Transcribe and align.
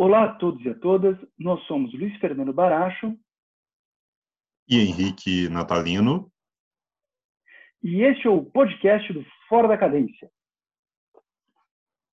Olá 0.00 0.26
a 0.26 0.34
todos 0.34 0.64
e 0.64 0.68
a 0.68 0.78
todas, 0.78 1.18
nós 1.36 1.60
somos 1.66 1.92
Luiz 1.92 2.16
Fernando 2.20 2.52
Baracho 2.52 3.18
e 4.68 4.78
Henrique 4.78 5.48
Natalino. 5.48 6.30
E 7.82 8.02
este 8.02 8.28
é 8.28 8.30
o 8.30 8.44
podcast 8.44 9.12
do 9.12 9.26
Fora 9.48 9.66
da 9.66 9.76
Cadência. 9.76 10.30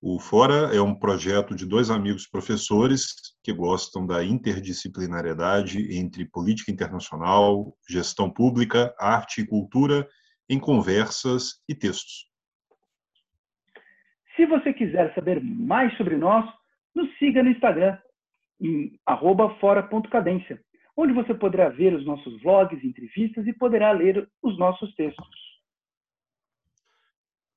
O 0.02 0.18
Fora 0.18 0.74
é 0.74 0.80
um 0.80 0.98
projeto 0.98 1.54
de 1.54 1.64
dois 1.64 1.88
amigos 1.88 2.26
professores 2.26 3.14
que 3.40 3.52
gostam 3.52 4.04
da 4.04 4.24
interdisciplinariedade 4.24 5.96
entre 5.96 6.28
política 6.28 6.72
internacional, 6.72 7.72
gestão 7.88 8.28
pública, 8.28 8.92
arte 8.98 9.42
e 9.42 9.46
cultura 9.46 10.08
em 10.50 10.58
conversas 10.58 11.62
e 11.68 11.74
textos. 11.74 12.28
Se 14.34 14.44
você 14.44 14.74
quiser 14.74 15.14
saber 15.14 15.40
mais 15.40 15.96
sobre 15.96 16.16
nós, 16.16 16.44
nos 16.96 17.16
siga 17.18 17.42
no 17.42 17.50
Instagram, 17.50 17.98
em 18.58 18.98
fora.cadência, 19.60 20.58
onde 20.96 21.12
você 21.12 21.34
poderá 21.34 21.68
ver 21.68 21.92
os 21.92 22.06
nossos 22.06 22.40
vlogs, 22.42 22.82
entrevistas 22.82 23.46
e 23.46 23.52
poderá 23.52 23.92
ler 23.92 24.26
os 24.42 24.58
nossos 24.58 24.94
textos. 24.94 25.28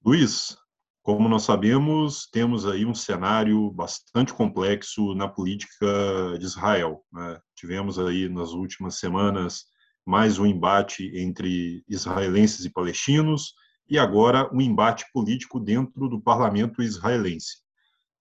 Luiz, 0.06 0.58
como 1.02 1.30
nós 1.30 1.44
sabemos, 1.44 2.28
temos 2.30 2.68
aí 2.68 2.86
um 2.86 2.94
cenário 2.94 3.72
bastante 3.72 4.34
complexo 4.34 5.16
na 5.16 5.30
política 5.30 6.38
de 6.38 6.44
Israel. 6.44 7.02
Né? 7.12 7.40
Tivemos 7.56 7.98
aí 7.98 8.28
nas 8.28 8.52
últimas 8.52 9.00
semanas 9.00 9.64
mais 10.06 10.38
um 10.38 10.46
embate 10.46 11.10
entre 11.18 11.82
israelenses 11.88 12.66
e 12.66 12.74
palestinos, 12.74 13.54
e 13.90 13.98
agora 13.98 14.50
um 14.54 14.60
embate 14.60 15.06
político 15.14 15.60
dentro 15.60 16.10
do 16.10 16.22
parlamento 16.22 16.82
israelense. 16.82 17.69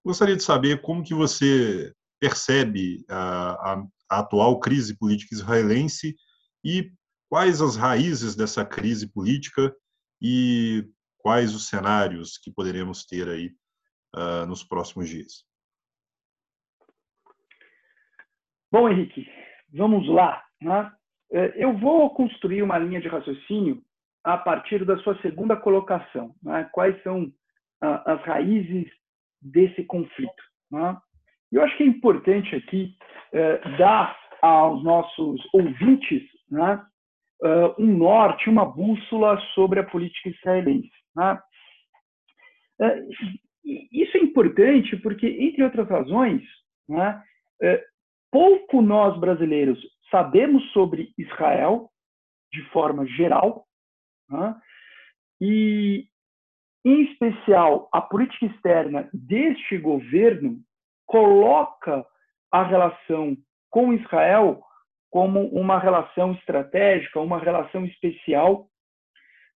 Gostaria 0.08 0.36
de 0.36 0.42
saber 0.42 0.80
como 0.80 1.04
que 1.04 1.12
você 1.12 1.92
percebe 2.18 3.04
a, 3.10 3.74
a, 3.74 3.86
a 4.10 4.20
atual 4.20 4.58
crise 4.58 4.98
política 4.98 5.34
israelense 5.34 6.16
e 6.64 6.90
quais 7.28 7.60
as 7.60 7.76
raízes 7.76 8.34
dessa 8.34 8.64
crise 8.64 9.12
política 9.12 9.70
e 10.18 10.88
quais 11.18 11.54
os 11.54 11.68
cenários 11.68 12.38
que 12.38 12.50
poderemos 12.50 13.04
ter 13.04 13.28
aí 13.28 13.50
uh, 14.16 14.46
nos 14.46 14.64
próximos 14.64 15.10
dias. 15.10 15.44
Bom, 18.72 18.88
Henrique, 18.88 19.30
vamos 19.74 20.08
lá. 20.08 20.42
Né? 20.58 20.90
Eu 21.54 21.76
vou 21.76 22.08
construir 22.14 22.62
uma 22.62 22.78
linha 22.78 23.02
de 23.02 23.08
raciocínio 23.08 23.84
a 24.24 24.38
partir 24.38 24.86
da 24.86 24.96
sua 25.00 25.20
segunda 25.20 25.54
colocação. 25.54 26.34
Né? 26.42 26.66
Quais 26.72 26.98
são 27.02 27.30
as 27.82 28.22
raízes 28.22 28.90
desse 29.40 29.84
conflito? 29.84 30.42
Né? 30.70 30.96
Eu 31.52 31.62
acho 31.62 31.76
que 31.76 31.82
é 31.82 31.86
importante 31.86 32.54
aqui 32.54 32.94
é, 33.32 33.76
dar 33.78 34.18
aos 34.42 34.82
nossos 34.84 35.40
ouvintes 35.52 36.22
né, 36.50 36.84
um 37.78 37.86
norte, 37.86 38.48
uma 38.48 38.64
bússola 38.64 39.40
sobre 39.54 39.80
a 39.80 39.84
política 39.84 40.28
israelense. 40.28 40.90
Né? 41.14 41.40
É, 42.80 43.02
isso 43.64 44.16
é 44.16 44.20
importante 44.20 44.96
porque, 44.96 45.26
entre 45.26 45.62
outras 45.62 45.88
razões, 45.88 46.42
né, 46.88 47.22
é, 47.60 47.84
pouco 48.30 48.80
nós 48.80 49.18
brasileiros 49.18 49.78
sabemos 50.10 50.64
sobre 50.72 51.12
Israel 51.18 51.90
de 52.52 52.62
forma 52.70 53.06
geral, 53.06 53.66
né? 54.28 54.54
E, 55.40 56.06
em 56.88 57.02
especial, 57.10 57.88
a 57.92 58.00
política 58.00 58.46
externa 58.46 59.08
deste 59.12 59.76
governo 59.78 60.58
coloca 61.06 62.04
a 62.50 62.62
relação 62.62 63.36
com 63.70 63.92
Israel 63.92 64.62
como 65.10 65.48
uma 65.48 65.78
relação 65.78 66.32
estratégica, 66.32 67.20
uma 67.20 67.38
relação 67.38 67.84
especial, 67.84 68.68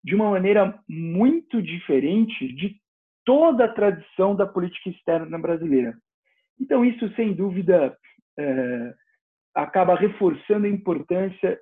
de 0.03 0.15
uma 0.15 0.31
maneira 0.31 0.79
muito 0.87 1.61
diferente 1.61 2.53
de 2.53 2.75
toda 3.23 3.65
a 3.65 3.73
tradição 3.73 4.35
da 4.35 4.45
política 4.45 4.89
externa 4.89 5.37
brasileira. 5.37 5.95
Então, 6.59 6.83
isso, 6.83 7.13
sem 7.15 7.33
dúvida, 7.33 7.95
é, 8.37 8.93
acaba 9.55 9.95
reforçando 9.95 10.65
a 10.65 10.69
importância 10.69 11.59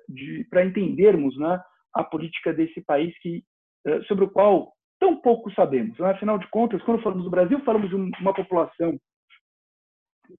para 0.48 0.64
entendermos 0.64 1.36
né, 1.38 1.60
a 1.94 2.04
política 2.04 2.52
desse 2.52 2.80
país 2.82 3.16
que, 3.20 3.44
eh, 3.86 4.02
sobre 4.02 4.24
o 4.24 4.30
qual 4.30 4.72
tão 5.00 5.16
pouco 5.16 5.52
sabemos. 5.54 5.98
Né? 5.98 6.10
Afinal 6.10 6.38
de 6.38 6.46
contas, 6.48 6.80
quando 6.82 7.02
falamos 7.02 7.24
do 7.24 7.30
Brasil, 7.30 7.58
falamos 7.64 7.88
de 7.88 7.96
uma 7.96 8.34
população 8.34 8.96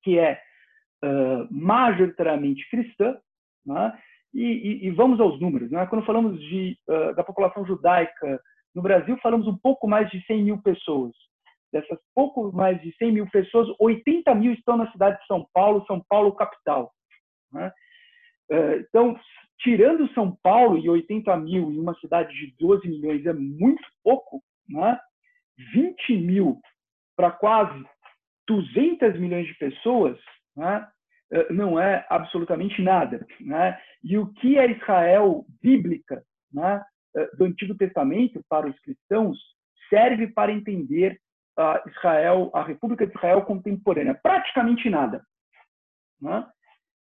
que 0.04 0.18
é 0.18 0.42
uh, 1.04 1.48
majoritariamente 1.52 2.70
cristã, 2.70 3.18
né? 3.66 4.00
e, 4.34 4.44
e, 4.44 4.88
e, 4.88 4.92
vamos 4.92 5.20
aos 5.20 5.42
números. 5.42 5.70
Né? 5.70 5.86
Quando 5.88 6.06
falamos 6.06 6.40
de, 6.40 6.78
uh, 6.88 7.14
da 7.16 7.24
população 7.24 7.66
judaica 7.66 8.40
no 8.74 8.82
Brasil, 8.82 9.18
falamos 9.18 9.48
um 9.48 9.58
pouco 9.58 9.88
mais 9.88 10.10
de 10.12 10.24
100 10.26 10.44
mil 10.44 10.62
pessoas. 10.62 11.12
Dessas 11.74 12.00
pouco 12.14 12.52
mais 12.52 12.82
de 12.82 12.96
100 12.98 13.12
mil 13.12 13.30
pessoas, 13.30 13.68
80 13.80 14.34
mil 14.36 14.54
estão 14.54 14.78
na 14.78 14.92
cidade 14.92 15.20
de 15.20 15.26
São 15.26 15.46
Paulo, 15.54 15.86
São 15.88 16.02
Paulo 16.08 16.34
capital. 16.34 16.92
Né? 17.52 17.72
Então, 18.90 19.18
tirando 19.62 20.12
São 20.14 20.38
Paulo 20.44 20.78
e 20.78 20.90
80 20.90 21.36
mil 21.38 21.72
em 21.72 21.80
uma 21.80 21.96
cidade 21.96 22.34
de 22.34 22.54
12 22.60 22.88
milhões 22.90 23.26
é 23.26 23.32
muito 23.32 23.82
pouco, 24.04 24.44
né? 24.70 25.00
20 25.74 26.18
mil 26.18 26.60
para 27.16 27.32
quase 27.32 27.84
200 28.48 29.20
milhões 29.20 29.48
de 29.48 29.54
pessoas 29.56 30.18
né? 30.56 30.88
Eh, 31.32 31.54
não 31.54 31.80
é 31.80 32.06
absolutamente 32.10 32.82
nada. 32.82 33.26
Né? 33.40 33.80
E 34.04 34.18
o 34.18 34.32
que 34.34 34.58
é 34.58 34.70
Israel 34.70 35.46
bíblica 35.62 36.24
né? 36.52 36.84
Eh, 37.16 37.30
do 37.38 37.46
Antigo 37.46 37.76
Testamento 37.76 38.42
para 38.50 38.68
os 38.68 38.80
cristãos 38.80 39.38
serve 39.90 40.28
para 40.28 40.52
entender 40.52 41.20
a 41.58 41.84
Israel, 41.88 42.50
a 42.54 42.64
República 42.64 43.06
de 43.06 43.14
Israel 43.14 43.44
contemporânea? 43.44 44.16
Praticamente 44.16 44.90
nada. 44.90 45.24
Né? 46.22 46.48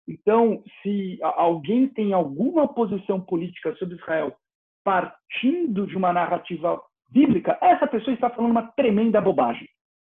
Então, 0.07 0.63
se 0.81 1.19
alguém 1.21 1.87
tem 1.87 2.13
alguma 2.13 2.67
posição 2.73 3.19
política 3.19 3.75
sobre 3.75 3.95
Israel 3.95 4.35
partindo 4.83 5.85
de 5.85 5.95
uma 5.95 6.13
narrativa 6.13 6.81
bíblica, 7.12 7.58
essa 7.62 7.88
pessoa 7.88 8.14
está 8.14 8.30
falando 8.30 8.52
uma 8.52 8.72
tremenda 8.74 9.22
bobagem. 9.22 9.68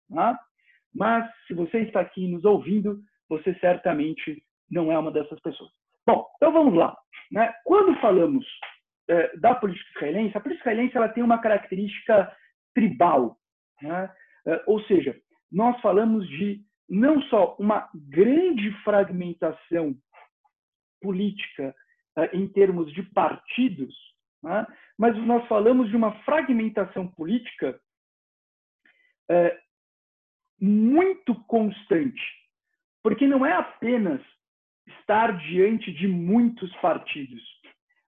Né? 0.09 0.37
Mas, 0.93 1.29
se 1.47 1.53
você 1.53 1.79
está 1.79 2.01
aqui 2.01 2.27
nos 2.27 2.43
ouvindo, 2.45 2.99
você 3.29 3.53
certamente 3.55 4.43
não 4.69 4.91
é 4.91 4.97
uma 4.97 5.11
dessas 5.11 5.39
pessoas. 5.39 5.71
Bom, 6.05 6.27
então 6.35 6.51
vamos 6.51 6.73
lá. 6.73 6.95
Né? 7.31 7.53
Quando 7.63 7.99
falamos 7.99 8.45
é, 9.09 9.37
da 9.37 9.55
política 9.55 9.89
israelense, 9.95 10.37
a 10.37 10.41
política 10.41 10.69
israelense 10.69 10.97
ela 10.97 11.09
tem 11.09 11.23
uma 11.23 11.39
característica 11.39 12.35
tribal. 12.73 13.37
Né? 13.81 14.11
É, 14.47 14.63
ou 14.67 14.81
seja, 14.83 15.15
nós 15.51 15.79
falamos 15.81 16.27
de 16.27 16.61
não 16.89 17.21
só 17.23 17.55
uma 17.57 17.89
grande 17.93 18.71
fragmentação 18.83 19.95
política 21.01 21.73
uh, 22.17 22.35
em 22.35 22.47
termos 22.47 22.91
de 22.93 23.01
partidos, 23.01 23.95
né? 24.41 24.65
mas 24.97 25.15
nós 25.25 25.47
falamos 25.47 25.89
de 25.89 25.95
uma 25.95 26.13
fragmentação 26.23 27.07
política 27.07 27.79
uh, 29.29 29.61
muito 30.59 31.35
constante, 31.45 32.21
porque 33.03 33.27
não 33.27 33.45
é 33.45 33.53
apenas 33.53 34.21
estar 34.87 35.37
diante 35.37 35.91
de 35.91 36.07
muitos 36.07 36.71
partidos, 36.77 37.41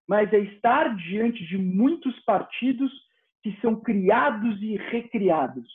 mas 0.07 0.31
é 0.33 0.39
estar 0.39 0.95
diante 0.95 1.45
de 1.45 1.57
muitos 1.57 2.17
partidos 2.21 2.91
que 3.41 3.57
são 3.61 3.79
criados 3.79 4.61
e 4.61 4.77
recriados. 4.77 5.67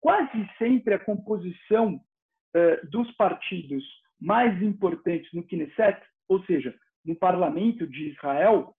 Quase 0.00 0.48
sempre 0.58 0.94
a 0.94 0.98
composição 0.98 1.96
uh, 1.96 2.90
dos 2.90 3.10
partidos 3.12 3.84
mais 4.20 4.60
importantes 4.62 5.32
no 5.32 5.42
Knesset, 5.42 6.00
ou 6.28 6.44
seja, 6.44 6.74
no 7.04 7.16
parlamento 7.16 7.86
de 7.86 8.10
Israel, 8.10 8.74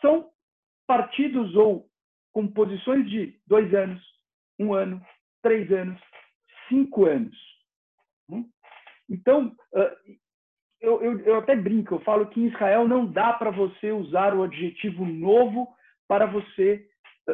são 0.00 0.30
partidos 0.86 1.54
ou 1.54 1.88
composições 2.32 3.08
de 3.08 3.38
dois 3.46 3.72
anos, 3.74 4.02
um 4.58 4.72
ano, 4.72 5.04
três 5.42 5.70
anos, 5.72 6.00
cinco 6.68 7.06
anos. 7.06 7.36
Hum? 8.30 8.48
Então, 9.08 9.54
eu, 10.80 11.02
eu, 11.02 11.20
eu, 11.20 11.36
até 11.36 11.56
brinco, 11.56 11.94
eu 11.94 12.00
falo 12.00 12.26
que 12.26 12.40
em 12.40 12.46
Israel 12.46 12.86
não 12.86 13.06
dá 13.10 13.32
para 13.32 13.50
você 13.50 13.90
usar 13.90 14.34
o 14.34 14.42
adjetivo 14.42 15.04
novo 15.04 15.68
para 16.06 16.26
você 16.26 16.88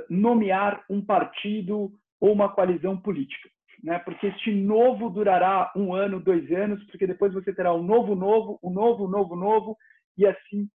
nomear 0.08 0.84
um 0.88 1.04
partido 1.04 1.92
ou 2.20 2.32
uma 2.32 2.52
coalizão 2.52 3.00
política 3.00 3.48
né? 3.84 3.98
porque 3.98 4.28
este 4.28 4.50
novo 4.50 5.10
durará 5.10 5.70
um 5.76 5.94
ano, 5.94 6.18
dois 6.18 6.50
anos, 6.50 6.82
porque 6.84 7.06
depois 7.06 7.34
você 7.34 7.52
terá 7.52 7.72
um 7.74 7.82
novo 7.82 8.14
novo, 8.14 8.58
um 8.62 8.70
novo 8.70 9.06
novo 9.06 9.36
novo, 9.36 9.76
e 10.16 10.26
assim 10.26 10.68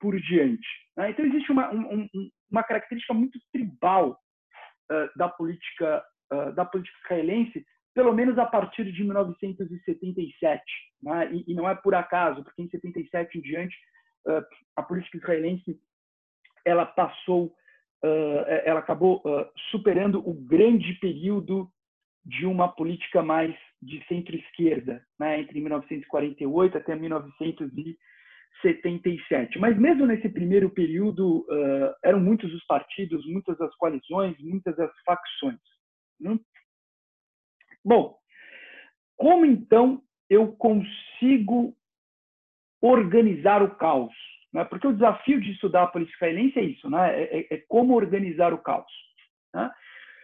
por 0.00 0.18
diante. 0.18 0.66
Né? 0.96 1.10
Então, 1.10 1.24
existe 1.24 1.50
uma, 1.50 1.72
um, 1.72 2.08
uma 2.50 2.62
característica 2.62 3.14
muito 3.14 3.38
tribal 3.52 4.18
uh, 4.90 5.18
da 5.18 5.28
política 5.28 6.04
uh, 6.32 6.52
da 6.52 6.64
política 6.64 6.96
israelense 7.04 7.64
pelo 7.94 8.12
menos 8.12 8.36
a 8.38 8.46
partir 8.46 8.90
de 8.90 9.04
1977. 9.04 10.62
Né? 11.00 11.32
E, 11.32 11.52
e, 11.52 11.54
não 11.54 11.68
é 11.68 11.76
por 11.76 11.94
acaso, 11.94 12.42
porque 12.42 12.60
em 12.60 12.68
77 12.68 13.38
em 13.38 13.40
diante, 13.40 13.76
uh, 14.26 14.44
a 14.74 14.82
política 14.82 15.16
israelense 15.18 15.78
ela 16.64 16.86
passou, 16.86 17.54
ela 18.64 18.80
acabou 18.80 19.22
superando 19.70 20.26
o 20.26 20.32
grande 20.32 20.94
período 20.94 21.70
de 22.24 22.46
uma 22.46 22.68
política 22.68 23.22
mais 23.22 23.54
de 23.82 24.02
centro-esquerda, 24.06 25.04
né? 25.18 25.40
entre 25.40 25.60
1948 25.60 26.78
até 26.78 26.94
1977. 28.62 29.58
Mas 29.58 29.76
mesmo 29.78 30.06
nesse 30.06 30.28
primeiro 30.28 30.70
período, 30.70 31.46
eram 32.04 32.20
muitos 32.20 32.52
os 32.52 32.64
partidos, 32.66 33.26
muitas 33.26 33.60
as 33.60 33.74
coalizões, 33.76 34.36
muitas 34.40 34.78
as 34.78 34.90
facções. 35.04 35.58
Né? 36.20 36.38
Bom, 37.84 38.16
como 39.16 39.44
então 39.44 40.02
eu 40.30 40.52
consigo 40.52 41.74
organizar 42.80 43.62
o 43.62 43.74
caos? 43.76 44.14
Né? 44.52 44.64
Porque 44.64 44.86
o 44.86 44.92
desafio 44.92 45.40
de 45.40 45.52
estudar 45.52 45.84
a 45.84 45.88
política 45.88 46.16
israelense 46.26 46.58
é 46.58 46.64
isso, 46.64 46.88
né? 46.88 47.22
é, 47.22 47.38
é, 47.38 47.54
é 47.54 47.64
como 47.68 47.94
organizar 47.94 48.52
o 48.54 48.58
caos. 48.58 48.92
Né? 49.52 49.70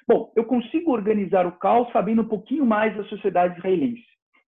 Bom, 0.06 0.32
eu 0.34 0.44
consigo 0.44 0.92
organizar 0.92 1.46
o 1.46 1.58
caos 1.58 1.90
sabendo 1.92 2.22
um 2.22 2.28
pouquinho 2.28 2.64
mais 2.64 2.96
da 2.96 3.04
sociedade 3.04 3.58
israelense. 3.58 4.04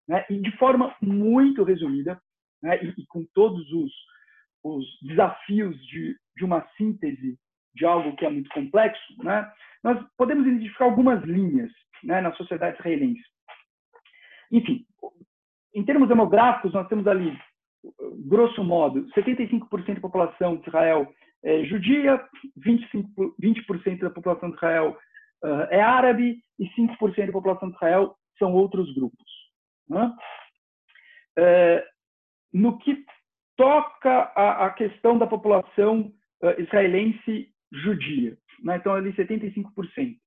Né? 0.07 0.25
E 0.29 0.39
de 0.39 0.51
forma 0.57 0.95
muito 1.01 1.63
resumida, 1.63 2.19
né? 2.61 2.83
e, 2.83 2.93
e, 2.97 3.05
com 3.07 3.25
todos 3.33 3.69
os, 3.71 3.91
os 4.63 4.85
desafios 5.01 5.75
de, 5.87 6.15
de 6.35 6.45
uma 6.45 6.67
síntese 6.77 7.37
de 7.73 7.85
algo 7.85 8.15
que 8.15 8.25
é 8.25 8.29
muito 8.29 8.49
complexo, 8.49 9.23
né? 9.23 9.51
nós 9.83 10.03
podemos 10.17 10.45
identificar 10.45 10.85
algumas 10.85 11.23
linhas 11.23 11.71
né, 12.03 12.21
na 12.21 12.33
sociedade 12.33 12.77
israelense. 12.77 13.23
Enfim, 14.51 14.85
em 15.73 15.85
termos 15.85 16.09
demográficos, 16.09 16.73
nós 16.73 16.87
temos 16.87 17.07
ali, 17.07 17.37
grosso 18.27 18.63
modo, 18.63 19.07
75% 19.15 19.95
da 19.95 20.01
população 20.01 20.57
de 20.57 20.67
Israel 20.67 21.11
é 21.43 21.63
judia, 21.63 22.23
25%, 22.59 23.33
20 23.39 23.99
da 23.99 24.09
população 24.11 24.49
de 24.49 24.55
Israel 24.55 24.97
uh, 25.43 25.61
é 25.69 25.81
árabe 25.81 26.43
e 26.59 26.65
5% 26.69 27.25
da 27.25 27.31
população 27.31 27.69
de 27.69 27.75
Israel 27.75 28.15
são 28.37 28.53
outros 28.53 28.93
grupos. 28.93 29.31
Né? 29.89 30.13
É, 31.37 31.87
no 32.53 32.77
que 32.79 33.03
toca 33.55 34.23
à, 34.35 34.69
questão 34.71 35.17
da 35.17 35.27
população 35.27 36.13
uh, 36.41 36.61
israelense 36.61 37.49
judia, 37.71 38.37
né? 38.63 38.77
então 38.77 38.93
ali 38.93 39.13
75%. 39.13 40.17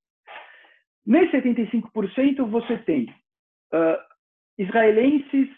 Nesse 1.07 1.37
75%, 1.37 2.49
você 2.49 2.79
tem 2.79 3.11
uh, 3.73 3.99
israelenses 4.57 5.49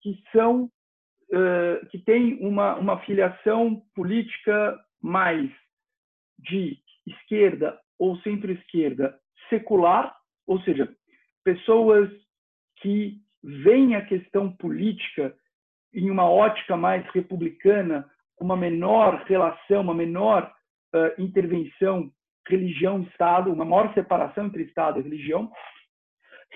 que 0.00 0.22
são 0.30 0.64
uh, 0.64 1.86
que 1.90 1.98
têm 1.98 2.38
uma, 2.46 2.76
uma 2.76 2.98
filiação 3.00 3.82
política 3.94 4.78
mais 5.00 5.50
de 6.38 6.78
esquerda 7.06 7.78
ou 7.98 8.16
centro-esquerda 8.18 9.18
secular, 9.48 10.14
ou 10.46 10.60
seja, 10.62 10.88
pessoas 11.44 12.10
que 12.76 13.20
veem 13.42 13.96
a 13.96 14.04
questão 14.04 14.52
política 14.56 15.36
em 15.94 16.10
uma 16.10 16.28
ótica 16.28 16.76
mais 16.76 17.06
republicana, 17.10 18.10
uma 18.40 18.56
menor 18.56 19.24
relação, 19.26 19.82
uma 19.82 19.94
menor 19.94 20.52
uh, 20.94 21.22
intervenção 21.22 22.10
religião 22.48 23.00
e 23.00 23.06
Estado, 23.08 23.52
uma 23.52 23.64
maior 23.64 23.92
separação 23.94 24.46
entre 24.46 24.64
Estado 24.64 24.98
e 24.98 25.02
religião. 25.02 25.50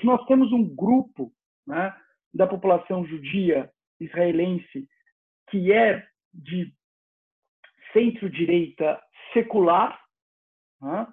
Nós 0.02 0.24
temos 0.26 0.52
um 0.52 0.64
grupo 0.74 1.32
né, 1.66 1.94
da 2.34 2.46
população 2.46 3.06
judia 3.06 3.70
israelense 4.00 4.88
que 5.48 5.72
é 5.72 6.06
de 6.34 6.72
centro-direita 7.92 9.00
secular. 9.32 9.98
Né? 10.80 11.06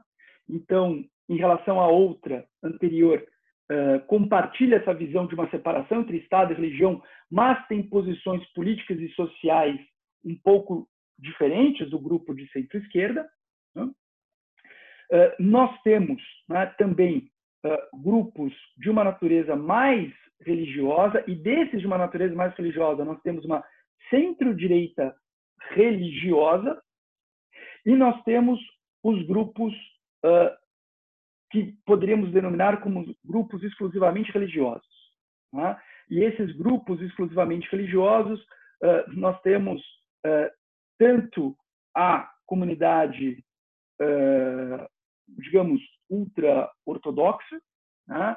Então, 0.50 1.04
em 1.30 1.38
relação 1.38 1.80
à 1.80 1.88
outra 1.88 2.46
anterior, 2.62 3.26
uh, 3.74 4.00
compartilha 4.06 4.76
essa 4.78 4.94
visão 4.94 5.26
de 5.26 5.36
uma 5.36 5.50
separação 5.50 6.02
entre 6.02 6.18
Estado 6.18 6.54
e 6.54 6.56
religião, 6.56 7.02
mas 7.30 7.66
tem 7.68 7.82
posições 7.84 8.46
políticas 8.54 9.00
e 9.00 9.10
sociais 9.10 9.80
um 10.24 10.36
pouco 10.36 10.88
diferentes 11.18 11.90
do 11.90 12.00
grupo 12.00 12.34
de 12.34 12.48
centro-esquerda. 12.52 13.28
Né? 13.76 13.90
Eh, 15.12 15.36
nós 15.40 15.80
temos 15.84 16.22
né, 16.48 16.66
também 16.78 17.30
uh, 17.66 18.02
grupos 18.02 18.54
de 18.78 18.90
uma 18.90 19.04
natureza 19.04 19.56
mais 19.56 20.12
religiosa, 20.42 21.24
e 21.28 21.36
desses 21.36 21.82
de 21.82 21.88
uma 21.88 21.98
natureza 21.98 22.36
mais 22.36 22.54
religiosa, 22.56 23.06
nós 23.06 23.22
temos 23.22 23.46
uma 23.46 23.64
centro-direita 24.10 25.16
religiosa, 25.72 26.82
e 27.86 27.96
nós 27.96 28.22
temos 28.24 28.60
os 29.04 29.26
grupos 29.28 29.74
uh, 30.26 30.63
que 31.54 31.78
poderíamos 31.86 32.32
denominar 32.32 32.82
como 32.82 33.06
grupos 33.24 33.64
exclusivamente 33.64 34.32
religiosos. 34.32 34.88
Né? 35.54 35.80
E 36.10 36.24
esses 36.24 36.52
grupos 36.58 37.00
exclusivamente 37.00 37.70
religiosos, 37.72 38.42
uh, 38.42 39.12
nós 39.14 39.40
temos 39.42 39.80
uh, 40.26 40.50
tanto 40.98 41.56
a 41.96 42.28
comunidade 42.48 43.44
digamos, 45.38 45.82
ultra-ortodoxa, 46.10 47.62
né, 48.08 48.36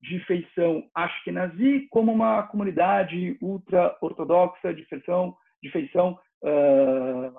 de 0.00 0.20
feição 0.26 0.88
ashkenazi, 0.94 1.88
como 1.90 2.12
uma 2.12 2.44
comunidade 2.44 3.36
ultra-ortodoxa 3.40 4.72
de 4.72 4.84
feição, 4.84 5.36
de 5.62 5.70
feição 5.70 6.18
uh, 6.44 7.34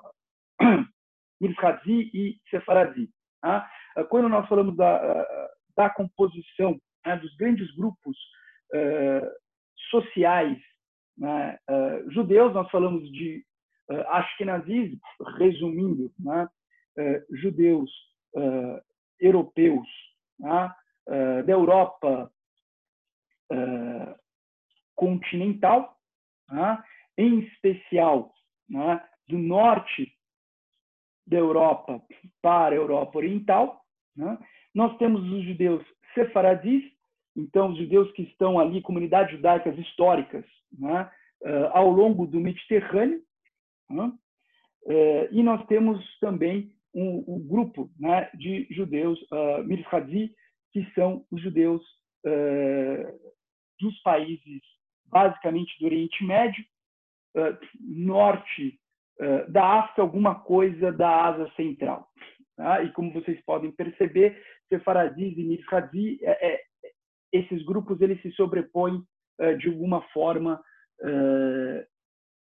e 1.96 2.38
Sefaradi. 2.50 3.08
Né? 3.42 3.66
Quando 4.08 4.28
nós 4.28 4.48
falamos 4.48 4.76
da, 4.76 5.26
da 5.76 5.90
composição 5.90 6.80
né, 7.04 7.16
dos 7.16 7.34
grandes 7.36 7.74
grupos 7.74 8.16
uh, 8.74 9.30
sociais 9.90 10.58
né, 11.16 11.58
judeus, 12.08 12.52
nós 12.54 12.70
falamos 12.70 13.10
de 13.12 13.44
uh, 13.90 14.00
Ashkenazis, 14.08 14.98
resumindo, 15.38 16.12
né, 16.18 16.48
judeus 17.30 17.90
europeus, 19.18 19.86
né? 20.38 20.74
da 21.46 21.52
Europa 21.52 22.30
continental, 24.94 25.96
né? 26.50 26.82
em 27.16 27.40
especial 27.40 28.34
né? 28.68 29.02
do 29.28 29.38
norte 29.38 30.12
da 31.30 31.38
Europa 31.38 32.02
para 32.42 32.74
a 32.74 32.78
Europa 32.78 33.18
Oriental. 33.18 33.80
Né? 34.16 34.38
Nós 34.74 34.96
temos 34.98 35.22
os 35.22 35.44
judeus 35.44 35.82
sefaradis, 36.14 36.84
então 37.36 37.70
os 37.70 37.78
judeus 37.78 38.10
que 38.12 38.22
estão 38.22 38.58
ali, 38.58 38.82
comunidades 38.82 39.36
judaicas 39.36 39.78
históricas, 39.78 40.44
né? 40.76 41.10
uh, 41.42 41.70
ao 41.72 41.88
longo 41.90 42.26
do 42.26 42.40
Mediterrâneo. 42.40 43.22
Né? 43.88 44.12
e 45.32 45.42
nós 45.42 45.66
temos 45.66 46.00
também 46.20 46.72
um, 46.94 47.24
um 47.26 47.46
grupo 47.46 47.90
né, 47.98 48.30
de 48.34 48.66
judeus 48.70 49.20
uh, 49.22 49.64
que 50.72 50.90
são 50.94 51.24
os 51.30 51.42
judeus 51.42 51.82
uh, 52.24 53.32
dos 53.78 54.00
países 54.02 54.62
basicamente 55.06 55.78
do 55.78 55.86
Oriente 55.86 56.24
Médio, 56.24 56.64
uh, 57.36 57.58
norte 57.80 58.79
uh, 59.20 59.50
da 59.50 59.80
África, 59.80 60.02
alguma 60.02 60.34
coisa 60.34 60.92
da 60.92 61.26
Ásia 61.26 61.50
Central. 61.56 62.08
Tá? 62.56 62.82
E 62.82 62.92
como 62.92 63.12
vocês 63.12 63.40
podem 63.44 63.70
perceber, 63.70 64.40
Sefaradis 64.68 65.36
e 65.36 65.44
Mirhadzi, 65.44 66.18
é, 66.22 66.54
é, 66.54 66.60
esses 67.32 67.64
grupos 67.64 68.00
eles 68.00 68.20
se 68.22 68.30
sobrepõem 68.32 69.02
de 69.58 69.68
alguma 69.68 70.02
forma 70.12 70.60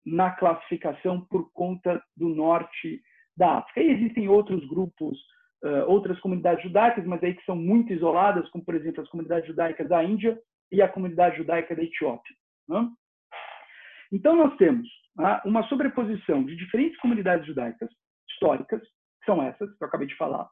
na 0.06 0.32
classificação 0.32 1.20
por 1.30 1.52
conta 1.52 2.02
do 2.16 2.30
norte 2.30 3.02
da 3.36 3.58
África. 3.58 3.82
E 3.82 3.92
existem 3.92 4.30
outros 4.30 4.66
grupos, 4.70 5.18
outras 5.88 6.18
comunidades 6.22 6.64
judaicas, 6.64 7.04
mas 7.06 7.22
aí 7.22 7.34
que 7.34 7.44
são 7.44 7.58
muito 7.58 7.92
isoladas, 7.92 8.48
como, 8.52 8.64
por 8.64 8.76
exemplo, 8.76 9.02
as 9.02 9.10
comunidades 9.10 9.46
judaicas 9.46 9.90
da 9.90 10.02
Índia 10.06 10.40
e 10.72 10.82
a 10.82 10.88
comunidade 10.88 11.36
judaica 11.38 11.76
da 11.76 11.84
Etiópia. 11.84 12.34
Né? 12.70 12.90
Então, 14.12 14.36
nós 14.36 14.56
temos 14.58 14.88
uma 15.46 15.64
sobreposição 15.68 16.44
de 16.44 16.56
diferentes 16.56 17.00
comunidades 17.00 17.48
judaicas 17.48 17.90
históricas, 18.30 18.82
que 18.82 19.26
são 19.26 19.42
essas 19.42 19.76
que 19.78 19.84
eu 19.84 19.88
acabei 19.88 20.08
de 20.08 20.16
falar. 20.16 20.50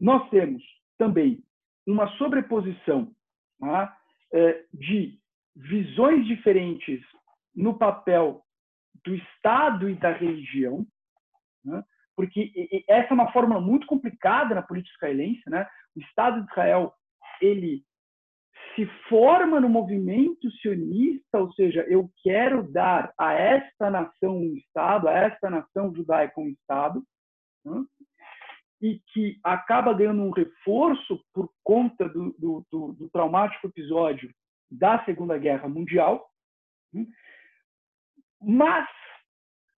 Nós 0.00 0.28
temos 0.30 0.62
também 0.96 1.42
uma 1.86 2.08
sobreposição 2.16 3.14
né, 3.60 3.92
de 4.72 5.18
visões 5.54 6.26
diferentes 6.26 7.00
no 7.54 7.76
papel 7.76 8.42
do 9.04 9.14
Estado 9.14 9.88
e 9.88 9.94
da 9.94 10.12
religião. 10.12 10.86
Né? 11.64 11.84
porque 12.20 12.84
essa 12.86 13.08
é 13.08 13.14
uma 13.14 13.32
fórmula 13.32 13.62
muito 13.62 13.86
complicada 13.86 14.54
na 14.54 14.60
política 14.60 14.94
israelense, 14.96 15.40
né? 15.46 15.66
O 15.96 16.00
Estado 16.00 16.42
de 16.42 16.50
Israel 16.50 16.92
ele 17.40 17.82
se 18.74 18.86
forma 19.08 19.60
no 19.60 19.68
movimento 19.68 20.50
sionista, 20.60 21.38
ou 21.38 21.52
seja, 21.52 21.82
eu 21.88 22.10
quero 22.22 22.70
dar 22.70 23.12
a 23.18 23.32
esta 23.32 23.90
nação 23.90 24.36
um 24.36 24.54
Estado, 24.56 25.08
a 25.08 25.12
esta 25.12 25.50
nação 25.50 25.94
judaica 25.94 26.40
um 26.40 26.48
Estado, 26.48 27.02
né? 27.64 27.84
e 28.82 29.00
que 29.12 29.38
acaba 29.44 29.92
ganhando 29.92 30.22
um 30.22 30.30
reforço 30.30 31.22
por 31.34 31.50
conta 31.62 32.08
do, 32.08 32.34
do, 32.38 32.66
do, 32.70 32.92
do 32.94 33.10
traumático 33.10 33.66
episódio 33.66 34.32
da 34.70 35.04
Segunda 35.04 35.36
Guerra 35.36 35.68
Mundial. 35.68 36.26
Né? 36.92 37.04
Mas 38.40 38.88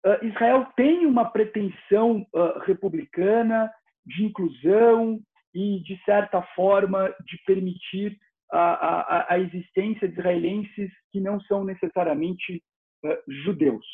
uh, 0.05 0.25
Israel 0.27 0.67
tem 0.77 1.07
uma 1.07 1.31
pretensão 1.31 2.27
uh, 2.35 2.59
republicana 2.61 3.73
de 4.05 4.25
inclusão 4.25 5.21
e, 5.55 5.83
de 5.83 5.99
certa 6.05 6.43
forma, 6.55 7.09
de 7.25 7.39
permitir 7.47 8.19
a, 8.53 8.59
a, 8.59 9.35
a 9.35 9.39
existência 9.39 10.09
de 10.09 10.15
israelenses 10.19 10.91
que 11.11 11.21
não 11.21 11.41
são 11.43 11.65
necessariamente 11.65 12.63
uh, 13.05 13.33
judeus. 13.45 13.87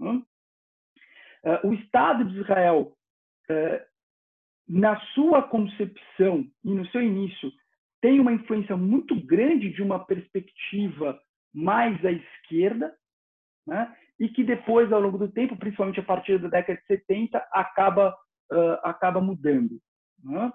Uh, 0.00 0.24
o 1.64 1.74
Estado 1.74 2.24
de 2.24 2.40
Israel, 2.40 2.96
uh, 3.50 3.80
na 4.68 4.98
sua 5.12 5.42
concepção 5.42 6.46
e 6.64 6.70
no 6.70 6.86
seu 6.88 7.02
início, 7.02 7.50
tem 8.00 8.20
uma 8.20 8.32
influência 8.32 8.76
muito 8.76 9.14
grande 9.26 9.70
de 9.70 9.82
uma 9.82 10.04
perspectiva 10.04 11.20
mais 11.52 12.02
à 12.04 12.12
esquerda, 12.12 12.94
né? 13.66 13.94
e 14.20 14.28
que 14.28 14.44
depois, 14.44 14.92
ao 14.92 15.00
longo 15.00 15.18
do 15.18 15.28
tempo, 15.28 15.56
principalmente 15.56 16.00
a 16.00 16.04
partir 16.04 16.38
da 16.38 16.48
década 16.48 16.78
de 16.78 16.86
70, 16.86 17.38
acaba, 17.50 18.14
acaba 18.82 19.20
mudando. 19.20 19.80
Né? 20.22 20.52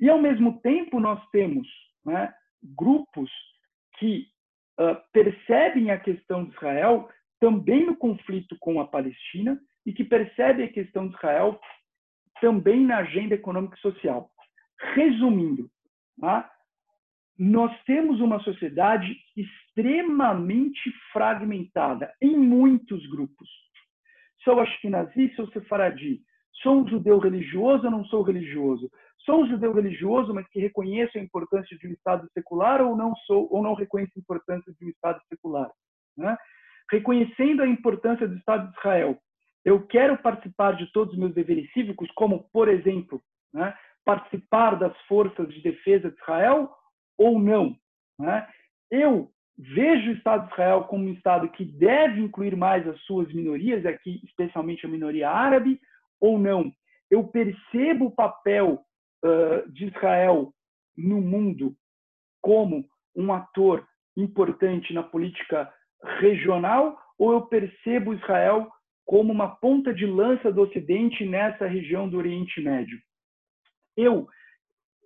E, 0.00 0.08
ao 0.08 0.20
mesmo 0.20 0.60
tempo, 0.60 1.00
nós 1.00 1.20
temos 1.30 1.66
né, 2.04 2.32
grupos 2.64 3.30
que 3.98 4.26
uh, 4.80 4.96
percebem 5.12 5.90
a 5.90 5.98
questão 5.98 6.44
de 6.44 6.52
Israel 6.52 7.08
também 7.40 7.86
no 7.86 7.96
conflito 7.96 8.56
com 8.58 8.80
a 8.80 8.86
Palestina 8.86 9.60
e 9.84 9.92
que 9.92 10.04
percebem 10.04 10.66
a 10.66 10.72
questão 10.72 11.08
de 11.08 11.14
Israel 11.14 11.60
também 12.40 12.84
na 12.84 12.98
agenda 12.98 13.34
econômica 13.34 13.76
e 13.76 13.80
social. 13.80 14.30
Resumindo, 14.94 15.70
tá? 16.20 16.50
nós 17.38 17.72
temos 17.84 18.20
uma 18.20 18.40
sociedade 18.40 19.16
extremamente 19.36 20.90
fragmentada 21.12 22.12
em 22.20 22.36
muitos 22.36 23.04
grupos. 23.08 23.48
Sou 24.42 24.60
ashkenazi, 24.60 25.34
sou 25.34 25.48
sefaradi, 25.48 26.22
sou 26.62 26.82
um 26.82 26.88
judeu 26.88 27.18
religioso 27.18 27.84
ou 27.84 27.90
não 27.90 28.04
sou 28.06 28.22
religioso? 28.22 28.90
Sou 29.24 29.42
um 29.42 29.48
judeu 29.48 29.72
religioso, 29.72 30.34
mas 30.34 30.46
que 30.48 30.60
reconheço 30.60 31.18
a 31.18 31.20
importância 31.20 31.76
de 31.78 31.88
um 31.88 31.92
Estado 31.92 32.28
secular 32.32 32.82
ou 32.82 32.96
não 32.96 33.14
sou 33.26 33.48
ou 33.50 33.62
não 33.62 33.74
reconheço 33.74 34.12
a 34.16 34.20
importância 34.20 34.72
de 34.78 34.84
um 34.84 34.88
Estado 34.88 35.20
secular? 35.28 35.70
Né? 36.16 36.36
Reconhecendo 36.90 37.62
a 37.62 37.66
importância 37.66 38.28
do 38.28 38.36
Estado 38.36 38.70
de 38.70 38.78
Israel, 38.78 39.18
eu 39.64 39.86
quero 39.86 40.18
participar 40.18 40.76
de 40.76 40.92
todos 40.92 41.14
os 41.14 41.18
meus 41.18 41.34
deveres 41.34 41.72
cívicos, 41.72 42.10
como, 42.14 42.48
por 42.52 42.68
exemplo, 42.68 43.22
né, 43.52 43.74
participar 44.04 44.74
das 44.74 44.94
forças 45.08 45.48
de 45.48 45.62
defesa 45.62 46.10
de 46.10 46.16
Israel 46.20 46.70
ou 47.16 47.38
não? 47.38 47.74
Né? 48.18 48.46
Eu 48.90 49.30
vejo 49.56 50.10
o 50.10 50.14
Estado 50.14 50.46
de 50.46 50.52
Israel 50.52 50.84
como 50.84 51.04
um 51.04 51.12
Estado 51.12 51.48
que 51.48 51.64
deve 51.64 52.20
incluir 52.20 52.54
mais 52.54 52.86
as 52.86 53.00
suas 53.02 53.32
minorias, 53.32 53.86
aqui 53.86 54.20
especialmente 54.24 54.84
a 54.84 54.88
minoria 54.88 55.30
árabe, 55.30 55.80
ou 56.20 56.38
não? 56.38 56.72
Eu 57.10 57.24
percebo 57.28 58.06
o 58.06 58.10
papel 58.10 58.80
uh, 59.24 59.70
de 59.70 59.86
Israel 59.86 60.52
no 60.96 61.20
mundo 61.20 61.74
como 62.40 62.84
um 63.16 63.32
ator 63.32 63.86
importante 64.16 64.92
na 64.92 65.02
política 65.02 65.72
regional 66.20 66.98
ou 67.18 67.32
eu 67.32 67.42
percebo 67.42 68.14
Israel 68.14 68.70
como 69.04 69.32
uma 69.32 69.56
ponta 69.56 69.92
de 69.92 70.06
lança 70.06 70.50
do 70.50 70.62
Ocidente 70.62 71.24
nessa 71.24 71.66
região 71.66 72.08
do 72.08 72.16
Oriente 72.16 72.60
Médio? 72.60 72.98
Eu 73.96 74.26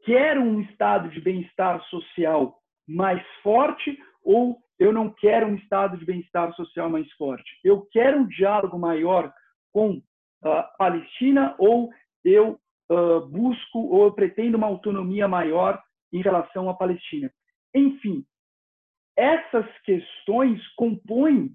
quero 0.04 0.40
um 0.40 0.60
estado 0.60 1.10
de 1.10 1.20
bem-estar 1.20 1.82
social 1.84 2.58
mais 2.86 3.22
forte 3.42 3.98
ou 4.22 4.58
eu 4.78 4.92
não 4.92 5.10
quero 5.10 5.46
um 5.46 5.56
estado 5.56 5.98
de 5.98 6.04
bem-estar 6.04 6.54
social 6.54 6.88
mais 6.88 7.10
forte? 7.12 7.50
Eu 7.64 7.86
quero 7.90 8.20
um 8.20 8.26
diálogo 8.28 8.78
maior 8.78 9.32
com 9.72 10.00
a 10.42 10.62
Palestina 10.62 11.54
ou 11.58 11.90
eu 12.24 12.60
uh, 12.90 13.20
busco 13.26 13.78
ou 13.78 14.04
eu 14.04 14.12
pretendo 14.12 14.56
uma 14.56 14.66
autonomia 14.66 15.26
maior 15.28 15.82
em 16.12 16.22
relação 16.22 16.68
à 16.68 16.74
Palestina. 16.74 17.32
Enfim, 17.74 18.24
essas 19.16 19.66
questões 19.82 20.66
compõem 20.74 21.54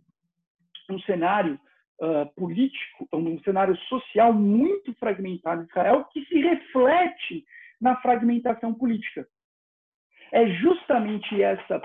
um 0.89 0.99
cenário 1.01 1.59
uh, 2.01 2.33
político, 2.35 3.07
um 3.13 3.39
cenário 3.43 3.75
social 3.87 4.33
muito 4.33 4.93
fragmentado 4.95 5.63
em 5.63 5.65
Israel, 5.65 6.05
que 6.11 6.25
se 6.25 6.39
reflete 6.39 7.45
na 7.79 7.99
fragmentação 8.01 8.73
política. 8.73 9.27
É 10.31 10.47
justamente 10.47 11.41
essa 11.41 11.81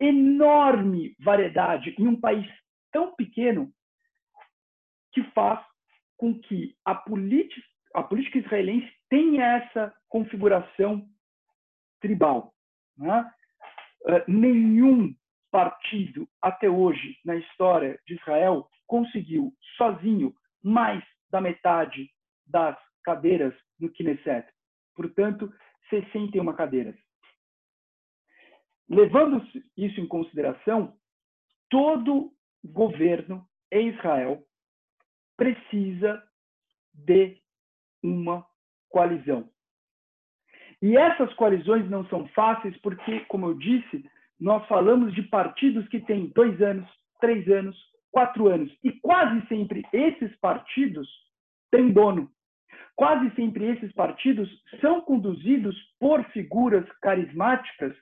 enorme 0.00 1.16
variedade 1.20 1.94
em 1.98 2.06
um 2.06 2.18
país 2.18 2.46
tão 2.92 3.14
pequeno 3.14 3.72
que 5.12 5.22
faz 5.32 5.64
com 6.16 6.38
que 6.38 6.74
a, 6.84 6.92
a 6.92 8.02
política 8.02 8.38
israelense 8.38 8.90
tenha 9.08 9.44
essa 9.56 9.94
configuração 10.08 11.06
tribal. 12.00 12.54
Né? 12.96 13.30
Uh, 14.02 14.30
nenhum 14.30 15.14
partido 15.50 16.28
até 16.42 16.68
hoje 16.68 17.18
na 17.24 17.36
história 17.36 17.98
de 18.06 18.14
Israel 18.14 18.68
conseguiu 18.86 19.52
sozinho 19.76 20.34
mais 20.62 21.02
da 21.30 21.40
metade 21.40 22.10
das 22.46 22.76
cadeiras 23.04 23.54
no 23.78 23.90
Knesset. 23.90 24.46
Portanto, 24.94 25.52
61 25.90 26.52
cadeiras. 26.54 26.96
Levando 28.88 29.42
isso 29.76 30.00
em 30.00 30.06
consideração, 30.06 30.96
todo 31.68 32.32
governo 32.64 33.46
em 33.72 33.88
Israel 33.88 34.45
precisa 35.36 36.22
de 36.94 37.36
uma 38.02 38.46
coalizão. 38.88 39.48
E 40.82 40.96
essas 40.96 41.32
coalizões 41.34 41.88
não 41.88 42.06
são 42.08 42.26
fáceis 42.28 42.76
porque, 42.78 43.20
como 43.20 43.46
eu 43.46 43.54
disse, 43.54 44.04
nós 44.38 44.66
falamos 44.68 45.14
de 45.14 45.22
partidos 45.22 45.88
que 45.88 46.00
têm 46.00 46.26
dois 46.34 46.60
anos, 46.60 46.88
três 47.20 47.48
anos, 47.48 47.76
quatro 48.10 48.48
anos. 48.48 48.72
E 48.84 48.92
quase 48.92 49.46
sempre 49.46 49.82
esses 49.92 50.34
partidos 50.36 51.08
têm 51.70 51.92
dono. 51.92 52.30
Quase 52.94 53.34
sempre 53.34 53.66
esses 53.66 53.92
partidos 53.92 54.48
são 54.80 55.00
conduzidos 55.02 55.76
por 55.98 56.24
figuras 56.30 56.86
carismáticas 57.02 57.94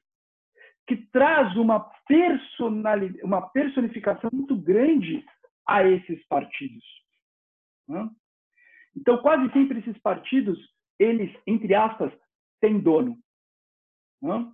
que 0.86 0.96
traz 0.96 1.56
uma, 1.56 1.80
personalidade, 2.06 3.24
uma 3.24 3.42
personificação 3.50 4.30
muito 4.32 4.54
grande 4.56 5.24
a 5.66 5.82
esses 5.82 6.24
partidos. 6.26 6.84
Né? 7.88 8.08
Então, 8.96 9.18
quase 9.18 9.52
sempre 9.52 9.80
esses 9.80 9.98
partidos, 9.98 10.58
eles, 10.98 11.34
entre 11.46 11.74
aspas, 11.74 12.12
têm 12.60 12.78
dono. 12.78 13.18
Né? 14.22 14.52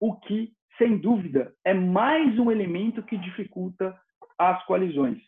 O 0.00 0.14
que, 0.20 0.52
sem 0.76 0.98
dúvida, 0.98 1.54
é 1.64 1.72
mais 1.72 2.38
um 2.38 2.50
elemento 2.50 3.02
que 3.02 3.16
dificulta 3.16 3.98
as 4.38 4.64
coalizões. 4.66 5.22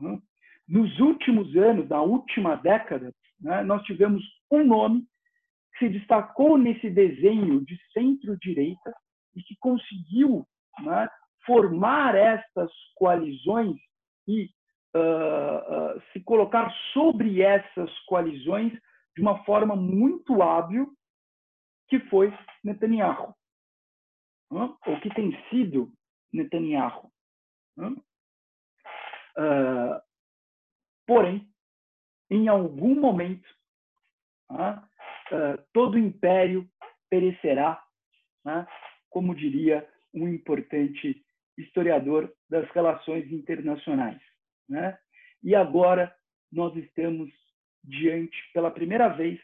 Né? 0.00 0.20
Nos 0.68 0.98
últimos 1.00 1.56
anos, 1.56 1.88
na 1.88 2.02
última 2.02 2.56
década, 2.56 3.14
né, 3.40 3.62
nós 3.62 3.82
tivemos 3.84 4.22
um 4.50 4.64
nome 4.64 5.06
que 5.72 5.86
se 5.86 5.88
destacou 5.88 6.58
nesse 6.58 6.90
desenho 6.90 7.64
de 7.64 7.78
centro-direita 7.92 8.92
e 9.34 9.42
que 9.42 9.56
conseguiu 9.60 10.46
né, 10.82 11.08
formar 11.46 12.14
estas 12.14 12.70
coalizões 12.96 13.76
e 14.26 14.50
uh, 14.98 16.00
se 16.12 16.20
colocar 16.20 16.72
sobre 16.92 17.42
essas 17.42 17.90
coalizões 18.00 18.72
de 19.16 19.22
uma 19.22 19.44
forma 19.44 19.74
muito 19.74 20.42
hábil, 20.42 20.92
que 21.88 21.98
foi 22.00 22.32
Netanyahu, 22.62 23.34
ou 24.50 25.00
que 25.00 25.12
tem 25.14 25.32
sido 25.48 25.92
Netanyahu. 26.32 27.10
Uh, 29.36 30.00
porém, 31.06 31.48
em 32.30 32.48
algum 32.48 32.94
momento, 33.00 33.48
todo 35.72 35.94
o 35.94 35.98
império 35.98 36.68
perecerá, 37.08 37.82
como 39.10 39.34
diria 39.34 39.88
um 40.14 40.28
importante 40.28 41.24
historiador 41.56 42.32
das 42.48 42.68
relações 42.70 43.30
internacionais. 43.32 44.20
Né? 44.68 44.98
E 45.42 45.54
agora 45.54 46.14
nós 46.50 46.76
estamos 46.76 47.30
diante, 47.82 48.36
pela 48.52 48.70
primeira 48.70 49.08
vez, 49.08 49.40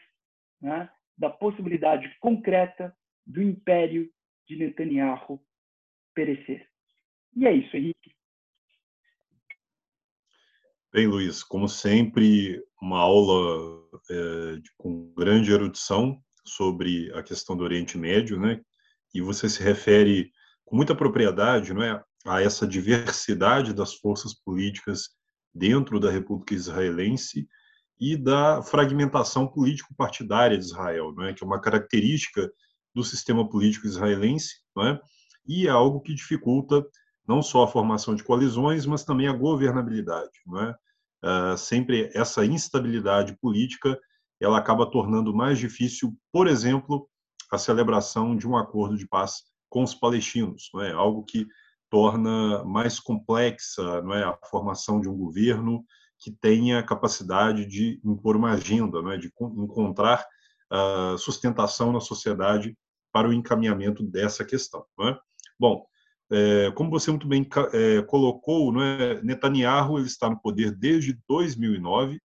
né, 0.61 0.89
da 1.17 1.29
possibilidade 1.29 2.13
concreta 2.19 2.95
do 3.25 3.41
império 3.41 4.11
de 4.47 4.55
Netanyahu 4.55 5.41
perecer. 6.13 6.67
E 7.35 7.45
é 7.47 7.53
isso, 7.53 7.75
Henrique. 7.75 8.15
Bem, 10.93 11.07
Luiz, 11.07 11.43
como 11.43 11.67
sempre, 11.67 12.63
uma 12.81 12.99
aula 12.99 13.83
é, 14.09 14.61
com 14.77 15.13
grande 15.13 15.51
erudição 15.51 16.21
sobre 16.45 17.11
a 17.13 17.21
questão 17.21 17.57
do 17.57 17.63
Oriente 17.63 17.97
Médio, 17.97 18.39
né? 18.39 18.61
E 19.13 19.21
você 19.21 19.49
se 19.49 19.61
refere 19.61 20.31
com 20.63 20.75
muita 20.75 20.95
propriedade, 20.95 21.73
não 21.73 21.83
é, 21.83 22.01
a 22.25 22.41
essa 22.41 22.65
diversidade 22.67 23.73
das 23.73 23.93
forças 23.93 24.33
políticas 24.33 25.09
dentro 25.53 25.99
da 25.99 26.09
República 26.09 26.53
Israelense 26.53 27.47
e 27.99 28.17
da 28.17 28.61
fragmentação 28.61 29.47
político-partidária 29.47 30.57
de 30.57 30.65
Israel, 30.65 31.13
não 31.15 31.23
é, 31.23 31.33
que 31.33 31.43
é 31.43 31.47
uma 31.47 31.61
característica 31.61 32.51
do 32.93 33.03
sistema 33.03 33.47
político 33.47 33.87
israelense, 33.87 34.55
não 34.75 34.87
é, 34.87 35.01
e 35.47 35.67
é 35.67 35.69
algo 35.69 36.01
que 36.01 36.13
dificulta 36.13 36.83
não 37.27 37.41
só 37.41 37.63
a 37.63 37.67
formação 37.67 38.15
de 38.15 38.23
coalizões, 38.23 38.85
mas 38.85 39.03
também 39.03 39.27
a 39.27 39.33
governabilidade, 39.33 40.31
não 40.45 40.61
é? 40.61 40.75
Uh, 41.23 41.57
sempre 41.57 42.11
essa 42.13 42.45
instabilidade 42.45 43.35
política 43.39 43.97
ela 44.39 44.57
acaba 44.57 44.89
tornando 44.89 45.33
mais 45.33 45.57
difícil, 45.57 46.15
por 46.31 46.47
exemplo, 46.47 47.09
a 47.51 47.57
celebração 47.57 48.35
de 48.35 48.47
um 48.47 48.55
acordo 48.55 48.97
de 48.97 49.07
paz 49.07 49.43
com 49.69 49.81
os 49.81 49.95
palestinos, 49.95 50.69
não 50.73 50.81
é? 50.81 50.91
Algo 50.91 51.23
que 51.23 51.47
torna 51.95 52.61
mais 52.65 52.99
complexa, 52.99 54.01
não 54.01 54.13
é, 54.13 54.21
a 54.25 54.37
formação 54.49 54.99
de 54.99 55.07
um 55.07 55.15
governo 55.15 55.81
que 56.19 56.29
tenha 56.29 56.83
capacidade 56.83 57.65
de 57.65 58.01
impor 58.03 58.35
uma 58.35 58.51
agenda, 58.51 59.01
não 59.01 59.13
é, 59.13 59.17
de 59.17 59.31
encontrar 59.39 60.21
uh, 60.73 61.17
sustentação 61.17 61.93
na 61.93 62.01
sociedade 62.01 62.77
para 63.13 63.29
o 63.29 63.33
encaminhamento 63.33 64.03
dessa 64.03 64.43
questão. 64.43 64.83
Não 64.97 65.07
é? 65.07 65.19
Bom, 65.57 65.85
é, 66.33 66.69
como 66.71 66.89
você 66.89 67.11
muito 67.11 67.29
bem 67.29 67.47
é, 67.71 68.01
colocou, 68.01 68.73
não 68.73 68.81
é, 68.81 69.21
Netanyahu 69.21 69.97
ele 69.97 70.07
está 70.07 70.29
no 70.29 70.41
poder 70.41 70.71
desde 70.71 71.17
2009, 71.29 72.19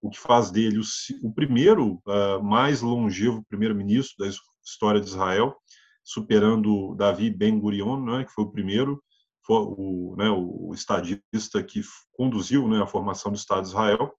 o 0.00 0.10
que 0.10 0.18
faz 0.18 0.50
dele 0.50 0.80
o, 0.80 1.28
o 1.28 1.32
primeiro 1.32 2.02
uh, 2.08 2.42
mais 2.42 2.80
longevo 2.80 3.44
primeiro-ministro 3.48 4.16
da 4.18 4.32
história 4.64 5.00
de 5.00 5.06
Israel, 5.06 5.54
superando 6.02 6.96
Davi 6.96 7.30
Ben 7.30 7.56
Gurion, 7.60 8.04
né, 8.04 8.24
que 8.24 8.32
foi 8.32 8.42
o 8.42 8.50
primeiro, 8.50 9.00
o, 9.48 10.14
né, 10.16 10.28
o 10.30 10.72
estadista 10.74 11.62
que 11.62 11.82
conduziu 12.12 12.68
né, 12.68 12.82
a 12.82 12.86
formação 12.86 13.32
do 13.32 13.36
Estado 13.36 13.62
de 13.62 13.68
Israel. 13.68 14.12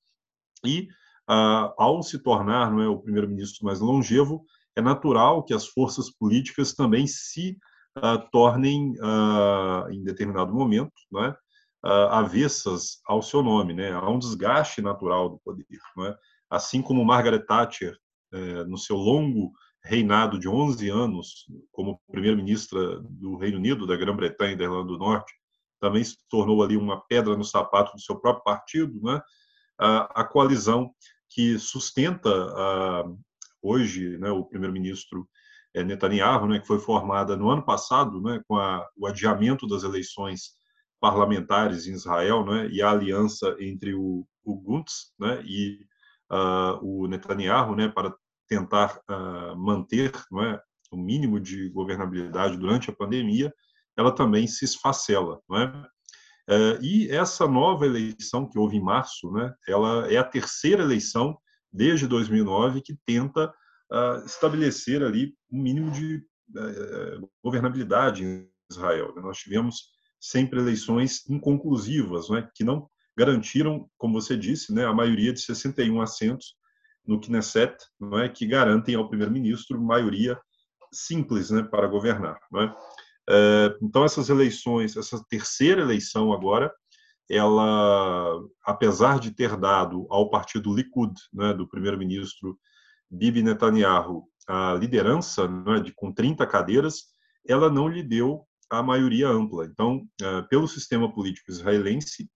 E, 0.66 0.88
uh, 1.30 1.74
ao 1.78 2.02
se 2.04 2.20
tornar 2.20 2.72
não 2.72 2.82
é, 2.82 2.88
o 2.88 3.00
primeiro-ministro 3.00 3.66
mais 3.66 3.80
longevo, 3.80 4.46
é 4.76 4.82
natural 4.82 5.44
que 5.44 5.54
as 5.54 5.68
forças 5.68 6.10
políticas 6.10 6.74
também 6.74 7.06
se 7.08 7.58
uh, 7.98 8.30
tornem, 8.32 8.92
uh, 9.00 9.90
em 9.92 10.04
determinado 10.04 10.54
momento, 10.54 10.94
não 11.12 11.26
é, 11.26 11.36
avessas 12.12 13.02
ao 13.06 13.22
seu 13.22 13.44
nome. 13.44 13.74
Né? 13.74 13.92
Há 13.92 14.10
um 14.10 14.18
desgaste 14.18 14.82
natural 14.82 15.30
do 15.30 15.40
poder. 15.44 15.66
Não 15.98 16.06
é? 16.06 16.18
Assim 16.50 16.82
como 16.82 17.04
Margaret 17.04 17.46
Thatcher, 17.46 17.98
eh, 18.34 18.64
no 18.66 18.80
seu 18.80 18.96
longo 18.96 19.52
reinado 19.86 20.40
de 20.40 20.48
11 20.48 20.90
anos 20.90 21.46
como 21.72 22.00
primeira-ministra 22.10 23.00
do 23.02 23.36
Reino 23.38 23.58
Unido, 23.58 23.86
da 23.86 23.98
Grã-Bretanha 23.98 24.54
e 24.54 24.58
da 24.58 24.64
Irlanda 24.64 24.88
do 24.88 24.98
Norte, 24.98 25.34
também 25.80 26.04
se 26.04 26.18
tornou 26.30 26.64
ali 26.64 26.78
uma 26.78 27.02
pedra 27.02 27.36
no 27.36 27.44
sapato 27.44 27.94
do 27.94 28.02
seu 28.02 28.18
próprio 28.18 28.44
partido, 28.44 29.02
né? 29.02 29.22
a, 29.78 30.24
coalizão 30.24 30.94
que 31.30 31.58
sustenta 31.58 32.30
hoje 33.62 34.18
né, 34.18 34.30
o 34.30 34.46
primeiro-ministro 34.46 35.28
é, 35.74 35.84
Netanyahu, 35.84 36.48
né, 36.48 36.60
que 36.60 36.68
foi 36.68 36.80
formada 36.80 37.36
no 37.36 37.50
ano 37.50 37.64
passado, 37.64 38.22
né, 38.22 38.42
com 38.48 38.58
a, 38.58 38.88
o 38.96 39.08
adiamento 39.08 39.68
das 39.68 39.84
eleições 39.84 40.52
parlamentares 41.00 41.88
em 41.88 41.94
Israel, 41.94 42.46
né, 42.46 42.68
e 42.70 42.82
a 42.82 42.92
aliança 42.92 43.56
entre 43.60 43.94
o, 43.96 44.26
o 44.44 44.56
Guntz 44.56 45.14
né, 45.20 45.42
e 45.44 45.80
uh, 46.32 46.78
o 46.82 47.08
Netanyahu, 47.08 47.76
né, 47.76 47.90
para 47.90 48.14
tentar 48.48 49.00
uh, 49.10 49.56
manter 49.58 50.12
não 50.32 50.44
é, 50.44 50.62
o 50.92 50.98
mínimo 50.98 51.40
de 51.40 51.70
governabilidade 51.70 52.58
durante 52.58 52.90
a 52.90 52.96
pandemia, 52.96 53.54
ela 53.98 54.12
também 54.14 54.48
se 54.48 54.66
esfacela. 54.66 55.40
Não 55.50 55.58
é? 55.58 55.88
Uh, 56.50 56.84
e 56.84 57.10
essa 57.10 57.48
nova 57.48 57.86
eleição 57.86 58.50
que 58.50 58.60
houve 58.60 58.78
em 58.78 58.84
março, 58.84 59.32
né, 59.32 59.54
ela 59.68 60.12
é 60.12 60.18
a 60.18 60.24
terceira 60.24 60.84
eleição 60.84 61.38
desde 61.72 62.06
2009 62.06 62.82
que 62.82 62.98
tenta 63.06 63.48
uh, 63.92 64.26
estabelecer 64.26 65.02
ali 65.02 65.34
um 65.50 65.62
mínimo 65.62 65.90
de 65.90 66.18
uh, 66.18 67.30
governabilidade 67.42 68.26
em 68.26 68.50
Israel. 68.70 69.14
Nós 69.16 69.38
tivemos 69.38 69.94
sempre 70.20 70.60
eleições 70.60 71.28
inconclusivas, 71.30 72.30
né, 72.30 72.48
que 72.54 72.64
não 72.64 72.90
garantiram, 73.18 73.90
como 73.98 74.20
você 74.20 74.36
disse, 74.36 74.74
né, 74.74 74.86
a 74.86 74.94
maioria 74.94 75.32
de 75.32 75.40
61 75.40 76.02
assentos 76.02 76.56
no 77.06 77.20
Knesset, 77.20 77.76
não 78.00 78.20
é, 78.20 78.30
que 78.30 78.46
garantem 78.46 78.96
ao 78.96 79.08
primeiro-ministro 79.08 79.82
maioria 79.82 80.40
simples, 80.92 81.50
né, 81.50 81.64
para 81.64 81.88
governar, 81.88 82.40
não 82.52 82.62
é? 82.62 82.76
é? 83.30 83.78
Então 83.82 84.04
essas 84.04 84.30
eleições, 84.30 84.96
essa 84.96 85.24
terceira 85.28 85.82
eleição 85.82 86.32
agora, 86.32 86.72
ela, 87.30 88.40
apesar 88.66 89.20
de 89.20 89.32
ter 89.32 89.56
dado 89.58 90.06
ao 90.10 90.30
partido 90.30 90.74
Likud, 90.74 91.14
né, 91.34 91.54
do 91.54 91.68
primeiro-ministro 91.68 92.58
Bibi 93.10 93.42
Netanyahu, 93.42 94.28
a 94.48 94.74
liderança, 94.74 95.48
né, 95.48 95.80
de 95.80 95.94
com 95.94 96.12
30 96.12 96.46
cadeiras, 96.46 97.04
ela 97.48 97.70
não 97.70 97.88
lhe 97.88 98.04
deu 98.04 98.46
a 98.70 98.82
maioria 98.82 99.30
ampla. 99.30 99.66
Então, 99.66 100.06
é, 100.22 100.42
pelo 100.44 100.68
sistema 100.68 101.14
político 101.14 101.52
israelense, 101.52 102.30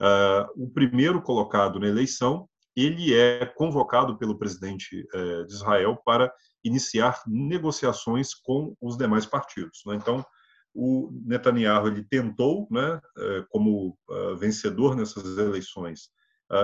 é, 0.00 0.46
o 0.56 0.68
primeiro 0.70 1.20
colocado 1.22 1.80
na 1.80 1.88
eleição 1.88 2.48
ele 2.78 3.12
é 3.12 3.44
convocado 3.44 4.16
pelo 4.16 4.38
presidente 4.38 5.04
eh, 5.12 5.44
de 5.44 5.52
Israel 5.52 6.00
para 6.04 6.32
iniciar 6.62 7.20
negociações 7.26 8.34
com 8.34 8.76
os 8.80 8.96
demais 8.96 9.26
partidos. 9.26 9.80
Né? 9.84 9.96
Então, 9.96 10.24
o 10.72 11.10
Netanyahu 11.24 11.88
ele 11.88 12.04
tentou, 12.04 12.68
né, 12.70 13.00
eh, 13.18 13.44
como 13.48 13.98
ah, 14.08 14.36
vencedor 14.38 14.94
nessas 14.94 15.36
eleições, 15.36 16.10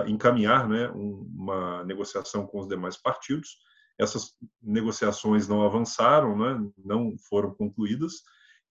encaminhar 0.06 0.66
né, 0.66 0.88
uma 0.94 1.84
negociação 1.84 2.46
com 2.46 2.60
os 2.60 2.66
demais 2.66 2.96
partidos. 2.96 3.58
Essas 3.98 4.30
negociações 4.62 5.46
não 5.46 5.62
avançaram, 5.62 6.38
né, 6.38 6.70
não 6.82 7.14
foram 7.28 7.54
concluídas, 7.54 8.14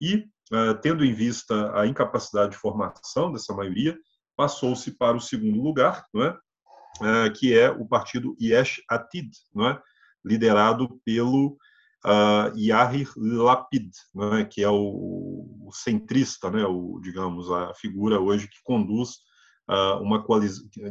e, 0.01 0.27
tendo 0.81 1.05
em 1.05 1.13
vista 1.13 1.71
a 1.79 1.85
incapacidade 1.85 2.53
de 2.53 2.57
formação 2.57 3.31
dessa 3.31 3.53
maioria, 3.53 3.95
passou-se 4.35 4.97
para 4.97 5.15
o 5.15 5.21
segundo 5.21 5.61
lugar, 5.61 6.03
né, 6.15 6.35
que 7.37 7.57
é 7.57 7.69
o 7.69 7.85
partido 7.85 8.35
Yesh 8.39 8.81
Atid, 8.89 9.31
não 9.53 9.69
é? 9.69 9.81
liderado 10.25 11.01
pelo 11.03 11.57
uh, 12.05 12.55
Yair 12.57 13.11
Lapid, 13.15 13.91
não 14.13 14.35
é? 14.35 14.45
que 14.45 14.63
é 14.63 14.69
o, 14.69 15.69
centrista, 15.73 16.49
né? 16.49 16.65
o, 16.65 16.99
digamos, 17.01 17.49
a 17.51 17.73
figura 17.73 18.19
hoje 18.19 18.47
que 18.47 18.61
conduz 18.63 19.17
uh, 19.69 20.01
uma 20.01 20.23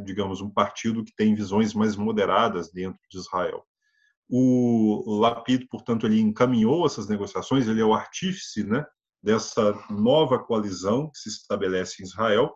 digamos, 0.03 0.41
um 0.41 0.49
partido 0.49 1.03
que 1.03 1.15
tem 1.15 1.33
visões 1.35 1.73
mais 1.73 1.95
moderadas 1.95 2.71
dentro 2.71 2.99
de 3.09 3.17
Israel. 3.17 3.63
O 4.29 5.19
Lapid, 5.19 5.67
portanto, 5.69 6.07
ele 6.07 6.19
encaminhou 6.19 6.85
essas 6.85 7.07
negociações, 7.07 7.67
ele 7.67 7.81
é 7.81 7.85
o 7.85 7.93
artífice 7.93 8.63
né, 8.63 8.85
dessa 9.21 9.73
nova 9.89 10.39
coalizão 10.39 11.09
que 11.09 11.19
se 11.19 11.29
estabelece 11.29 12.01
em 12.01 12.05
Israel, 12.05 12.53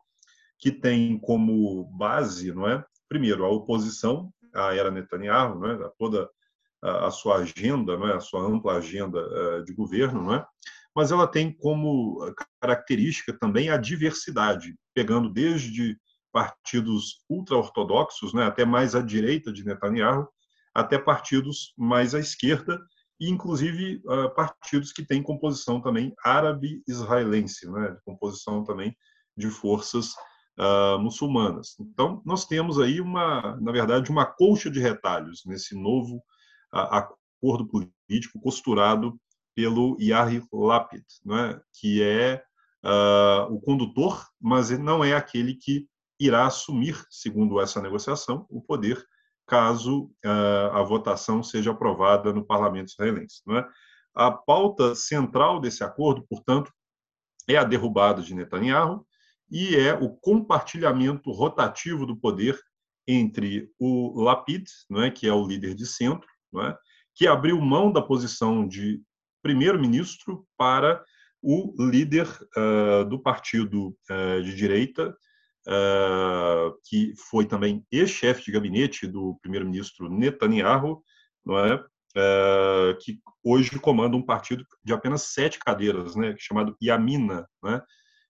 que 0.60 0.72
tem 0.72 1.20
como 1.20 1.86
base 1.98 2.52
não 2.52 2.68
é, 2.68 2.84
primeiro, 3.08 3.46
a 3.46 3.50
oposição 3.50 4.32
à 4.54 4.76
era 4.76 4.92
Netanyahu, 4.92 5.60
né, 5.60 5.74
a 5.86 5.90
toda 5.90 6.30
a, 6.82 7.12
sua 7.12 7.38
agenda, 7.38 7.98
né, 7.98 8.14
a 8.14 8.20
sua 8.20 8.42
ampla 8.42 8.78
agenda 8.78 9.20
uh, 9.20 9.64
de 9.64 9.74
governo, 9.74 10.32
né, 10.32 10.46
mas 10.96 11.12
ela 11.12 11.28
tem 11.28 11.52
como 11.52 12.34
característica 12.60 13.38
também 13.38 13.70
a 13.70 13.78
diversidade, 13.78 14.76
pegando 14.94 15.30
desde 15.30 15.98
partidos 16.32 17.24
ultra-ortodoxos, 17.30 18.34
né, 18.34 18.46
até 18.46 18.66
mais 18.66 18.96
à 18.96 19.02
direita 19.02 19.52
de 19.52 19.64
Netanyahu, 19.64 20.28
até 20.74 20.98
partidos 20.98 21.74
mais 21.78 22.14
à 22.14 22.20
esquerda, 22.20 22.80
e 23.20 23.30
inclusive 23.30 24.02
uh, 24.06 24.34
partidos 24.36 24.92
que 24.92 25.04
têm 25.04 25.24
composição 25.24 25.82
também 25.82 26.14
árabe-israelense, 26.24 27.70
né, 27.72 27.98
composição 28.06 28.64
também 28.64 28.96
de 29.36 29.50
forças 29.50 30.14
uh, 30.58 31.00
muçulmanas. 31.00 31.76
Então, 31.80 32.22
nós 32.26 32.46
temos 32.46 32.80
aí 32.80 33.00
uma, 33.00 33.58
na 33.62 33.72
verdade, 33.72 34.12
uma 34.12 34.26
colcha 34.26 34.70
de 34.70 34.80
retalhos 34.80 35.44
nesse 35.46 35.76
novo 35.76 36.18
uh, 36.74 37.06
acordo 37.42 37.68
político 37.68 38.40
costurado 38.42 39.20
pelo 39.56 39.98
Yair 40.00 40.44
Lapid, 40.52 41.04
é? 41.32 41.60
que 41.80 42.04
é 42.04 42.44
uh, 42.84 43.54
o 43.54 43.62
condutor, 43.62 44.26
mas 44.40 44.70
não 44.78 45.04
é 45.04 45.14
aquele 45.14 45.56
que 45.56 45.88
irá 46.20 46.46
assumir, 46.46 47.04
segundo 47.10 47.60
essa 47.60 47.82
negociação, 47.82 48.46
o 48.50 48.62
poder 48.62 49.04
caso 49.50 50.12
a 50.74 50.82
votação 50.82 51.42
seja 51.42 51.72
aprovada 51.72 52.34
no 52.34 52.44
parlamento 52.44 52.90
israelense. 52.90 53.42
Não 53.48 53.58
é? 53.58 53.66
A 54.14 54.30
pauta 54.30 54.94
central 54.94 55.62
desse 55.62 55.86
acordo, 55.86 56.26
portanto, 56.28 56.70
é 57.48 57.56
a 57.56 57.64
derrubada 57.64 58.22
de 58.22 58.36
Netanyahu 58.36 59.07
e 59.50 59.76
é 59.76 59.94
o 59.94 60.10
compartilhamento 60.10 61.32
rotativo 61.32 62.06
do 62.06 62.16
poder 62.16 62.60
entre 63.08 63.70
o 63.80 64.22
Lapid, 64.22 64.68
não 64.90 65.02
é, 65.02 65.10
que 65.10 65.28
é 65.28 65.34
o 65.34 65.48
líder 65.48 65.74
de 65.74 65.86
centro, 65.86 66.28
não 66.52 66.66
é, 66.66 66.78
que 67.16 67.26
abriu 67.26 67.60
mão 67.62 67.92
da 67.92 68.02
posição 68.02 68.68
de 68.68 69.02
primeiro-ministro 69.42 70.46
para 70.58 71.04
o 71.42 71.74
líder 71.80 72.28
uh, 72.58 73.06
do 73.06 73.20
partido 73.20 73.96
uh, 74.10 74.44
de 74.44 74.54
direita, 74.54 75.16
uh, 75.68 76.78
que 76.84 77.14
foi 77.30 77.46
também 77.46 77.86
ex-chefe 77.92 78.44
de 78.44 78.52
gabinete 78.52 79.08
do 79.08 79.38
primeiro-ministro 79.42 80.10
Netanyahu, 80.10 81.02
não 81.46 81.60
é? 81.60 81.84
que 83.00 83.20
hoje 83.44 83.78
comanda 83.80 84.18
um 84.18 84.24
partido 84.24 84.66
de 84.84 84.92
apenas 84.92 85.22
sete 85.34 85.60
cadeiras, 85.60 86.16
né, 86.16 86.34
chamado 86.40 86.76
Yamina, 86.82 87.48
né, 87.64 87.80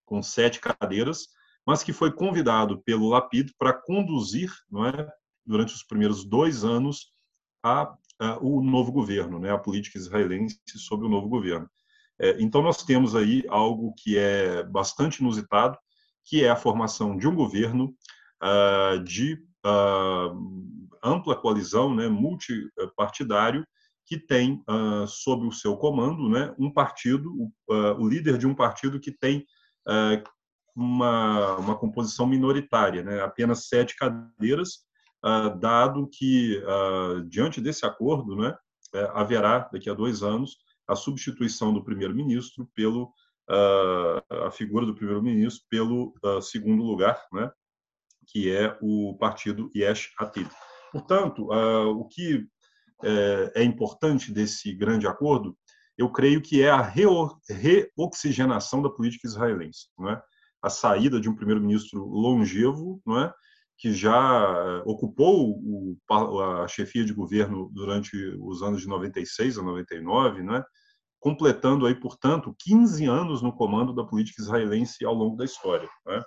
com 0.07 0.23
sete 0.23 0.59
cadeiras, 0.59 1.27
mas 1.65 1.83
que 1.83 1.93
foi 1.93 2.11
convidado 2.11 2.81
pelo 2.83 3.09
Lapid 3.09 3.51
para 3.59 3.73
conduzir, 3.73 4.49
não 4.71 4.87
é, 4.87 5.07
durante 5.45 5.75
os 5.75 5.83
primeiros 5.83 6.23
dois 6.23 6.63
anos, 6.63 7.11
a, 7.61 7.93
a, 8.19 8.39
o 8.39 8.63
novo 8.63 8.91
governo, 8.91 9.37
né, 9.37 9.51
a 9.51 9.57
política 9.57 9.97
israelense 9.97 10.57
sobre 10.77 11.05
o 11.05 11.09
novo 11.09 11.27
governo. 11.27 11.69
É, 12.17 12.41
então, 12.41 12.61
nós 12.63 12.83
temos 12.83 13.15
aí 13.15 13.43
algo 13.49 13.93
que 13.97 14.17
é 14.17 14.63
bastante 14.63 15.19
inusitado, 15.19 15.77
que 16.25 16.43
é 16.43 16.49
a 16.49 16.55
formação 16.55 17.17
de 17.17 17.27
um 17.27 17.35
governo 17.35 17.93
uh, 18.41 19.03
de 19.03 19.33
uh, 19.65 20.87
ampla 21.03 21.35
coalizão, 21.35 21.93
né, 21.93 22.07
multipartidário, 22.07 23.65
que 24.05 24.17
tem 24.17 24.63
uh, 24.69 25.05
sob 25.05 25.45
o 25.45 25.51
seu 25.51 25.75
comando 25.75 26.29
né, 26.29 26.55
um 26.57 26.71
partido, 26.71 27.29
o 27.67 28.07
líder 28.07 28.37
de 28.37 28.47
um 28.47 28.55
partido 28.55 29.01
que 29.01 29.11
tem 29.11 29.45
uma, 30.75 31.55
uma 31.57 31.75
composição 31.75 32.27
minoritária, 32.27 33.03
né? 33.03 33.21
apenas 33.21 33.67
sete 33.67 33.95
cadeiras, 33.95 34.85
uh, 35.25 35.57
dado 35.59 36.07
que, 36.07 36.61
uh, 36.63 37.21
diante 37.23 37.59
desse 37.59 37.85
acordo, 37.85 38.35
né, 38.35 38.55
é, 38.93 39.11
haverá, 39.13 39.67
daqui 39.71 39.89
a 39.89 39.93
dois 39.93 40.23
anos, 40.23 40.57
a 40.87 40.95
substituição 40.95 41.73
do 41.73 41.83
primeiro-ministro 41.83 42.69
pelo 42.73 43.11
uh, 43.49 44.45
a 44.45 44.51
figura 44.51 44.85
do 44.85 44.95
primeiro-ministro 44.95 45.65
pelo 45.69 46.13
segundo 46.41 46.83
lugar, 46.83 47.21
né, 47.33 47.51
que 48.27 48.51
é 48.55 48.77
o 48.81 49.17
partido 49.17 49.71
Yesh 49.75 50.13
Atid. 50.19 50.49
Portanto, 50.91 51.49
o 51.49 52.05
que 52.05 52.47
é, 53.03 53.61
é 53.61 53.63
importante 53.63 54.31
desse 54.31 54.73
grande 54.73 55.05
acordo, 55.05 55.57
eu 55.97 56.11
creio 56.11 56.41
que 56.41 56.61
é 56.61 56.69
a 56.69 56.81
reoxigenação 56.81 58.81
da 58.81 58.89
política 58.89 59.27
israelense. 59.27 59.87
Não 59.97 60.09
é? 60.09 60.21
a 60.61 60.69
saída 60.69 61.19
de 61.19 61.29
um 61.29 61.35
primeiro-ministro 61.35 62.05
longevo, 62.05 63.01
não 63.05 63.19
é? 63.19 63.33
que 63.77 63.93
já 63.93 64.11
eh, 64.11 64.83
ocupou 64.85 65.51
o, 65.51 65.97
a 66.63 66.67
chefia 66.67 67.05
de 67.05 67.13
governo 67.13 67.69
durante 67.71 68.17
os 68.39 68.63
anos 68.63 68.81
de 68.81 68.87
96 68.87 69.59
a 69.59 69.61
99, 69.61 70.41
não 70.41 70.55
é? 70.55 70.65
completando 71.19 71.85
aí, 71.85 71.93
portanto, 71.93 72.55
15 72.59 73.05
anos 73.05 73.41
no 73.41 73.53
comando 73.53 73.93
da 73.93 74.03
política 74.03 74.41
israelense 74.41 75.05
ao 75.05 75.13
longo 75.13 75.35
da 75.35 75.45
história. 75.45 75.87
É? 76.09 76.21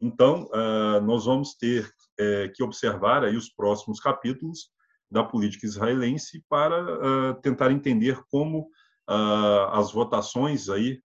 Então, 0.00 0.48
uh, 0.52 1.00
nós 1.02 1.26
vamos 1.26 1.54
ter 1.54 1.84
uh, 1.84 2.52
que 2.54 2.62
observar 2.62 3.22
aí 3.22 3.36
os 3.36 3.50
próximos 3.50 4.00
capítulos 4.00 4.70
da 5.10 5.22
política 5.22 5.66
israelense 5.66 6.44
para 6.48 7.34
tentar 7.42 7.72
entender 7.72 8.20
como 8.30 8.68
as 9.72 9.92
votações 9.92 10.68
aí 10.68 11.00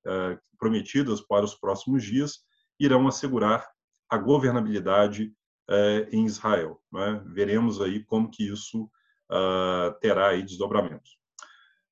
prometidas 0.59 1.21
para 1.21 1.43
os 1.43 1.55
próximos 1.55 2.03
dias 2.03 2.39
irão 2.79 3.07
assegurar 3.07 3.67
a 4.09 4.17
governabilidade 4.17 5.33
eh, 5.69 6.07
em 6.11 6.25
Israel. 6.25 6.79
É? 6.95 7.19
Veremos 7.25 7.81
aí 7.81 8.03
como 8.05 8.29
que 8.29 8.47
isso 8.47 8.83
uh, 8.83 9.99
terá 9.99 10.29
aí 10.29 10.43
desdobramentos. 10.43 11.17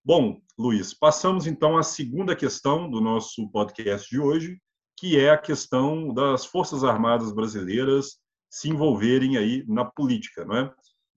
Bom, 0.06 0.40
Luiz, 0.58 0.94
passamos 0.94 1.48
então 1.48 1.78
à 1.78 1.82
segunda 1.82 2.36
questão 2.36 2.90
do 2.90 3.02
nosso 3.02 3.50
podcast 3.50 4.08
de 4.10 4.20
hoje, 4.20 4.60
que 4.98 5.18
é 5.18 5.32
a 5.32 5.38
questão 5.38 6.14
das 6.14 6.46
Forças 6.46 6.84
Armadas 6.84 7.34
brasileiras 7.34 8.18
se 8.48 8.70
envolverem 8.70 9.38
aí 9.38 9.66
na 9.68 9.86
política, 9.86 10.46
não 10.46 10.56
é? 10.56 10.74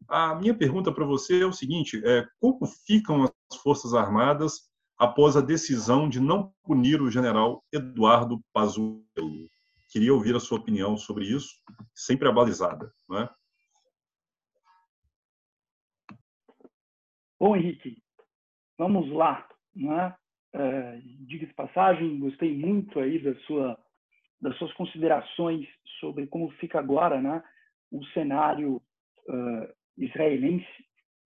A 0.08 0.34
minha 0.36 0.56
pergunta 0.56 0.90
para 0.90 1.04
você 1.04 1.42
é 1.42 1.46
o 1.46 1.52
seguinte: 1.52 2.00
é, 2.04 2.26
como 2.40 2.64
ficam 2.86 3.24
as 3.24 3.58
Forças 3.58 3.92
Armadas 3.92 4.62
após 4.98 5.36
a 5.36 5.40
decisão 5.40 6.08
de 6.08 6.20
não 6.20 6.52
punir 6.62 7.00
o 7.00 7.10
general 7.10 7.62
Eduardo 7.72 8.40
Pazuello? 8.52 9.48
Queria 9.90 10.12
ouvir 10.12 10.34
a 10.34 10.40
sua 10.40 10.58
opinião 10.58 10.96
sobre 10.96 11.24
isso, 11.24 11.54
sempre 11.94 12.28
abalizada. 12.28 12.92
Né? 13.08 13.28
Bom, 17.38 17.56
Henrique, 17.56 18.02
vamos 18.78 19.10
lá. 19.12 19.46
Né? 19.74 20.14
É, 20.54 21.00
Diga 21.26 21.46
de 21.46 21.54
passagem, 21.54 22.18
gostei 22.18 22.56
muito 22.56 22.98
aí 22.98 23.18
da 23.22 23.34
sua, 23.40 23.78
das 24.40 24.56
suas 24.58 24.72
considerações 24.74 25.68
sobre 26.00 26.26
como 26.26 26.50
fica 26.52 26.78
agora 26.78 27.20
né, 27.20 27.42
o 27.90 28.04
cenário 28.06 28.76
uh, 29.28 29.74
israelense 29.96 30.66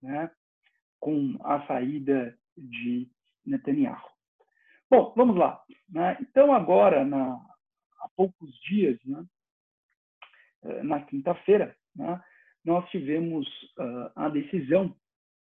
né, 0.02 0.30
com 0.98 1.36
a 1.42 1.66
saída 1.66 2.36
de 2.56 3.08
Netanyahu. 3.44 4.08
Bom, 4.90 5.12
vamos 5.16 5.36
lá. 5.36 5.62
Né? 5.88 6.16
Então, 6.20 6.52
agora, 6.52 7.04
na 7.04 7.40
há 8.00 8.08
poucos 8.16 8.50
dias, 8.62 8.98
né, 9.04 9.24
eh, 10.64 10.82
na 10.82 11.00
quinta-feira, 11.02 11.76
né, 11.94 12.22
nós 12.64 12.88
tivemos 12.90 13.46
uh, 13.78 14.10
a 14.16 14.28
decisão 14.28 14.94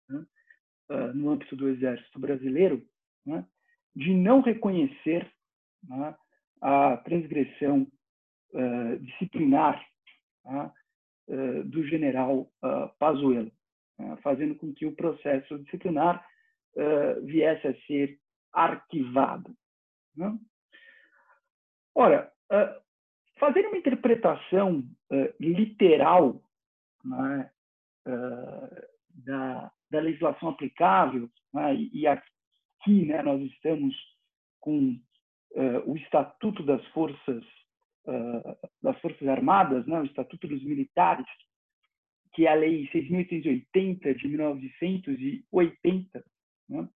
né, 0.07 0.25
uh, 0.89 1.13
no 1.13 1.31
âmbito 1.31 1.55
do 1.55 1.69
Exército 1.69 2.19
Brasileiro 2.19 2.85
né, 3.25 3.45
de 3.95 4.13
não 4.13 4.41
reconhecer 4.41 5.31
né, 5.87 6.15
a 6.61 6.97
transgressão 6.97 7.87
uh, 8.53 8.99
disciplinar 8.99 9.83
do 11.65 11.85
general 11.85 12.51
Pazuello, 12.97 13.51
fazendo 14.23 14.55
com 14.55 14.73
que 14.73 14.87
o 14.87 14.95
processo 14.95 15.59
disciplinar 15.59 16.25
viesse 17.23 17.67
a 17.67 17.75
ser 17.85 18.19
arquivado. 18.53 19.53
Né. 20.15 20.37
Ora, 21.95 22.31
Uh, 22.51 22.81
fazer 23.37 23.63
uma 23.67 23.77
interpretação 23.77 24.79
uh, 24.79 25.33
literal 25.39 26.41
né, 27.05 27.49
da, 29.23 29.71
da, 29.89 29.99
legislação 29.99 30.49
aplicável, 30.49 31.29
né, 31.53 31.75
e 31.75 32.07
aqui 32.07 33.05
né, 33.05 33.21
nós 33.21 33.39
estamos 33.51 33.95
com 34.59 34.99
o 35.85 35.95
Estatuto 35.95 36.63
das 36.63 36.85
Forças 36.87 37.43
das 38.81 38.99
Forças 38.99 39.27
Armadas, 39.27 39.85
né, 39.85 39.99
o 39.99 40.05
Estatuto 40.05 40.47
dos 40.47 40.63
Militares, 40.63 41.25
que 42.33 42.47
é 42.47 42.51
a 42.51 42.55
Lei 42.55 42.89
6.880 42.89 44.15
de 44.15 44.27
1980, 44.27 46.25
né, 46.69 46.87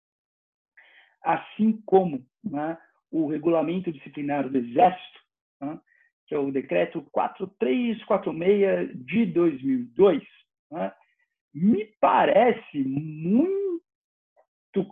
assim 1.24 1.82
como 1.86 2.26
né, 2.44 2.78
o 3.12 3.28
Regulamento 3.28 3.92
Disciplinar 3.92 4.48
do 4.48 4.58
Exército, 4.58 5.20
né, 5.62 5.80
que 6.28 6.36
é 6.36 6.40
o 6.40 6.52
decreto 6.52 7.02
4346 7.12 9.06
de 9.06 9.26
2002, 9.28 10.24
né, 10.72 10.94
me 11.54 11.86
parece 12.00 12.84
muito 12.84 13.82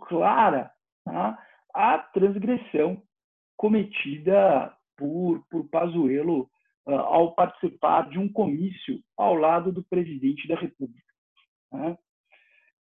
clara 0.08 0.70
né, 1.06 1.38
a 1.74 1.98
transgressão 1.98 3.02
cometida 3.56 4.76
por, 4.96 5.44
por 5.48 5.68
Pazuello 5.68 6.50
uh, 6.86 6.94
ao 6.94 7.34
participar 7.34 8.08
de 8.08 8.18
um 8.18 8.30
comício 8.30 9.02
ao 9.16 9.34
lado 9.34 9.72
do 9.72 9.82
presidente 9.84 10.46
da 10.46 10.56
República. 10.56 11.12
Né. 11.72 11.98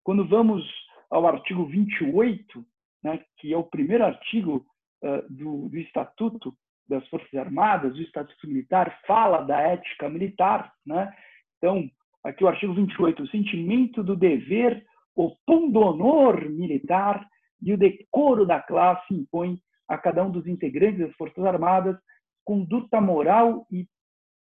Quando 0.03 0.27
vamos 0.27 0.63
ao 1.09 1.25
artigo 1.27 1.65
28, 1.65 2.65
né, 3.03 3.23
que 3.37 3.53
é 3.53 3.57
o 3.57 3.63
primeiro 3.63 4.05
artigo 4.05 4.65
uh, 5.03 5.33
do, 5.33 5.69
do 5.69 5.77
Estatuto 5.77 6.55
das 6.87 7.07
Forças 7.07 7.33
Armadas, 7.33 7.95
o 7.95 8.01
Estatuto 8.01 8.47
Militar 8.47 8.99
fala 9.05 9.41
da 9.41 9.59
ética 9.59 10.09
militar, 10.09 10.73
né? 10.85 11.15
Então, 11.57 11.89
aqui 12.23 12.43
o 12.43 12.47
artigo 12.47 12.73
28, 12.73 13.23
o 13.23 13.27
sentimento 13.27 14.03
do 14.03 14.15
dever, 14.15 14.83
o 15.15 15.35
pundonor 15.45 16.49
militar 16.49 17.27
e 17.61 17.73
o 17.73 17.77
decoro 17.77 18.45
da 18.45 18.59
classe 18.59 19.13
impõe 19.13 19.61
a 19.87 19.97
cada 19.97 20.23
um 20.23 20.31
dos 20.31 20.47
integrantes 20.47 20.99
das 20.99 21.15
Forças 21.15 21.43
Armadas 21.43 21.97
conduta 22.43 22.99
moral 22.99 23.67
e 23.71 23.87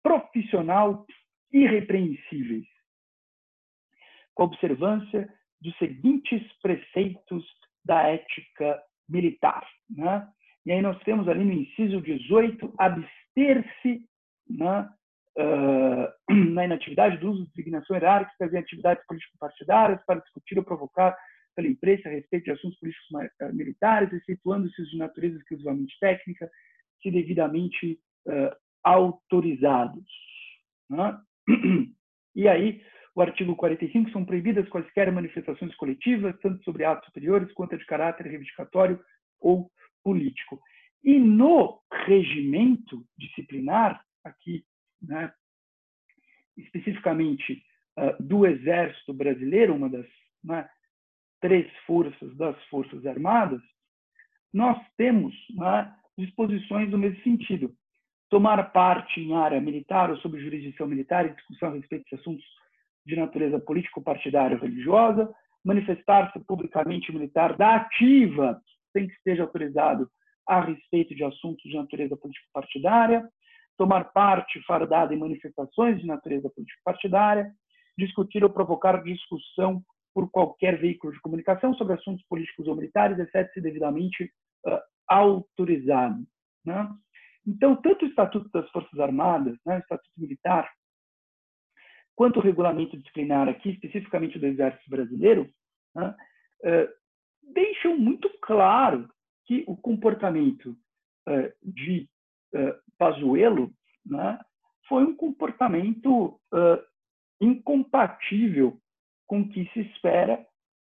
profissional 0.03 1.05
irrepreensíveis, 1.53 2.67
com 4.35 4.45
observância 4.45 5.29
dos 5.63 5.77
seguintes 5.79 6.43
preceitos 6.61 7.45
da 7.85 8.03
ética 8.09 8.81
militar. 9.09 9.67
Né? 9.91 10.29
E 10.67 10.73
aí 10.73 10.83
nós 10.83 10.99
temos 11.05 11.29
ali 11.29 11.45
no 11.45 11.53
inciso 11.53 12.01
18, 12.01 12.75
abster-se 12.79 14.05
né, 14.49 14.89
uh, 15.39 16.35
na 16.53 16.65
inatividade 16.65 17.19
do 17.19 17.31
uso 17.31 17.45
de 17.47 17.53
designação 17.55 17.97
hierárquica 17.97 18.47
em 18.53 18.59
atividades 18.59 19.05
político-partidárias 19.07 20.05
para 20.07 20.21
discutir 20.21 20.59
ou 20.59 20.65
provocar 20.65 21.17
pela 21.55 21.69
imprensa 21.69 22.09
a 22.09 22.13
respeito 22.13 22.45
de 22.45 22.53
assuntos 22.53 22.79
políticos 22.79 23.09
uh, 23.11 23.55
militares, 23.55 24.13
excetuando-se 24.13 24.83
de 24.85 24.99
natureza 24.99 25.37
exclusivamente 25.37 25.97
técnica, 26.01 26.51
se 27.03 27.11
devidamente 27.11 27.99
uh, 28.27 28.57
autorizados. 28.83 30.09
Né? 30.91 31.19
E 32.35 32.49
aí, 32.49 32.83
o 33.15 33.21
artigo 33.21 33.55
45, 33.55 34.11
são 34.11 34.25
proibidas 34.25 34.69
quaisquer 34.69 35.13
manifestações 35.13 35.75
coletivas, 35.77 36.39
tanto 36.41 36.65
sobre 36.65 36.85
atos 36.85 37.07
superiores 37.07 37.53
quanto 37.53 37.77
de 37.77 37.85
caráter 37.85 38.27
reivindicatório 38.27 38.99
ou 39.41 39.71
político. 40.03 40.61
E 41.05 41.19
no 41.19 41.81
regimento 42.07 43.05
disciplinar, 43.19 44.03
aqui, 44.25 44.65
né, 45.01 45.33
especificamente 46.57 47.63
uh, 47.99 48.23
do 48.23 48.47
Exército 48.47 49.13
Brasileiro, 49.13 49.75
uma 49.75 49.91
das 49.91 50.07
né, 50.43 50.69
três 51.41 51.71
forças 51.87 52.35
das 52.37 52.57
Forças 52.67 53.05
Armadas, 53.05 53.61
nós 54.53 54.79
temos 54.97 55.35
né, 55.51 55.95
disposições 56.17 56.91
no 56.91 56.99
mesmo 56.99 57.23
sentido. 57.23 57.75
Tomar 58.31 58.63
parte 58.73 59.21
em 59.21 59.35
área 59.35 59.61
militar 59.61 60.11
ou 60.11 60.17
sob 60.19 60.41
jurisdição 60.41 60.87
militar 60.87 61.27
em 61.27 61.35
discussão 61.35 61.71
a 61.71 61.75
respeito 61.75 62.05
de 62.09 62.15
assuntos 62.15 62.45
de 63.05 63.17
natureza 63.17 63.59
político-partidária 63.59 64.57
ou 64.57 64.63
religiosa, 64.63 65.33
manifestar-se 65.65 66.39
publicamente 66.41 67.13
militar 67.13 67.57
da 67.57 67.77
ativa, 67.77 68.61
sem 68.93 69.07
que 69.07 69.15
esteja 69.15 69.43
autorizado 69.43 70.09
a 70.47 70.61
respeito 70.61 71.15
de 71.15 71.25
assuntos 71.25 71.63
de 71.63 71.77
natureza 71.77 72.17
político-partidária, 72.17 73.29
tomar 73.77 74.13
parte 74.13 74.61
fardada 74.65 75.15
em 75.15 75.19
manifestações 75.19 76.01
de 76.01 76.07
natureza 76.07 76.51
político-partidária, 76.51 77.53
discutir 77.97 78.43
ou 78.43 78.51
provocar 78.51 79.03
discussão 79.03 79.83
por 80.15 80.31
qualquer 80.31 80.79
veículo 80.79 81.13
de 81.13 81.21
comunicação 81.21 81.75
sobre 81.75 81.95
assuntos 81.95 82.25
políticos 82.27 82.67
ou 82.67 82.77
militares, 82.77 83.19
exceto 83.19 83.53
se 83.55 83.61
devidamente 83.61 84.25
uh, 84.67 84.79
autorizado. 85.09 86.23
Né? 86.65 86.89
Então, 87.47 87.75
tanto 87.77 88.05
o 88.05 88.09
Estatuto 88.09 88.49
das 88.53 88.69
Forças 88.71 88.99
Armadas, 89.01 89.57
né, 89.65 89.77
o 89.77 89.81
Estatuto 89.81 90.13
Militar, 90.17 90.71
quanto 92.15 92.39
o 92.39 92.43
regulamento 92.43 92.97
disciplinar 92.97 93.49
aqui, 93.49 93.71
especificamente 93.71 94.39
do 94.39 94.47
Exército 94.47 94.89
Brasileiro, 94.89 95.51
né, 95.95 96.15
uh, 96.65 97.53
deixam 97.53 97.99
muito 97.99 98.31
claro 98.41 99.09
que 99.47 99.65
o 99.67 99.77
comportamento 99.77 100.77
uh, 101.29 101.53
de 101.63 102.09
uh, 102.55 102.75
Pazuello 102.99 103.73
né, 104.05 104.39
foi 104.89 105.05
um 105.05 105.17
comportamento 105.17 106.39
incompatível 107.41 108.79
com 109.27 109.41
o 109.41 109.49
que 109.49 109.69
se 109.73 109.81
espera 109.81 110.45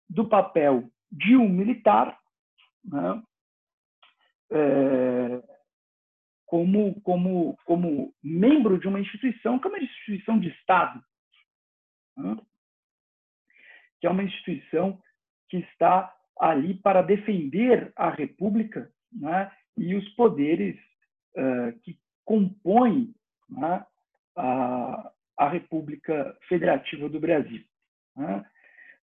do 0.09 0.29
papel 0.29 0.89
de 1.11 1.37
um 1.37 1.49
militar 1.49 2.17
né, 2.85 3.23
é, 4.51 5.43
como, 6.47 7.01
como, 7.03 7.57
como 7.65 8.15
membro 8.23 8.79
de 8.79 8.87
uma 8.87 9.01
instituição 9.01 9.59
que 9.59 9.67
é 9.67 9.71
uma 9.71 9.81
instituição 9.81 10.39
de 10.39 10.49
Estado, 10.49 11.03
né, 12.17 12.37
que 14.01 14.07
é 14.07 14.11
uma 14.11 14.23
instituição 14.23 15.01
que 15.49 15.59
está 15.59 16.13
ali 16.39 16.75
para 16.75 17.03
defender 17.03 17.93
a 17.97 18.11
República 18.11 18.91
né, 19.13 19.51
e 19.77 19.95
os 19.95 20.09
poderes 20.11 20.77
uh, 21.37 21.79
que 21.83 21.99
compõem 22.25 23.15
né, 23.49 23.85
a, 24.37 25.11
a, 25.39 25.49
República 25.49 26.37
Federativa 26.49 27.09
do 27.09 27.21
Brasil. 27.21 27.63
Né. 28.17 28.45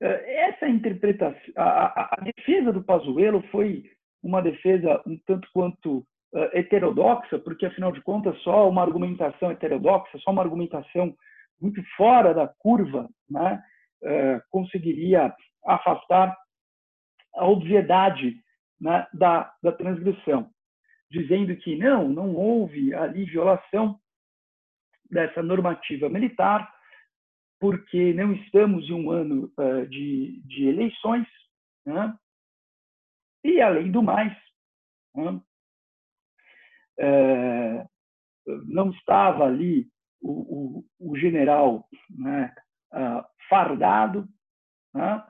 Uh, 0.01 0.05
essa 0.05 0.67
interpretação, 0.67 1.53
a, 1.55 2.15
a, 2.15 2.21
defesa 2.21 2.71
do 2.71 2.83
Pazuello 2.83 3.41
foi 3.49 3.89
uma 4.21 4.41
defesa 4.41 5.01
um 5.07 5.17
tanto 5.25 5.47
quanto 5.53 5.99
uh, 5.99 6.49
heterodoxa, 6.53 7.39
porque 7.39 7.65
afinal 7.65 7.91
de 7.91 8.01
contas 8.01 8.37
só 8.41 8.69
uma 8.69 8.81
argumentação 8.81 9.51
heterodoxa, 9.51 10.19
só 10.19 10.31
uma 10.31 10.43
argumentação 10.43 11.15
muito 11.63 11.81
fora 11.95 12.33
da 12.33 12.47
curva, 12.47 13.09
né, 13.29 13.63
conseguiria 14.49 15.33
afastar 15.65 16.37
a 17.35 17.47
obviedade 17.47 18.43
né, 18.79 19.07
da, 19.13 19.53
da 19.61 19.71
transgressão, 19.71 20.51
dizendo 21.09 21.55
que 21.55 21.75
não, 21.75 22.09
não 22.09 22.35
houve 22.35 22.93
ali 22.93 23.25
violação 23.25 23.99
dessa 25.09 25.41
normativa 25.41 26.09
militar, 26.09 26.71
porque 27.59 28.13
não 28.13 28.33
estamos 28.33 28.89
em 28.89 28.93
um 28.93 29.09
ano 29.09 29.51
uh, 29.57 29.87
de, 29.87 30.41
de, 30.45 30.67
eleições, 30.67 31.27
né? 31.85 32.13
e 33.43 33.61
além 33.61 33.89
do 33.91 34.03
mais, 34.03 34.35
né? 35.15 35.41
uh, 36.99 37.89
não 38.65 38.89
estava 38.91 39.45
ali 39.45 39.89
o, 40.23 40.83
o, 40.99 41.11
o 41.11 41.17
general 41.17 41.87
né, 42.09 42.53
uh, 42.93 43.23
fardado, 43.49 44.27
né? 44.93 45.23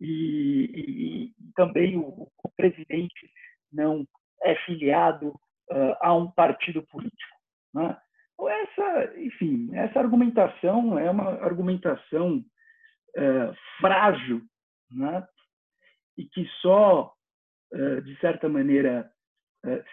e, 0.00 0.70
e, 0.74 1.52
também 1.54 1.96
o, 1.96 2.28
o, 2.42 2.48
presidente 2.56 3.30
não 3.72 4.06
é 4.42 4.54
filiado 4.66 5.28
uh, 5.28 5.96
a 6.00 6.14
um 6.14 6.30
partido 6.30 6.82
político. 6.82 7.36
Né? 7.72 7.96
Então, 8.34 8.48
essa, 8.50 9.18
enfim, 9.18 9.70
essa 9.74 10.00
argumentação 10.00 10.98
é 10.98 11.10
uma 11.10 11.42
argumentação 11.42 12.38
uh, 12.38 13.56
frágil, 13.80 14.42
né? 14.90 15.26
e 16.18 16.24
que 16.24 16.46
só, 16.60 17.12
de 18.04 18.18
certa 18.20 18.48
maneira, 18.48 19.10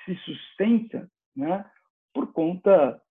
se 0.06 0.16
sustenta 0.24 1.10
né? 1.36 1.70
por 2.14 2.32
conta 2.32 3.02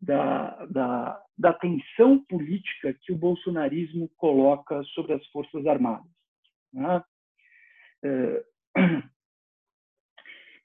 da, 0.00 0.66
da, 0.66 1.22
da 1.38 1.52
tensão 1.54 2.24
política 2.24 2.94
que 3.02 3.12
o 3.12 3.18
bolsonarismo 3.18 4.08
coloca 4.16 4.82
sobre 4.94 5.14
as 5.14 5.26
Forças 5.28 5.66
Armadas. 5.66 6.10
Né? 6.72 7.04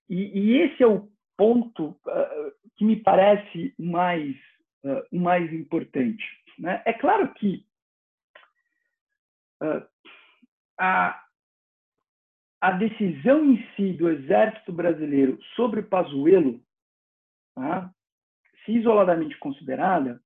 E, 0.10 0.16
e, 0.38 0.58
esse 0.58 0.84
é 0.84 0.88
o 0.88 1.10
ponto 1.38 1.98
que 2.76 2.84
me 2.84 2.98
parece 2.98 3.74
mais, 3.80 4.36
uh, 4.84 5.02
o 5.10 5.18
mais 5.18 5.54
importante. 5.54 6.22
Né? 6.60 6.84
É 6.86 6.92
claro 6.92 7.34
que 7.36 7.66
a, 10.78 11.24
a 12.60 12.72
decisão 12.72 13.46
em 13.46 13.66
si 13.76 13.94
do 13.94 14.10
Exército 14.10 14.74
Brasileiro 14.74 15.40
sobre 15.56 15.82
Pazuello 15.82 16.60
né, 17.58 17.90
se 18.66 18.72
isoladamente 18.74 19.38
considerada, 19.40 20.22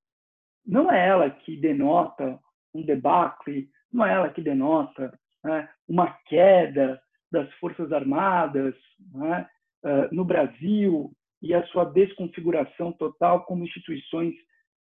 não 0.65 0.91
é 0.91 1.07
ela 1.07 1.29
que 1.29 1.55
denota 1.57 2.39
um 2.73 2.81
debacle, 2.83 3.69
não 3.91 4.05
é 4.05 4.13
ela 4.13 4.29
que 4.29 4.41
denota 4.41 5.17
né, 5.43 5.69
uma 5.87 6.11
queda 6.25 7.01
das 7.31 7.51
Forças 7.55 7.91
Armadas 7.91 8.75
né, 9.13 9.49
uh, 9.83 10.15
no 10.15 10.25
Brasil 10.25 11.11
e 11.41 11.53
a 11.53 11.65
sua 11.67 11.85
desconfiguração 11.85 12.91
total 12.93 13.45
como 13.45 13.63
instituições 13.63 14.33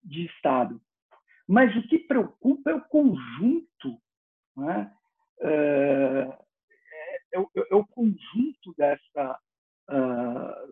de 0.03 0.25
Estado. 0.25 0.79
Mas 1.47 1.75
o 1.75 1.87
que 1.87 1.99
preocupa 1.99 2.71
é 2.71 2.75
o 2.75 2.81
conjunto, 2.81 3.99
né, 4.55 4.91
uh, 5.41 6.41
é, 7.33 7.37
é, 7.37 7.39
é, 7.39 7.75
o 7.75 7.85
conjunto 7.87 8.73
dessa, 8.77 9.39
uh, 9.89 10.71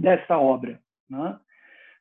dessa 0.00 0.38
obra. 0.38 0.80
Né? 1.08 1.38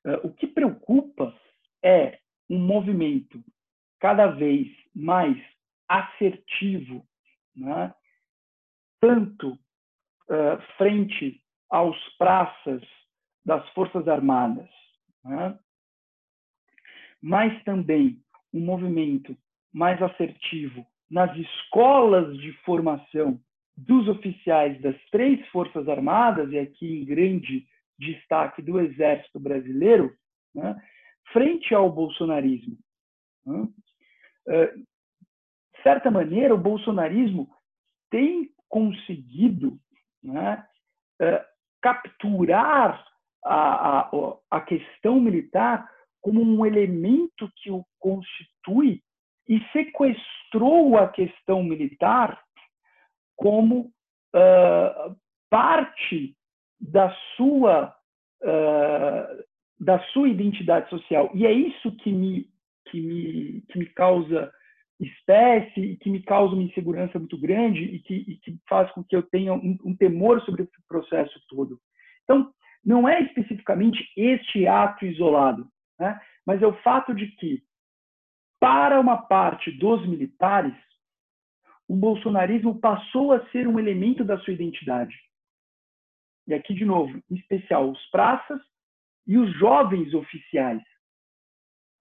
Eh, 0.05 0.19
o 0.23 0.33
que 0.33 0.47
preocupa 0.47 1.35
é 1.83 2.19
um 2.49 2.57
movimento 2.57 3.43
cada 3.99 4.27
vez 4.27 4.67
mais 4.95 5.37
assertivo, 5.87 7.05
né? 7.55 7.93
tanto 9.01 9.51
uh, 9.53 10.61
frente 10.77 11.41
aos 11.69 11.97
praças 12.17 12.81
das 13.45 13.67
Forças 13.69 14.07
Armadas, 14.07 14.69
né? 15.23 15.57
mas 17.21 17.63
também 17.63 18.21
um 18.53 18.59
movimento 18.59 19.37
mais 19.71 20.01
assertivo 20.01 20.85
nas 21.09 21.35
escolas 21.37 22.37
de 22.37 22.53
formação 22.63 23.39
dos 23.75 24.07
oficiais 24.07 24.79
das 24.81 24.95
três 25.11 25.45
Forças 25.47 25.87
Armadas, 25.87 26.51
e 26.51 26.59
aqui 26.59 27.01
em 27.01 27.05
grande 27.05 27.65
destaque 27.99 28.61
do 28.61 28.79
Exército 28.79 29.39
Brasileiro, 29.39 30.15
né, 30.55 30.75
frente 31.31 31.75
ao 31.75 31.91
bolsonarismo. 31.91 32.77
Né, 33.45 33.67
de 34.47 35.83
certa 35.83 36.09
maneira, 36.09 36.53
o 36.53 36.57
bolsonarismo 36.57 37.49
tem 38.09 38.49
conseguido 38.67 39.79
né, 40.23 40.65
uh, 41.21 41.45
capturar 41.81 43.05
a, 43.43 43.99
a, 43.99 44.11
a 44.51 44.61
questão 44.61 45.19
militar 45.19 45.89
como 46.21 46.41
um 46.41 46.65
elemento 46.65 47.49
que 47.57 47.71
o 47.71 47.85
constitui 47.97 49.01
e 49.47 49.59
sequestrou 49.71 50.97
a 50.97 51.07
questão 51.07 51.63
militar 51.63 52.41
como 53.35 53.91
uh, 54.35 55.15
parte 55.49 56.35
da 56.79 57.13
sua 57.35 57.93
uh, 58.43 59.43
da 59.79 59.99
sua 60.11 60.29
identidade 60.29 60.89
social 60.89 61.29
e 61.33 61.45
é 61.45 61.51
isso 61.51 61.95
que 61.97 62.11
me 62.11 62.49
que 62.87 63.01
me 63.01 63.61
que 63.69 63.79
me 63.79 63.85
causa 63.87 64.51
espécie 64.99 65.79
e 65.79 65.97
que 65.97 66.09
me 66.09 66.21
causa 66.21 66.53
uma 66.53 66.63
insegurança 66.63 67.17
muito 67.17 67.37
grande 67.37 67.79
e 67.79 67.99
que, 67.99 68.13
e 68.15 68.35
que 68.37 68.59
faz 68.67 68.91
com 68.91 69.03
que 69.03 69.15
eu 69.15 69.23
tenha 69.23 69.53
um, 69.53 69.77
um 69.85 69.95
temor 69.95 70.41
sobre 70.41 70.63
esse 70.63 70.87
processo 70.87 71.39
todo 71.47 71.79
então 72.23 72.51
não 72.83 73.07
é 73.07 73.21
especificamente 73.21 74.05
este 74.17 74.67
ato 74.67 75.05
isolado 75.05 75.67
né? 75.99 76.19
mas 76.45 76.61
é 76.61 76.67
o 76.67 76.81
fato 76.81 77.13
de 77.13 77.27
que 77.27 77.63
para 78.59 78.99
uma 78.99 79.17
parte 79.17 79.71
dos 79.71 80.05
militares 80.05 80.75
o 81.89 81.95
bolsonarismo 81.95 82.79
passou 82.79 83.33
a 83.33 83.43
ser 83.49 83.67
um 83.67 83.79
elemento 83.79 84.23
da 84.23 84.37
sua 84.39 84.53
identidade. 84.53 85.15
E 86.49 86.53
aqui, 86.53 86.73
de 86.73 86.83
novo, 86.83 87.21
em 87.29 87.35
especial, 87.35 87.91
os 87.91 88.05
praças 88.07 88.59
e 89.27 89.37
os 89.37 89.53
jovens 89.57 90.13
oficiais. 90.15 90.81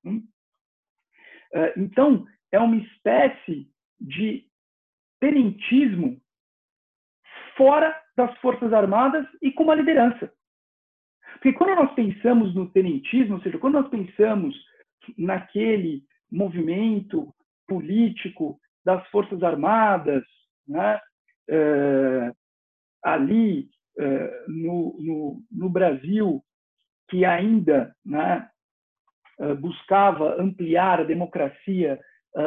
Hum? 0.02 0.26
Eh, 1.52 1.74
então, 1.76 2.26
é 2.50 2.58
uma 2.58 2.76
espécie 2.76 3.70
de 4.00 4.46
tenentismo 5.20 6.18
fora 7.58 7.94
das 8.16 8.34
Forças 8.38 8.72
Armadas 8.72 9.26
e 9.42 9.52
com 9.52 9.64
uma 9.64 9.74
liderança. 9.74 10.32
Porque 11.34 11.52
quando 11.52 11.76
nós 11.76 11.94
pensamos 11.94 12.54
no 12.54 12.70
tenentismo, 12.70 13.34
ou 13.34 13.42
seja, 13.42 13.58
quando 13.58 13.74
nós 13.74 13.88
pensamos 13.90 14.56
naquele 15.18 16.04
movimento 16.30 17.34
político 17.66 18.58
das 18.82 19.06
Forças 19.08 19.42
Armadas, 19.42 20.24
né? 20.66 20.98
é, 21.50 22.32
ali 23.02 23.68
é, 23.70 23.77
no, 24.46 24.96
no, 25.00 25.42
no, 25.50 25.68
Brasil, 25.68 26.42
que 27.08 27.24
ainda 27.24 27.94
né, 28.04 28.48
é, 29.40 29.54
buscava 29.54 30.40
ampliar 30.40 31.00
a 31.00 31.04
democracia 31.04 31.98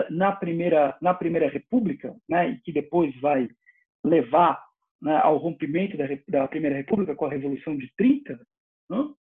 na 0.10 0.32
primeira, 0.32 0.96
na 1.02 1.14
primeira 1.14 1.50
República, 1.50 2.16
né, 2.30 2.52
e 2.52 2.60
que 2.60 2.72
depois 2.72 3.14
vai 3.20 3.50
levar 4.06 4.64
né, 5.02 5.18
ao 5.18 5.38
rompimento 5.38 5.98
da, 5.98 6.06
da, 6.30 6.48
Primeira 6.48 6.78
República 6.78 7.16
com 7.16 7.26
a 7.26 7.30
Revolução 7.30 7.76
de 7.76 7.92
30, 7.98 8.40
né, 8.90 9.14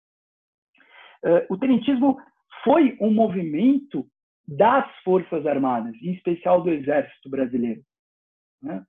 o 1.48 1.58
tenentismo 1.58 2.18
foi 2.64 2.96
um 3.00 3.10
movimento 3.10 4.06
das 4.46 4.90
Forças 5.02 5.46
Armadas, 5.46 5.94
em 6.02 6.12
especial 6.12 6.62
do 6.62 6.70
Exército 6.70 7.30
Brasileiro. 7.30 7.82
Né? 8.62 8.84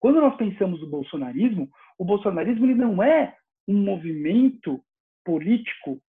Quando 0.00 0.20
nós 0.20 0.36
pensamos 0.36 0.80
no 0.80 0.88
bolsonarismo, 0.88 1.68
o 2.02 2.04
bolsonarismo 2.04 2.66
ele 2.66 2.74
não 2.74 3.00
é 3.00 3.38
um 3.68 3.80
movimento 3.80 4.84
político 5.24 6.02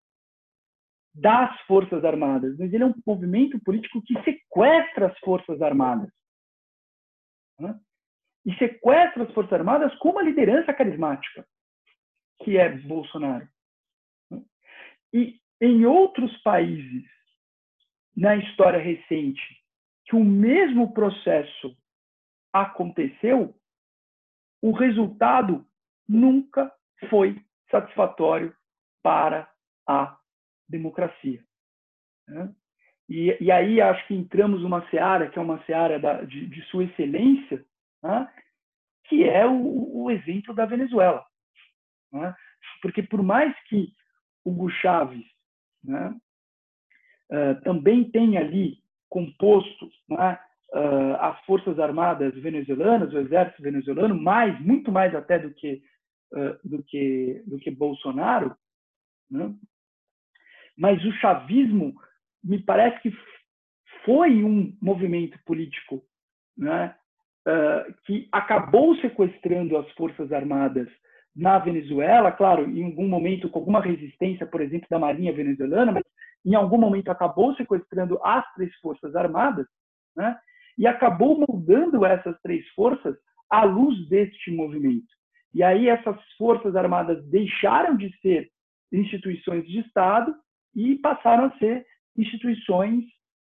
das 1.14 1.56
Forças 1.68 2.04
Armadas, 2.04 2.58
mas 2.58 2.74
ele 2.74 2.84
é 2.84 2.88
um 2.88 2.96
movimento 3.06 3.60
político 3.60 4.02
que 4.02 4.16
sequestra 4.24 5.12
as 5.12 5.20
Forças 5.20 5.62
Armadas. 5.62 6.12
Né? 7.60 7.80
E 8.44 8.56
sequestra 8.56 9.22
as 9.22 9.32
Forças 9.36 9.54
Armadas 9.54 9.94
com 10.00 10.10
uma 10.10 10.24
liderança 10.24 10.74
carismática, 10.74 11.48
que 12.42 12.58
é 12.58 12.70
Bolsonaro. 12.70 13.48
Né? 14.32 14.44
E 15.14 15.40
em 15.62 15.86
outros 15.86 16.36
países 16.42 17.08
na 18.18 18.36
história 18.36 18.80
recente 18.80 19.44
que 20.06 20.16
o 20.16 20.24
mesmo 20.24 20.92
processo 20.92 21.78
aconteceu, 22.52 23.56
o 24.60 24.72
resultado 24.72 25.64
nunca 26.08 26.72
foi 27.10 27.42
satisfatório 27.70 28.56
para 29.02 29.50
a 29.88 30.18
democracia. 30.68 31.44
Né? 32.28 32.54
E, 33.10 33.38
e, 33.40 33.52
aí 33.52 33.82
acho 33.82 34.08
que 34.08 34.16
entramos 34.16 34.62
numa 34.62 34.88
seara 34.90 35.30
que 35.30 35.38
é 35.38 35.42
uma 35.42 35.64
seara 35.66 36.00
da, 36.00 36.22
de, 36.24 36.48
de, 36.48 36.62
sua 36.64 36.86
excelência, 36.86 37.64
né? 38.02 38.30
que 39.06 39.24
é 39.24 39.46
o, 39.46 40.04
o, 40.04 40.12
exemplo 40.12 40.54
da 40.54 40.66
Venezuela. 40.66 41.26
Né? 42.12 42.34
Porque 42.82 43.04
por 43.04 43.22
mais 43.22 43.54
que 43.64 43.94
Hugo 44.46 44.70
Chávez 44.70 45.26
né, 45.84 46.16
uh, 47.32 47.62
também 47.64 48.10
tem 48.10 48.38
ali 48.38 48.82
composto 49.10 49.86
uh, 49.86 51.16
as 51.20 51.40
forças 51.46 51.78
armadas 51.78 52.34
venezuelanas, 52.36 53.14
o 53.14 53.20
exército 53.20 53.62
venezuelano, 53.62 54.20
mais, 54.20 54.60
muito 54.62 54.92
mais 54.92 55.14
até 55.14 55.38
do 55.38 55.54
que 55.54 55.84
do 56.64 56.84
que 56.84 57.44
do 57.46 57.60
que 57.60 57.72
Bolsonaro, 57.72 58.56
né? 59.30 59.54
mas 60.78 61.04
o 61.06 61.12
chavismo 61.14 61.94
me 62.44 62.62
parece 62.62 63.00
que 63.02 63.12
foi 64.04 64.44
um 64.44 64.76
movimento 64.82 65.38
político 65.46 66.04
né, 66.58 66.96
que 68.06 68.28
acabou 68.32 68.96
sequestrando 68.98 69.78
as 69.78 69.90
forças 69.92 70.32
armadas 70.32 70.88
na 71.36 71.58
Venezuela, 71.58 72.32
claro, 72.32 72.70
em 72.70 72.84
algum 72.84 73.08
momento 73.08 73.50
com 73.50 73.60
alguma 73.60 73.82
resistência, 73.82 74.46
por 74.46 74.62
exemplo, 74.62 74.88
da 74.90 75.00
Marinha 75.00 75.34
venezuelana, 75.34 75.92
mas 75.92 76.04
em 76.46 76.54
algum 76.56 76.78
momento 76.78 77.10
acabou 77.10 77.56
sequestrando 77.56 78.20
as 78.24 78.46
três 78.54 78.74
forças 78.76 79.16
armadas, 79.16 79.66
né? 80.16 80.38
e 80.78 80.86
acabou 80.86 81.44
moldando 81.48 82.06
essas 82.06 82.40
três 82.42 82.68
forças 82.70 83.16
à 83.50 83.64
luz 83.64 84.08
deste 84.10 84.52
movimento. 84.52 85.08
E 85.54 85.62
aí 85.62 85.88
essas 85.88 86.20
forças 86.38 86.76
armadas 86.76 87.24
deixaram 87.30 87.96
de 87.96 88.12
ser 88.20 88.52
instituições 88.92 89.68
de 89.68 89.80
Estado 89.80 90.36
e 90.76 90.96
passaram 90.96 91.46
a 91.46 91.58
ser 91.58 91.86
instituições 92.18 93.04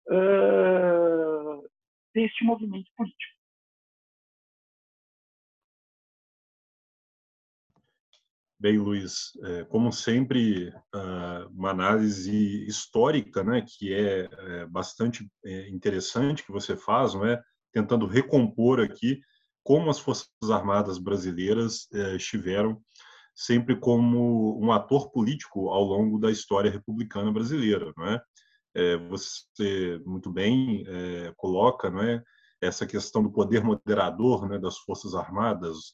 uh, 0.07 1.69
deste 2.13 2.43
movimento 2.43 2.89
político. 2.95 3.39
Bem, 8.61 8.77
Luiz, 8.77 9.31
é, 9.41 9.63
como 9.63 9.89
sempre, 9.89 10.69
uma 11.51 11.69
análise 11.69 12.67
histórica, 12.67 13.41
né, 13.41 13.65
que 13.65 13.93
é, 13.93 14.27
é 14.29 14.65
bastante 14.65 15.25
é, 15.45 15.69
interessante 15.69 16.45
que 16.45 16.51
você 16.51 16.75
faz, 16.75 17.13
não 17.13 17.25
é? 17.25 17.41
Tentando 17.71 18.05
recompor 18.05 18.81
aqui 18.81 19.21
como 19.63 19.89
as 19.89 19.99
Forças 19.99 20.27
Armadas 20.49 20.97
brasileiras 20.97 21.87
estiveram 22.15 22.81
sempre 23.35 23.75
como 23.75 24.59
um 24.61 24.71
ator 24.71 25.11
político 25.11 25.69
ao 25.69 25.83
longo 25.83 26.19
da 26.19 26.29
história 26.31 26.71
republicana 26.71 27.31
brasileira, 27.31 27.93
não 27.95 28.05
é? 28.07 28.21
Você 29.09 30.01
muito 30.05 30.31
bem 30.31 30.83
coloca, 31.37 31.89
não 31.89 32.01
é? 32.01 32.21
Essa 32.61 32.85
questão 32.85 33.23
do 33.23 33.31
poder 33.31 33.63
moderador, 33.63 34.47
né, 34.47 34.57
das 34.57 34.77
Forças 34.79 35.15
Armadas, 35.15 35.93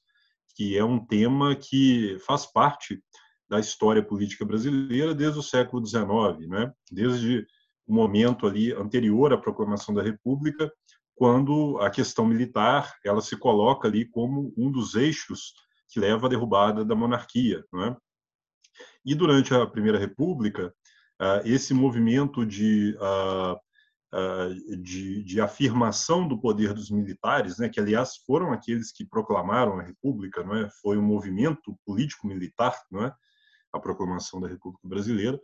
que 0.55 0.77
é 0.77 0.83
um 0.83 1.05
tema 1.05 1.55
que 1.55 2.17
faz 2.25 2.45
parte 2.45 3.03
da 3.47 3.59
história 3.59 4.03
política 4.03 4.45
brasileira 4.45 5.13
desde 5.13 5.37
o 5.37 5.43
século 5.43 5.85
XIX, 5.85 6.47
né? 6.49 6.73
desde 6.91 7.45
o 7.85 7.93
momento 7.93 8.47
ali 8.47 8.73
anterior 8.73 9.31
à 9.31 9.37
proclamação 9.37 9.93
da 9.93 10.01
República, 10.01 10.71
quando 11.15 11.79
a 11.79 11.89
questão 11.89 12.25
militar 12.25 12.93
ela 13.03 13.21
se 13.21 13.37
coloca 13.37 13.87
ali 13.87 14.05
como 14.05 14.53
um 14.57 14.69
dos 14.69 14.95
eixos 14.95 15.53
que 15.89 15.99
leva 15.99 16.27
à 16.27 16.29
derrubada 16.29 16.83
da 16.83 16.93
monarquia, 16.93 17.63
não 17.71 17.83
é? 17.85 17.97
E 19.05 19.15
durante 19.15 19.53
a 19.53 19.65
Primeira 19.65 19.97
República, 19.97 20.73
ah, 21.19 21.41
esse 21.45 21.73
movimento 21.73 22.45
de 22.45 22.97
ah, 22.99 23.55
ah, 24.13 24.49
de, 24.81 25.23
de, 25.23 25.41
afirmação 25.41 26.27
do 26.27 26.39
poder 26.39 26.73
dos 26.73 26.89
militares, 26.89 27.57
né, 27.57 27.69
que 27.69 27.79
aliás 27.79 28.17
foram 28.25 28.51
aqueles 28.51 28.91
que 28.91 29.05
proclamaram 29.05 29.79
a 29.79 29.83
República, 29.83 30.43
não 30.43 30.55
é? 30.55 30.69
Foi 30.81 30.97
um 30.97 31.03
movimento 31.03 31.77
político-militar, 31.85 32.77
não 32.91 33.05
é? 33.05 33.13
A 33.71 33.79
proclamação 33.79 34.41
da 34.41 34.47
República 34.47 34.87
Brasileira. 34.87 35.39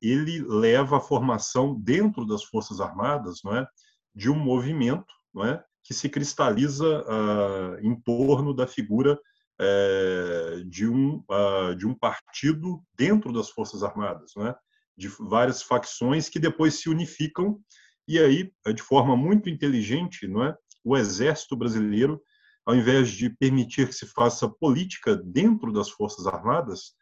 Ele 0.00 0.40
leva 0.46 0.98
a 0.98 1.00
formação 1.00 1.74
dentro 1.80 2.24
das 2.24 2.44
Forças 2.44 2.80
Armadas, 2.80 3.40
não 3.42 3.56
é? 3.56 3.66
De 4.14 4.30
um 4.30 4.36
movimento, 4.36 5.12
não 5.32 5.44
é? 5.44 5.64
Que 5.84 5.94
se 5.94 6.08
cristaliza 6.08 7.02
uh, 7.02 7.78
em 7.80 7.98
torno 8.00 8.54
da 8.54 8.66
figura 8.66 9.18
uh, 9.60 10.64
de 10.64 10.86
um 10.86 11.24
de 11.76 11.86
um 11.86 11.94
partido 11.94 12.82
dentro 12.94 13.32
das 13.32 13.50
Forças 13.50 13.82
Armadas, 13.82 14.32
não 14.36 14.46
é? 14.46 14.54
de 14.96 15.06
várias 15.20 15.62
facções 15.62 16.28
que 16.28 16.40
depois 16.40 16.80
se 16.80 16.88
unificam 16.88 17.60
e 18.08 18.18
aí, 18.18 18.50
de 18.74 18.82
forma 18.82 19.16
muito 19.16 19.48
inteligente, 19.48 20.26
não 20.26 20.42
é? 20.42 20.56
o 20.82 20.96
exército 20.96 21.54
brasileiro, 21.54 22.20
ao 22.64 22.74
invés 22.74 23.10
de 23.10 23.28
permitir 23.28 23.88
que 23.88 23.94
se 23.94 24.06
faça 24.06 24.48
política 24.48 25.14
dentro 25.14 25.72
das 25.72 25.90
Forças 25.90 26.26
Armadas, 26.26 26.94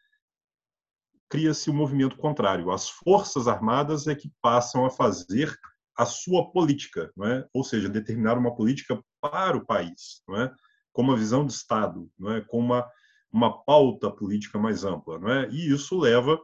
cria-se 1.28 1.70
o 1.70 1.72
um 1.72 1.76
movimento 1.76 2.16
contrário. 2.16 2.70
As 2.70 2.88
Forças 2.88 3.46
Armadas 3.46 4.06
é 4.06 4.14
que 4.14 4.30
passam 4.42 4.84
a 4.84 4.90
fazer 4.90 5.56
a 5.96 6.04
sua 6.04 6.50
política, 6.50 7.10
é? 7.24 7.48
ou 7.52 7.64
seja, 7.64 7.88
determinar 7.88 8.36
uma 8.36 8.54
política 8.54 9.02
para 9.20 9.56
o 9.56 9.64
país, 9.64 10.22
é? 10.30 10.50
com 10.92 11.02
uma 11.02 11.16
visão 11.16 11.46
de 11.46 11.52
Estado, 11.52 12.08
é? 12.28 12.42
com 12.42 12.58
uma, 12.58 12.86
uma 13.32 13.64
pauta 13.64 14.10
política 14.10 14.58
mais 14.58 14.84
ampla. 14.84 15.18
É? 15.32 15.48
E 15.50 15.72
isso 15.72 15.98
leva 15.98 16.38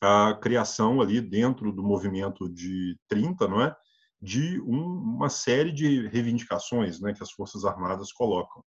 à 0.00 0.34
criação 0.34 1.00
ali 1.00 1.20
dentro 1.20 1.72
do 1.72 1.82
movimento 1.82 2.48
de 2.48 2.96
30, 3.08 3.46
não 3.48 3.60
é? 3.60 3.76
de 4.20 4.58
um, 4.62 4.80
uma 5.16 5.28
série 5.28 5.70
de 5.70 6.08
reivindicações 6.08 6.98
né, 6.98 7.12
que 7.12 7.22
as 7.22 7.30
Forças 7.30 7.66
Armadas 7.66 8.10
colocam. 8.10 8.64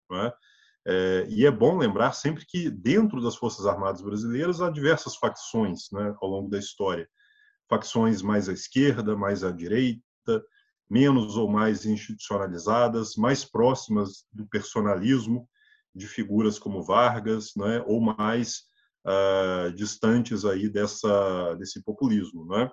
É, 0.86 1.26
e 1.28 1.44
é 1.44 1.50
bom 1.50 1.76
lembrar 1.76 2.12
sempre 2.12 2.46
que 2.46 2.70
dentro 2.70 3.20
das 3.20 3.34
Forças 3.34 3.66
Armadas 3.66 4.00
brasileiras 4.00 4.62
há 4.62 4.70
diversas 4.70 5.16
facções 5.16 5.90
né, 5.92 6.14
ao 6.20 6.28
longo 6.28 6.48
da 6.48 6.58
história 6.60 7.08
facções 7.68 8.22
mais 8.22 8.48
à 8.48 8.52
esquerda, 8.52 9.16
mais 9.16 9.44
à 9.44 9.50
direita, 9.50 10.02
menos 10.88 11.36
ou 11.36 11.48
mais 11.48 11.84
institucionalizadas, 11.84 13.14
mais 13.16 13.44
próximas 13.44 14.24
do 14.32 14.46
personalismo 14.46 15.48
de 15.94 16.06
figuras 16.06 16.58
como 16.58 16.82
Vargas, 16.82 17.52
né, 17.56 17.82
ou 17.86 18.00
mais 18.00 18.62
uh, 19.06 19.72
distantes 19.72 20.44
aí 20.44 20.68
dessa 20.68 21.54
desse 21.56 21.82
populismo, 21.82 22.46
né? 22.46 22.70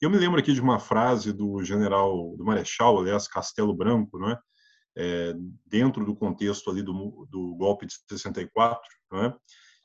Eu 0.00 0.10
me 0.10 0.18
lembro 0.18 0.38
aqui 0.38 0.52
de 0.52 0.60
uma 0.60 0.78
frase 0.78 1.32
do 1.32 1.62
general, 1.64 2.36
do 2.36 2.44
Marechal, 2.44 2.98
aliás, 2.98 3.26
Castelo 3.26 3.74
Branco, 3.74 4.18
né? 4.18 4.38
É, 4.96 5.34
dentro 5.66 6.04
do 6.04 6.14
contexto 6.14 6.70
ali 6.70 6.80
do, 6.80 7.26
do 7.28 7.56
golpe 7.56 7.84
de 7.84 7.94
64, 8.08 8.80
né? 9.10 9.34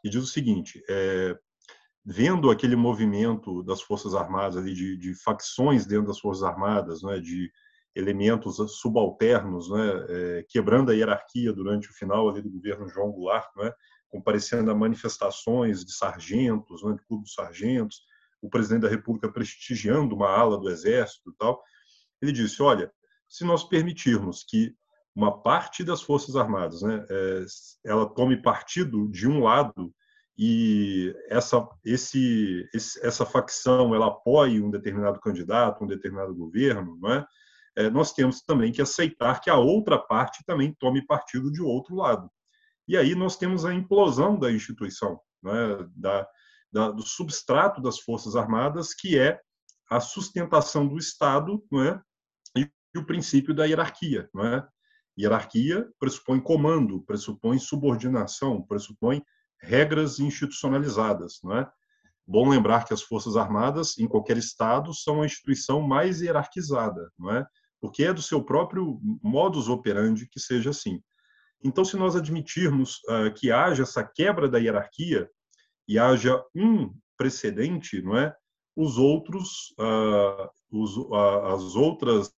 e 0.04 0.10
diz 0.10 0.24
o 0.24 0.28
seguinte: 0.28 0.82
é, 0.90 1.38
vendo 2.12 2.50
aquele 2.50 2.76
movimento 2.76 3.62
das 3.62 3.84
Forças 3.84 4.16
Armadas, 4.16 4.58
ali, 4.58 4.74
de, 4.74 4.98
de 4.98 5.14
facções 5.14 5.86
dentro 5.86 6.08
das 6.08 6.20
Forças 6.20 6.42
Armadas, 6.44 7.04
né, 7.04 7.20
de 7.20 7.52
elementos 7.96 8.58
subalternos, 8.80 9.70
né, 9.70 10.06
é, 10.10 10.46
quebrando 10.50 10.90
a 10.90 10.96
hierarquia 10.96 11.54
durante 11.54 11.88
o 11.88 11.94
final 11.94 12.28
ali 12.28 12.42
do 12.42 12.50
governo 12.50 12.90
João 12.90 13.12
Goulart, 13.12 13.56
né, 13.58 13.72
comparecendo 14.10 14.72
a 14.72 14.76
manifestações 14.76 15.86
de 15.86 15.94
sargentos, 15.94 16.84
né, 16.84 16.94
de 16.94 17.06
clube 17.06 17.26
de 17.26 17.32
sargentos, 17.32 18.02
o 18.42 18.50
presidente 18.50 18.82
da 18.82 18.90
República 18.90 19.32
prestigiando 19.32 20.16
uma 20.16 20.30
ala 20.32 20.58
do 20.58 20.68
Exército 20.68 21.30
e 21.30 21.34
tal, 21.38 21.62
ele 22.24 22.32
disse, 22.32 22.60
olha, 22.60 22.92
se 23.28 23.46
nós 23.46 23.64
permitirmos 23.64 24.44
que 24.44 24.74
uma 25.16 25.44
parte 25.44 25.84
das 25.84 26.02
Forças 26.02 26.36
Armadas, 26.36 26.82
né, 26.82 27.06
é, 27.08 27.46
ela 27.86 28.10
tome 28.10 28.42
partido 28.42 29.08
de 29.12 29.28
um 29.28 29.44
lado 29.44 29.94
e 30.42 31.14
essa, 31.28 31.68
esse, 31.84 32.66
essa 32.74 33.26
facção 33.26 33.94
ela 33.94 34.08
apoia 34.08 34.64
um 34.64 34.72
determinado 34.72 35.20
candidato, 35.20 35.84
um 35.84 35.88
determinado 35.88 36.34
governo, 36.34 36.98
não 37.02 37.12
é? 37.12 37.28
é? 37.76 37.90
nós 37.90 38.14
temos 38.14 38.42
também 38.42 38.72
que 38.72 38.82
aceitar 38.82 39.42
que 39.42 39.50
a 39.50 39.58
outra 39.58 40.00
parte 40.00 40.42
também 40.46 40.74
tome 40.80 41.06
partido 41.06 41.52
de 41.52 41.62
outro 41.62 41.94
lado. 41.94 42.32
E 42.88 42.96
aí 42.96 43.16
nós 43.16 43.36
temos 43.36 43.66
a 43.66 43.74
implosão 43.74 44.40
da 44.40 44.50
instituição, 44.50 45.20
é? 45.46 45.86
da, 45.94 46.26
da, 46.72 46.90
do 46.92 47.02
substrato 47.02 47.82
das 47.82 48.00
Forças 48.00 48.38
Armadas, 48.38 48.94
que 48.94 49.20
é 49.20 49.42
a 49.92 50.00
sustentação 50.00 50.88
do 50.88 50.98
Estado 50.98 51.62
é? 51.76 52.00
e, 52.62 52.98
o 52.98 53.06
princípio 53.06 53.54
da 53.54 53.66
hierarquia. 53.66 54.30
É? 54.38 54.64
Hierarquia 55.20 55.86
pressupõe 56.00 56.40
comando, 56.40 57.04
pressupõe 57.04 57.60
subordinação, 57.60 58.62
pressupõe 58.62 59.22
regras 59.62 60.20
institucionalizadas, 60.20 61.40
não 61.44 61.58
é? 61.58 61.70
Bom 62.26 62.48
lembrar 62.48 62.86
que 62.86 62.94
as 62.94 63.02
Forças 63.02 63.36
Armadas, 63.36 63.98
em 63.98 64.08
qualquer 64.08 64.38
estado, 64.38 64.94
são 64.94 65.22
a 65.22 65.26
instituição 65.26 65.82
mais 65.82 66.22
hierarquizada, 66.22 67.12
não 67.18 67.32
é? 67.32 67.46
Porque 67.82 68.04
é 68.04 68.14
do 68.14 68.22
seu 68.22 68.44
próprio 68.44 69.00
modus 69.24 69.68
operandi 69.68 70.28
que 70.28 70.40
seja 70.40 70.70
assim. 70.70 71.02
Então, 71.64 71.84
se 71.84 71.98
nós 71.98 72.16
admitirmos 72.16 72.98
uh, 73.10 73.34
que 73.34 73.52
haja 73.52 73.84
essa 73.84 74.04
quebra 74.04 74.48
da 74.48 74.60
hierarquia 74.60 75.28
e 75.88 75.98
haja 75.98 76.42
um 76.56 76.94
precedente, 77.18 78.02
não 78.02 78.16
é? 78.16 78.34
Os 78.76 78.98
outros, 78.98 79.74
uh, 79.80 80.50
os, 80.72 80.96
uh, 80.98 81.46
as 81.48 81.76
outras, 81.76 82.32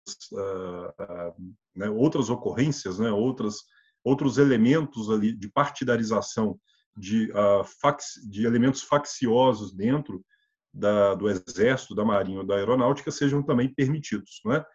né, 1.76 1.90
outras 1.90 2.30
ocorrências, 2.30 2.98
né, 2.98 3.12
outras, 3.12 3.58
outros 4.04 4.38
elementos 4.38 5.10
ali 5.10 5.34
de 5.34 5.50
partidarização 5.50 6.58
de, 6.96 7.32
uh, 7.32 7.64
fax, 7.64 8.20
de 8.30 8.46
elementos 8.46 8.84
facciosos 8.84 9.74
dentro 9.74 10.24
da, 10.74 11.16
do 11.16 11.30
Exército, 11.30 11.96
da 11.96 12.06
Marinha 12.06 12.39
ou 12.39 12.46
da 12.46 12.56
Aeronáutica 12.56 13.12
sejam 13.12 13.44
também 13.44 13.74
permitidos. 13.74 14.42
Não 14.46 14.54
é? 14.54 14.66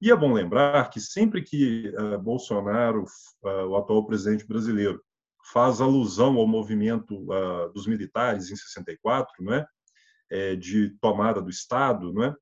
E 0.00 0.10
é 0.10 0.16
bom 0.16 0.32
lembrar 0.32 0.90
que 0.90 1.00
sempre 1.00 1.42
que 1.42 1.92
uh, 1.96 2.18
Bolsonaro, 2.18 3.04
uh, 3.42 3.66
o 3.68 3.76
atual 3.76 4.06
presidente 4.06 4.46
brasileiro, 4.46 5.02
faz 5.52 5.80
alusão 5.80 6.36
ao 6.38 6.46
movimento 6.46 7.24
dos 7.72 7.86
militares 7.86 8.50
em 8.50 8.56
64, 8.56 9.32
não 9.44 9.54
é? 9.54 10.56
de 10.56 10.90
tomada 11.00 11.40
do 11.40 11.48
Estado, 11.48 12.12
não 12.12 12.24
é? 12.24 12.34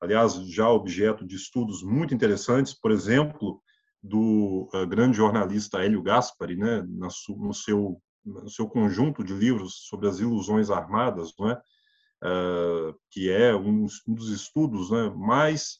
aliás, 0.00 0.34
já 0.48 0.68
objeto 0.68 1.24
de 1.24 1.36
estudos 1.36 1.80
muito 1.80 2.12
interessantes, 2.12 2.74
por 2.74 2.90
exemplo, 2.90 3.62
do 4.02 4.68
grande 4.88 5.16
jornalista 5.16 5.78
Hélio 5.78 6.02
Gaspari, 6.02 6.56
né, 6.56 6.84
no 6.88 7.54
seu 7.54 8.02
no 8.24 8.48
seu 8.50 8.68
conjunto 8.68 9.24
de 9.24 9.32
livros 9.32 9.86
sobre 9.88 10.08
as 10.08 10.18
ilusões 10.20 10.70
armadas, 10.70 11.32
não 11.38 11.50
é? 11.50 11.60
Uh, 12.22 12.94
que 13.10 13.30
é 13.30 13.54
um, 13.54 13.86
dos 14.06 14.28
estudos 14.28 14.90
né, 14.90 15.10
mais 15.16 15.78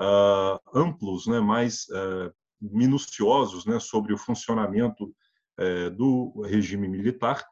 uh, 0.00 0.58
amplos, 0.74 1.26
né, 1.26 1.38
mais 1.38 1.86
uh, 1.90 2.32
minuciosos 2.60 3.66
né, 3.66 3.78
sobre 3.78 4.14
o 4.14 4.18
funcionamento 4.18 5.14
eh, 5.58 5.90
do 5.90 6.40
regime 6.46 6.88
militar. 6.88 7.44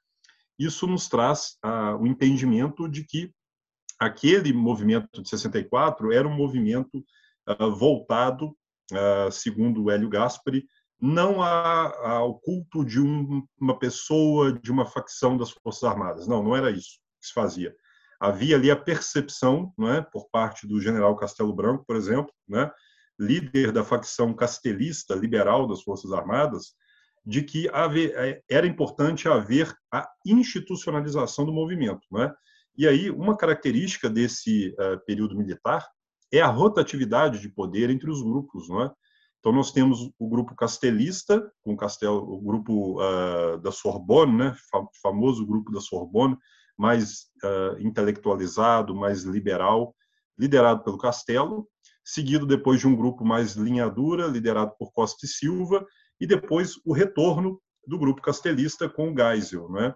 Isso 0.58 0.86
nos 0.86 1.08
traz 1.08 1.58
o 1.98 2.06
entendimento 2.06 2.88
de 2.88 3.04
que 3.04 3.34
aquele 3.98 4.52
movimento 4.52 5.20
de 5.20 5.28
64 5.28 6.12
era 6.12 6.26
um 6.26 6.34
movimento 6.34 7.04
voltado, 7.76 8.56
segundo 9.32 9.90
Hélio 9.90 10.08
Gaspari, 10.08 10.64
não 11.00 11.42
ao 11.42 12.38
culto 12.40 12.84
de 12.84 13.00
um, 13.00 13.42
uma 13.58 13.78
pessoa, 13.78 14.52
de 14.52 14.70
uma 14.70 14.84
facção 14.84 15.36
das 15.36 15.50
Forças 15.50 15.84
Armadas. 15.84 16.28
Não, 16.28 16.42
não 16.42 16.54
era 16.54 16.70
isso 16.70 16.98
que 17.20 17.26
se 17.26 17.32
fazia. 17.32 17.74
Havia 18.20 18.56
ali 18.56 18.70
a 18.70 18.76
percepção, 18.76 19.72
é, 19.80 20.02
por 20.02 20.28
parte 20.30 20.66
do 20.66 20.80
general 20.80 21.16
Castelo 21.16 21.54
Branco, 21.54 21.84
por 21.86 21.96
exemplo, 21.96 22.30
né, 22.46 22.70
líder 23.18 23.72
da 23.72 23.82
facção 23.82 24.34
castelista 24.34 25.14
liberal 25.14 25.66
das 25.66 25.82
Forças 25.82 26.12
Armadas, 26.12 26.74
de 27.24 27.42
que 27.42 27.68
haver, 27.70 28.12
é, 28.16 28.42
era 28.48 28.66
importante 28.66 29.28
haver 29.28 29.74
a 29.92 30.08
institucionalização 30.24 31.44
do 31.44 31.52
movimento. 31.52 32.06
Né? 32.10 32.32
E 32.76 32.86
aí, 32.86 33.10
uma 33.10 33.36
característica 33.36 34.08
desse 34.08 34.74
uh, 34.78 34.98
período 35.06 35.36
militar 35.36 35.86
é 36.32 36.40
a 36.40 36.46
rotatividade 36.46 37.38
de 37.40 37.48
poder 37.48 37.90
entre 37.90 38.10
os 38.10 38.22
grupos. 38.22 38.68
Não 38.68 38.84
é? 38.84 38.92
Então 39.40 39.52
nós 39.52 39.72
temos 39.72 40.10
o 40.18 40.28
grupo 40.28 40.54
castelista, 40.54 41.50
com 41.62 41.72
o 41.72 41.76
Castelo, 41.76 42.18
o 42.18 42.40
grupo 42.40 43.00
uh, 43.00 43.58
da 43.58 43.72
Sorbonne, 43.72 44.36
né, 44.36 44.56
famoso 45.02 45.46
grupo 45.46 45.72
da 45.72 45.80
Sorbonne, 45.80 46.36
mais 46.78 47.30
uh, 47.42 47.80
intelectualizado, 47.80 48.94
mais 48.94 49.22
liberal, 49.22 49.94
liderado 50.38 50.84
pelo 50.84 50.98
Castelo, 50.98 51.66
seguido 52.04 52.46
depois 52.46 52.80
de 52.80 52.86
um 52.86 52.96
grupo 52.96 53.24
mais 53.24 53.54
linha 53.54 53.88
dura, 53.88 54.26
liderado 54.26 54.74
por 54.78 54.92
Costa 54.92 55.24
e 55.24 55.28
Silva, 55.28 55.86
e 56.20 56.26
depois 56.26 56.74
o 56.84 56.92
retorno 56.92 57.60
do 57.86 57.98
grupo 57.98 58.20
castelista 58.20 58.88
com 58.88 59.12
o 59.12 59.14
Geisel, 59.16 59.70
né? 59.70 59.94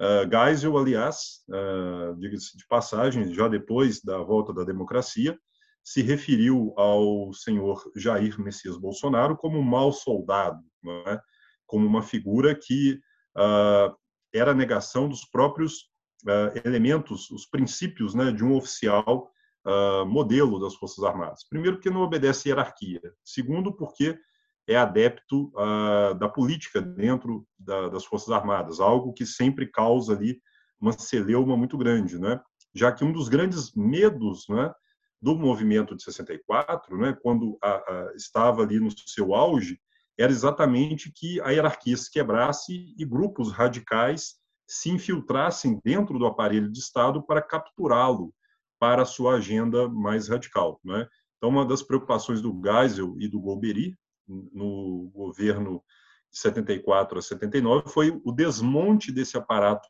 Uh, 0.00 0.30
Geisel, 0.30 0.78
aliás, 0.78 1.42
uh, 1.48 2.14
diga-se 2.20 2.56
de 2.56 2.64
passagem, 2.68 3.34
já 3.34 3.48
depois 3.48 4.00
da 4.00 4.18
volta 4.18 4.52
da 4.52 4.62
democracia, 4.62 5.36
se 5.84 6.02
referiu 6.02 6.74
ao 6.76 7.32
senhor 7.32 7.82
Jair 7.96 8.40
Messias 8.40 8.76
Bolsonaro 8.76 9.36
como 9.36 9.58
um 9.58 9.62
mau 9.62 9.92
soldado, 9.92 10.62
é? 11.06 11.20
como 11.66 11.86
uma 11.86 12.02
figura 12.02 12.54
que 12.54 13.00
uh, 13.36 13.94
era 14.32 14.54
negação 14.54 15.08
dos 15.08 15.24
próprios 15.24 15.90
uh, 16.24 16.60
elementos, 16.64 17.30
os 17.30 17.46
princípios 17.46 18.14
né, 18.14 18.30
de 18.32 18.44
um 18.44 18.54
oficial 18.56 19.30
uh, 19.66 20.06
modelo 20.06 20.60
das 20.60 20.74
Forças 20.74 21.02
Armadas. 21.04 21.46
Primeiro, 21.48 21.76
porque 21.76 21.90
não 21.90 22.02
obedece 22.02 22.48
hierarquia. 22.48 23.00
Segundo, 23.24 23.72
porque 23.72 24.18
é 24.66 24.76
adepto 24.76 25.50
da 26.20 26.28
política 26.28 26.82
dentro 26.82 27.46
da, 27.58 27.88
das 27.88 28.04
Forças 28.04 28.28
Armadas, 28.28 28.80
algo 28.80 29.14
que 29.14 29.24
sempre 29.24 29.66
causa 29.66 30.12
ali 30.12 30.38
uma 30.78 30.92
celeuma 30.92 31.56
muito 31.56 31.78
grande, 31.78 32.18
né? 32.18 32.38
já 32.74 32.92
que 32.92 33.04
um 33.04 33.12
dos 33.12 33.28
grandes 33.28 33.74
medos 33.74 34.46
né, 34.48 34.72
do 35.20 35.36
movimento 35.36 35.96
de 35.96 36.02
64, 36.02 36.96
né, 36.96 37.16
quando 37.22 37.58
a, 37.62 37.70
a, 37.70 38.12
estava 38.14 38.62
ali 38.62 38.78
no 38.78 38.90
seu 38.90 39.34
auge, 39.34 39.80
era 40.18 40.32
exatamente 40.32 41.12
que 41.12 41.40
a 41.40 41.50
hierarquia 41.50 41.96
se 41.96 42.10
quebrasse 42.10 42.94
e 42.96 43.04
grupos 43.04 43.52
radicais 43.52 44.36
se 44.66 44.90
infiltrassem 44.90 45.80
dentro 45.84 46.18
do 46.18 46.26
aparelho 46.26 46.70
de 46.70 46.78
Estado 46.78 47.22
para 47.22 47.40
capturá-lo 47.40 48.34
para 48.78 49.02
a 49.02 49.06
sua 49.06 49.36
agenda 49.36 49.88
mais 49.88 50.28
radical. 50.28 50.80
Né? 50.84 51.08
Então, 51.36 51.48
uma 51.48 51.64
das 51.64 51.82
preocupações 51.82 52.42
do 52.42 52.60
Geisel 52.62 53.16
e 53.18 53.28
do 53.28 53.40
Golbery 53.40 53.96
no 54.26 55.10
governo 55.14 55.82
de 56.30 56.38
74 56.38 57.18
a 57.18 57.22
79 57.22 57.88
foi 57.88 58.20
o 58.24 58.30
desmonte 58.30 59.10
desse 59.10 59.38
aparato 59.38 59.88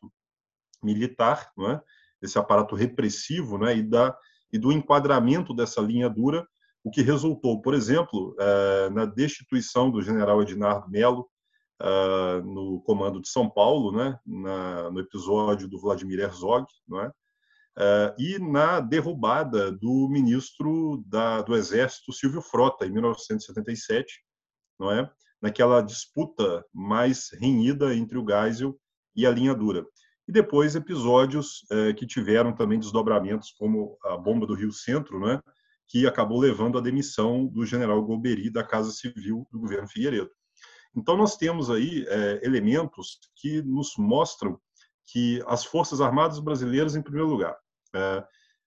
militar, 0.81 1.51
né? 1.57 1.81
desse 2.21 2.39
aparato 2.39 2.75
repressivo 2.75 3.57
né? 3.57 3.75
e, 3.77 3.83
da, 3.83 4.17
e 4.51 4.57
do 4.57 4.71
enquadramento 4.71 5.53
dessa 5.53 5.81
linha 5.81 6.09
dura, 6.09 6.47
o 6.83 6.89
que 6.89 7.01
resultou, 7.01 7.61
por 7.61 7.73
exemplo, 7.73 8.35
eh, 8.39 8.89
na 8.91 9.05
destituição 9.05 9.91
do 9.91 10.01
general 10.01 10.41
Ednardo 10.41 10.89
Melo 10.89 11.29
eh, 11.81 12.41
no 12.43 12.81
comando 12.81 13.21
de 13.21 13.29
São 13.29 13.49
Paulo, 13.49 13.91
né? 13.91 14.17
no 14.25 14.99
episódio 14.99 15.67
do 15.67 15.79
Vladimir 15.79 16.19
Herzog, 16.19 16.65
né? 16.87 17.11
Uh, 17.77 18.11
e 18.19 18.37
na 18.39 18.81
derrubada 18.81 19.71
do 19.71 20.09
ministro 20.09 21.01
do 21.45 21.55
Exército, 21.55 22.11
Silvio 22.11 22.41
Frota, 22.41 22.85
em 22.85 22.91
1977, 22.91 24.21
não 24.77 24.91
é? 24.91 25.09
naquela 25.41 25.81
disputa 25.81 26.65
mais 26.73 27.29
renhida 27.39 27.95
entre 27.95 28.17
o 28.17 28.25
Geisel 28.27 28.77
e 29.15 29.25
a 29.25 29.31
linha 29.31 29.55
dura. 29.55 29.85
E 30.29 30.31
depois 30.31 30.75
episódios 30.75 31.63
uh, 31.71 31.91
que 31.95 32.05
tiveram 32.05 32.53
também 32.53 32.77
desdobramentos, 32.77 33.49
como 33.49 33.97
a 34.05 34.15
bomba 34.15 34.45
do 34.45 34.53
Rio 34.53 34.71
Centro, 34.71 35.19
né? 35.19 35.41
que 35.87 36.05
acabou 36.05 36.39
levando 36.39 36.77
à 36.77 36.81
demissão 36.81 37.47
do 37.47 37.65
general 37.65 37.99
Golbery 38.03 38.51
da 38.51 38.63
Casa 38.63 38.91
Civil 38.91 39.47
do 39.51 39.59
governo 39.59 39.87
Figueiredo. 39.87 40.29
Então, 40.95 41.17
nós 41.17 41.35
temos 41.35 41.71
aí 41.71 42.03
uh, 42.03 42.45
elementos 42.45 43.17
que 43.37 43.63
nos 43.63 43.95
mostram 43.97 44.61
que 45.07 45.43
as 45.47 45.65
Forças 45.65 45.99
Armadas 45.99 46.37
brasileiras, 46.37 46.95
em 46.95 47.01
primeiro 47.01 47.27
lugar, 47.27 47.57
é, 47.95 48.23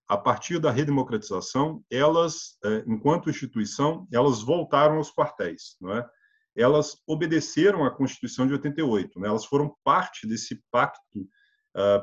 a 0.08 0.16
partir 0.18 0.58
da 0.58 0.72
redemocratização, 0.72 1.84
elas, 1.88 2.58
é, 2.64 2.82
enquanto 2.88 3.30
instituição, 3.30 4.08
elas 4.12 4.42
voltaram 4.42 4.96
aos 4.96 5.14
quartéis, 5.14 5.76
não 5.80 5.96
é? 5.96 6.04
Elas 6.56 6.96
obedeceram 7.06 7.84
à 7.84 7.90
Constituição 7.92 8.48
de 8.48 8.52
88, 8.54 9.20
né? 9.20 9.28
Elas 9.28 9.44
foram 9.44 9.76
parte 9.84 10.26
desse 10.26 10.60
pacto 10.72 11.28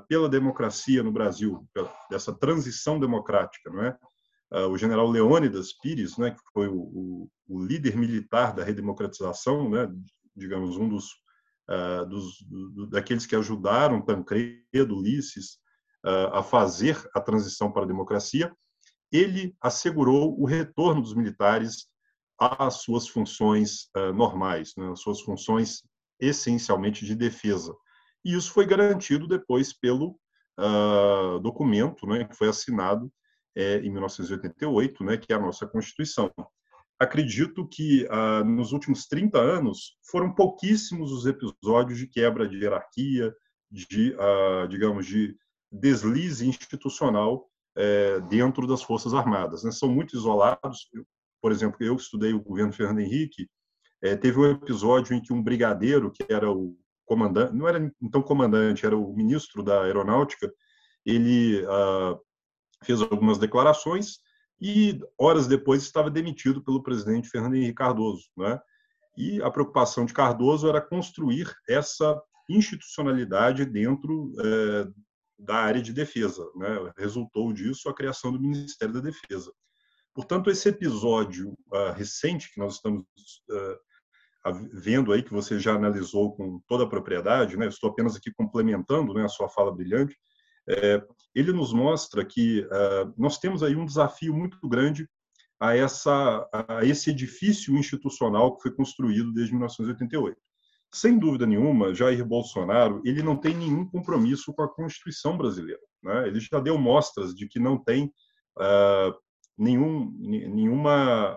pela 0.08 0.28
democracia 0.28 1.04
no 1.04 1.12
Brasil, 1.12 1.68
dessa 2.10 2.34
transição 2.34 3.00
democrática, 3.00 3.70
não 3.70 3.84
é? 3.84 3.98
Uh, 4.52 4.68
o 4.68 4.78
general 4.78 5.08
Leônidas 5.08 5.74
Pires, 5.74 6.18
né, 6.18 6.32
que 6.32 6.42
foi 6.52 6.68
o, 6.68 6.76
o, 6.76 7.30
o 7.48 7.64
líder 7.64 7.96
militar 7.96 8.52
da 8.52 8.64
redemocratização, 8.64 9.70
né, 9.70 9.88
digamos 10.36 10.76
um 10.76 10.90
dos, 10.90 11.06
uh, 11.70 12.04
dos 12.08 12.42
do, 12.42 12.88
daqueles 12.88 13.28
que 13.28 13.36
ajudaram 13.36 14.02
Tancredo, 14.02 14.98
Ulisses, 14.98 15.60
a 16.32 16.42
fazer 16.42 16.98
a 17.14 17.20
transição 17.20 17.74
para 17.74 17.84
a 17.84 17.86
democracia, 17.86 18.56
ele 19.12 19.54
assegurou 19.62 20.40
o 20.40 20.46
retorno 20.46 21.02
dos 21.02 21.14
militares 21.14 21.88
às 22.40 22.76
suas 22.84 23.06
funções 23.06 23.90
normais, 24.16 24.72
né, 24.78 24.90
às 24.94 25.02
suas 25.02 25.20
funções 25.20 25.84
essencialmente 26.18 27.06
de 27.06 27.14
defesa. 27.14 27.76
E 28.24 28.36
isso 28.36 28.52
foi 28.52 28.66
garantido 28.66 29.28
depois 29.28 29.74
pelo 29.74 30.20
uh, 30.60 31.40
documento 31.40 32.06
né, 32.06 32.26
que 32.26 32.36
foi 32.36 32.50
assinado 32.50 33.12
é, 33.56 33.78
em 33.80 33.90
1988, 33.90 35.04
né, 35.04 35.18
que 35.18 35.32
é 35.32 35.36
a 35.36 35.40
nossa 35.40 35.68
Constituição. 35.68 36.32
Acredito 37.00 37.68
que 37.68 38.06
uh, 38.06 38.44
nos 38.44 38.74
últimos 38.74 39.06
30 39.08 39.40
anos 39.40 39.98
foram 40.04 40.34
pouquíssimos 40.34 41.12
os 41.12 41.26
episódios 41.26 41.98
de 41.98 42.08
quebra 42.08 42.48
de 42.48 42.58
hierarquia, 42.58 43.34
de, 43.72 44.14
uh, 44.16 44.68
digamos, 44.68 45.06
de 45.06 45.36
deslize 45.72 46.48
institucional 46.48 47.50
é, 47.78 48.20
dentro 48.22 48.68
das 48.68 48.82
Forças 48.82 49.14
Armadas. 49.14 49.64
Né? 49.64 49.72
São 49.72 49.88
muito 49.88 50.16
isolados. 50.16 50.90
Por 51.42 51.52
exemplo, 51.52 51.78
eu 51.80 51.96
estudei 51.96 52.34
o 52.34 52.42
governo 52.42 52.74
Fernando 52.74 53.00
Henrique, 53.00 53.48
é, 54.02 54.16
teve 54.16 54.40
um 54.40 54.46
episódio 54.46 55.14
em 55.14 55.22
que 55.22 55.34
um 55.34 55.42
brigadeiro, 55.42 56.12
que 56.12 56.26
era 56.30 56.50
o 56.50 56.76
comandante, 57.10 57.56
não 57.56 57.68
era 57.68 57.92
então 58.00 58.22
comandante, 58.22 58.86
era 58.86 58.96
o 58.96 59.16
ministro 59.16 59.64
da 59.64 59.82
Aeronáutica, 59.82 60.54
ele 61.04 61.66
ah, 61.68 62.16
fez 62.84 63.02
algumas 63.02 63.40
declarações 63.40 64.20
e 64.62 65.00
horas 65.18 65.48
depois 65.48 65.82
estava 65.82 66.12
demitido 66.12 66.64
pelo 66.64 66.84
presidente 66.84 67.30
Fernando 67.30 67.56
Henrique 67.56 67.74
Cardoso, 67.74 68.26
né? 68.38 68.60
E 69.18 69.42
a 69.42 69.50
preocupação 69.50 70.06
de 70.06 70.14
Cardoso 70.14 70.70
era 70.70 70.80
construir 70.80 71.52
essa 71.68 72.22
institucionalidade 72.48 73.66
dentro 73.66 74.34
é, 74.40 74.88
da 75.38 75.56
área 75.56 75.82
de 75.82 75.92
defesa. 75.92 76.50
Né? 76.56 76.94
Resultou 76.98 77.52
disso 77.52 77.90
a 77.90 77.94
criação 77.94 78.32
do 78.32 78.40
Ministério 78.40 78.94
da 78.94 79.02
Defesa. 79.02 79.52
Portanto, 80.14 80.50
esse 80.50 80.70
episódio 80.70 81.52
uh, 81.72 81.92
recente 81.96 82.52
que 82.54 82.60
nós 82.60 82.76
estamos 82.76 83.04
uh, 83.04 83.78
vendo 84.74 85.12
aí, 85.12 85.22
que 85.22 85.34
você 85.34 85.60
já 85.60 85.74
analisou 85.74 86.36
com 86.36 86.60
toda 86.68 86.84
a 86.84 86.90
propriedade, 86.90 87.58
né? 87.58 87.68
estou 87.68 87.90
apenas 87.90 88.16
aqui 88.16 88.32
complementando 88.32 89.14
né, 89.14 89.26
a 89.26 89.30
sua 89.30 89.50
fala 89.50 89.74
brilhante, 89.74 90.18
é, 90.68 91.04
ele 91.36 91.52
nos 91.52 91.74
mostra 91.74 92.24
que 92.24 92.62
uh, 92.62 93.14
nós 93.18 93.38
temos 93.38 93.64
aí 93.64 93.76
um 93.76 93.86
desafio 93.86 94.34
muito 94.34 94.60
grande 94.68 95.10
a, 95.60 95.76
essa, 95.76 96.48
a 96.54 96.86
esse 96.86 97.10
edifício 97.10 97.76
institucional 97.76 98.56
que 98.56 98.62
foi 98.62 98.72
construído 98.72 99.34
desde 99.34 99.52
1988 99.52 100.40
sem 100.92 101.20
dúvida 101.20 101.46
nenhuma, 101.46 101.94
Jair 101.94 102.26
Bolsonaro 102.26 103.02
ele 103.06 103.22
não 103.22 103.38
tem 103.38 103.56
nenhum 103.56 103.86
compromisso 103.86 104.54
com 104.54 104.64
a 104.64 104.74
Constituição 104.74 105.38
brasileira. 105.38 105.82
Né? 106.02 106.28
Ele 106.28 106.40
já 106.40 106.60
deu 106.60 106.78
mostras 106.78 107.36
de 107.36 107.48
que 107.48 107.60
não 107.60 107.78
tem 107.78 108.06
uh, 108.58 109.14
nenhum, 109.58 110.12
nenhuma, 110.20 111.36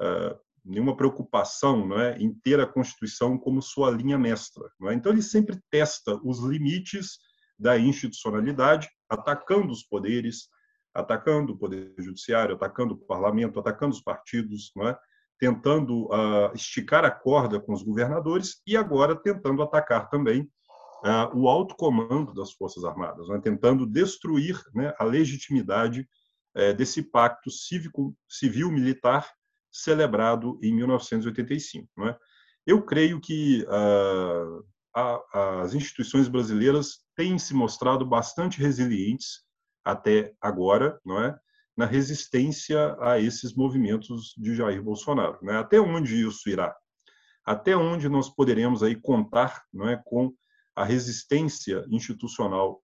uh, 0.00 0.38
nenhuma 0.64 0.96
preocupação 0.96 1.86
né, 1.86 2.16
em 2.18 2.32
ter 2.32 2.58
a 2.58 2.66
Constituição 2.66 3.36
como 3.36 3.60
sua 3.60 3.90
linha 3.90 4.18
mestra. 4.18 4.64
É? 4.84 4.94
Então, 4.94 5.12
ele 5.12 5.22
sempre 5.22 5.60
testa 5.70 6.18
os 6.24 6.40
limites 6.40 7.18
da 7.58 7.78
institucionalidade, 7.78 8.88
atacando 9.08 9.72
os 9.72 9.82
poderes, 9.82 10.48
atacando 10.92 11.52
o 11.52 11.58
poder 11.58 11.94
judiciário, 11.98 12.54
atacando 12.54 12.94
o 12.94 12.98
parlamento, 12.98 13.60
atacando 13.60 13.94
os 13.94 14.02
partidos, 14.02 14.72
não 14.74 14.88
é? 14.88 14.98
tentando 15.38 16.06
uh, 16.06 16.54
esticar 16.54 17.04
a 17.04 17.10
corda 17.10 17.60
com 17.60 17.72
os 17.72 17.82
governadores 17.82 18.62
e 18.66 18.76
agora 18.76 19.14
tentando 19.16 19.62
atacar 19.62 20.08
também 20.08 20.42
uh, 21.04 21.36
o 21.36 21.48
alto 21.48 21.74
comando 21.74 22.32
das 22.32 22.52
Forças 22.52 22.84
Armadas, 22.84 23.28
né, 23.28 23.40
tentando 23.42 23.84
destruir 23.84 24.58
né, 24.74 24.94
a 24.98 25.04
legitimidade 25.04 26.08
uh, 26.56 26.72
desse 26.74 27.02
pacto 27.02 27.50
civil-militar 28.28 29.28
celebrado 29.74 30.58
em 30.62 30.72
1985. 30.72 31.88
Né? 31.96 32.16
Eu 32.64 32.82
creio 32.84 33.20
que 33.20 33.66
ah, 33.68 34.60
a, 34.94 35.60
as 35.62 35.74
instituições 35.74 36.28
brasileiras 36.28 37.00
têm 37.16 37.38
se 37.38 37.52
mostrado 37.52 38.06
bastante 38.06 38.60
resilientes 38.60 39.42
até 39.84 40.32
agora, 40.40 40.98
não 41.04 41.20
é? 41.20 41.36
na 41.76 41.86
resistência 41.86 42.96
a 43.00 43.18
esses 43.18 43.52
movimentos 43.52 44.32
de 44.38 44.54
Jair 44.54 44.80
Bolsonaro. 44.80 45.38
Né? 45.42 45.58
Até 45.58 45.80
onde 45.80 46.24
isso 46.24 46.48
irá? 46.48 46.74
Até 47.44 47.76
onde 47.76 48.08
nós 48.08 48.30
poderemos 48.30 48.82
aí 48.82 48.94
contar 48.94 49.64
não 49.72 49.88
é, 49.88 50.00
com 50.04 50.32
a 50.76 50.84
resistência 50.84 51.84
institucional 51.90 52.80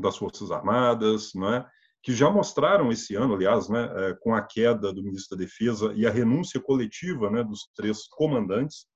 das 0.00 0.16
Forças 0.16 0.50
Armadas, 0.50 1.32
não 1.34 1.52
é, 1.52 1.70
que 2.08 2.14
já 2.14 2.30
mostraram 2.30 2.90
esse 2.90 3.14
ano, 3.16 3.34
aliás, 3.34 3.68
né, 3.68 3.86
é, 3.94 4.14
com 4.14 4.34
a 4.34 4.40
queda 4.40 4.90
do 4.94 5.02
ministro 5.02 5.36
da 5.36 5.44
Defesa 5.44 5.92
e 5.94 6.06
a 6.06 6.10
renúncia 6.10 6.58
coletiva 6.58 7.30
né, 7.30 7.44
dos 7.44 7.68
três 7.76 8.08
comandantes, 8.08 8.86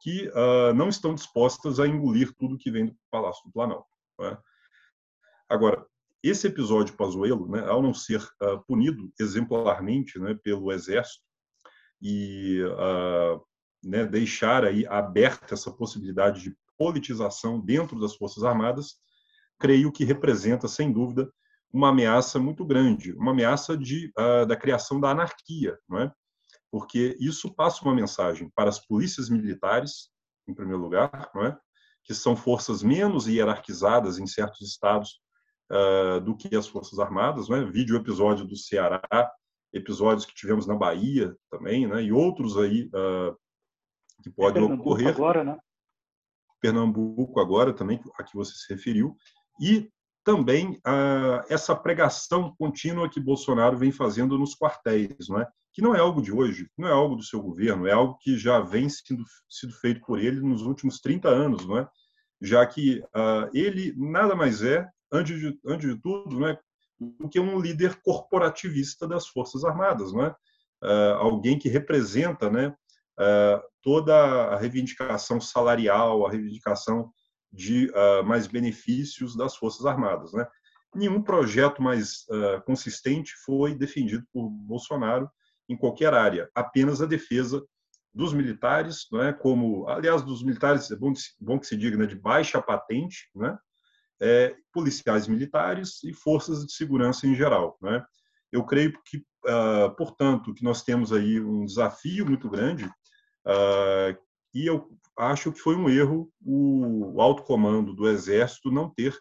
que 0.00 0.26
uh, 0.30 0.74
não 0.74 0.88
estão 0.88 1.14
dispostas 1.14 1.78
a 1.78 1.86
engolir 1.86 2.34
tudo 2.36 2.58
que 2.58 2.68
vem 2.68 2.86
do 2.86 2.96
Palácio 3.08 3.40
do 3.44 3.52
Planalto. 3.52 3.86
É? 4.20 4.36
Agora, 5.48 5.86
esse 6.20 6.48
episódio 6.48 6.96
Pazuello, 6.96 7.48
né, 7.48 7.64
ao 7.68 7.80
não 7.80 7.94
ser 7.94 8.20
uh, 8.42 8.60
punido 8.66 9.12
exemplarmente 9.20 10.18
né, 10.18 10.36
pelo 10.42 10.72
Exército 10.72 11.22
e 12.02 12.64
uh, 12.64 13.40
né, 13.80 14.04
deixar 14.04 14.64
aí 14.64 14.84
aberta 14.88 15.54
essa 15.54 15.70
possibilidade 15.70 16.42
de 16.42 16.56
politização 16.76 17.60
dentro 17.60 17.96
das 18.00 18.16
Forças 18.16 18.42
Armadas, 18.42 18.96
creio 19.56 19.92
que 19.92 20.04
representa, 20.04 20.66
sem 20.66 20.92
dúvida, 20.92 21.30
uma 21.72 21.90
ameaça 21.90 22.38
muito 22.38 22.64
grande, 22.64 23.12
uma 23.12 23.32
ameaça 23.32 23.76
de, 23.76 24.12
uh, 24.18 24.46
da 24.46 24.56
criação 24.56 25.00
da 25.00 25.10
anarquia, 25.10 25.78
não 25.88 26.00
é? 26.00 26.12
porque 26.70 27.16
isso 27.20 27.54
passa 27.54 27.82
uma 27.84 27.94
mensagem 27.94 28.50
para 28.54 28.68
as 28.68 28.78
polícias 28.78 29.28
militares, 29.28 30.10
em 30.48 30.54
primeiro 30.54 30.82
lugar, 30.82 31.30
não 31.34 31.46
é? 31.46 31.58
que 32.04 32.14
são 32.14 32.36
forças 32.36 32.82
menos 32.82 33.26
hierarquizadas 33.26 34.18
em 34.18 34.26
certos 34.26 34.68
estados 34.68 35.20
uh, 35.72 36.20
do 36.20 36.36
que 36.36 36.54
as 36.54 36.68
Forças 36.68 36.98
Armadas, 37.00 37.48
né? 37.48 37.64
Vídeo 37.64 37.96
episódio 37.96 38.46
do 38.46 38.56
Ceará, 38.56 39.00
episódios 39.72 40.24
que 40.24 40.34
tivemos 40.34 40.66
na 40.66 40.76
Bahia 40.76 41.34
também, 41.50 41.86
né? 41.86 42.02
E 42.02 42.12
outros 42.12 42.56
aí 42.56 42.88
uh, 42.88 43.36
que 44.22 44.30
podem 44.30 44.62
ocorrer. 44.62 45.08
Agora, 45.08 45.42
né? 45.42 45.58
Pernambuco 46.60 47.40
agora 47.40 47.72
também, 47.72 48.00
a 48.18 48.22
que 48.22 48.36
você 48.36 48.52
se 48.52 48.72
referiu. 48.72 49.16
E 49.60 49.90
também 50.26 50.72
uh, 50.84 51.46
essa 51.48 51.74
pregação 51.76 52.52
contínua 52.58 53.08
que 53.08 53.20
Bolsonaro 53.20 53.78
vem 53.78 53.92
fazendo 53.92 54.36
nos 54.36 54.56
quartéis, 54.56 55.28
não 55.28 55.40
é? 55.40 55.46
que 55.72 55.80
não 55.80 55.94
é 55.94 56.00
algo 56.00 56.20
de 56.20 56.32
hoje, 56.32 56.68
não 56.76 56.88
é 56.88 56.90
algo 56.90 57.14
do 57.14 57.22
seu 57.22 57.40
governo, 57.40 57.86
é 57.86 57.92
algo 57.92 58.18
que 58.18 58.36
já 58.36 58.58
vem 58.58 58.88
sendo 58.88 59.22
sido 59.48 59.72
feito 59.74 60.00
por 60.00 60.18
ele 60.18 60.40
nos 60.40 60.62
últimos 60.62 60.98
30 61.00 61.28
anos, 61.28 61.64
não 61.64 61.78
é? 61.78 61.88
já 62.42 62.66
que 62.66 62.98
uh, 63.14 63.48
ele 63.54 63.94
nada 63.96 64.34
mais 64.34 64.64
é, 64.64 64.84
antes 65.12 65.38
de, 65.38 65.56
antes 65.64 65.94
de 65.94 66.02
tudo, 66.02 66.40
não 66.40 66.48
é? 66.48 66.58
do 66.98 67.28
que 67.28 67.38
um 67.38 67.60
líder 67.60 67.94
corporativista 68.02 69.06
das 69.06 69.28
Forças 69.28 69.64
Armadas, 69.64 70.12
não 70.12 70.24
é? 70.24 70.34
Uh, 70.82 71.14
alguém 71.18 71.56
que 71.56 71.68
representa 71.68 72.50
né, 72.50 72.68
uh, 72.68 73.62
toda 73.80 74.14
a 74.16 74.56
reivindicação 74.56 75.40
salarial, 75.40 76.26
a 76.26 76.30
reivindicação 76.30 77.12
de 77.52 77.90
uh, 77.90 78.24
mais 78.24 78.46
benefícios 78.46 79.36
das 79.36 79.56
Forças 79.56 79.86
Armadas. 79.86 80.32
Né? 80.32 80.46
Nenhum 80.94 81.22
projeto 81.22 81.82
mais 81.82 82.24
uh, 82.28 82.62
consistente 82.64 83.32
foi 83.44 83.74
defendido 83.74 84.24
por 84.32 84.48
Bolsonaro 84.48 85.30
em 85.68 85.76
qualquer 85.76 86.14
área, 86.14 86.48
apenas 86.54 87.02
a 87.02 87.06
defesa 87.06 87.64
dos 88.14 88.32
militares, 88.32 89.06
não 89.12 89.22
é? 89.22 89.32
como, 89.32 89.86
aliás, 89.88 90.22
dos 90.22 90.42
militares, 90.42 90.90
é 90.90 90.96
bom, 90.96 91.12
bom 91.40 91.58
que 91.58 91.66
se 91.66 91.76
diga, 91.76 91.96
né? 91.98 92.06
de 92.06 92.16
baixa 92.16 92.62
patente, 92.62 93.28
né? 93.34 93.56
É, 94.18 94.56
policiais 94.72 95.28
militares 95.28 96.02
e 96.02 96.14
forças 96.14 96.64
de 96.64 96.72
segurança 96.72 97.26
em 97.26 97.34
geral. 97.34 97.76
Né? 97.82 98.02
Eu 98.50 98.64
creio 98.64 98.98
que, 99.04 99.18
uh, 99.18 99.94
portanto, 99.94 100.54
que 100.54 100.64
nós 100.64 100.82
temos 100.82 101.12
aí 101.12 101.38
um 101.38 101.66
desafio 101.66 102.24
muito 102.24 102.48
grande 102.48 102.86
uh, 102.86 104.16
e 104.54 104.66
eu 104.66 104.88
acho 105.16 105.52
que 105.52 105.58
foi 105.58 105.74
um 105.76 105.88
erro 105.88 106.30
o 106.44 107.20
alto 107.20 107.42
comando 107.42 107.94
do 107.94 108.08
Exército 108.08 108.70
não 108.70 108.90
ter 108.90 109.16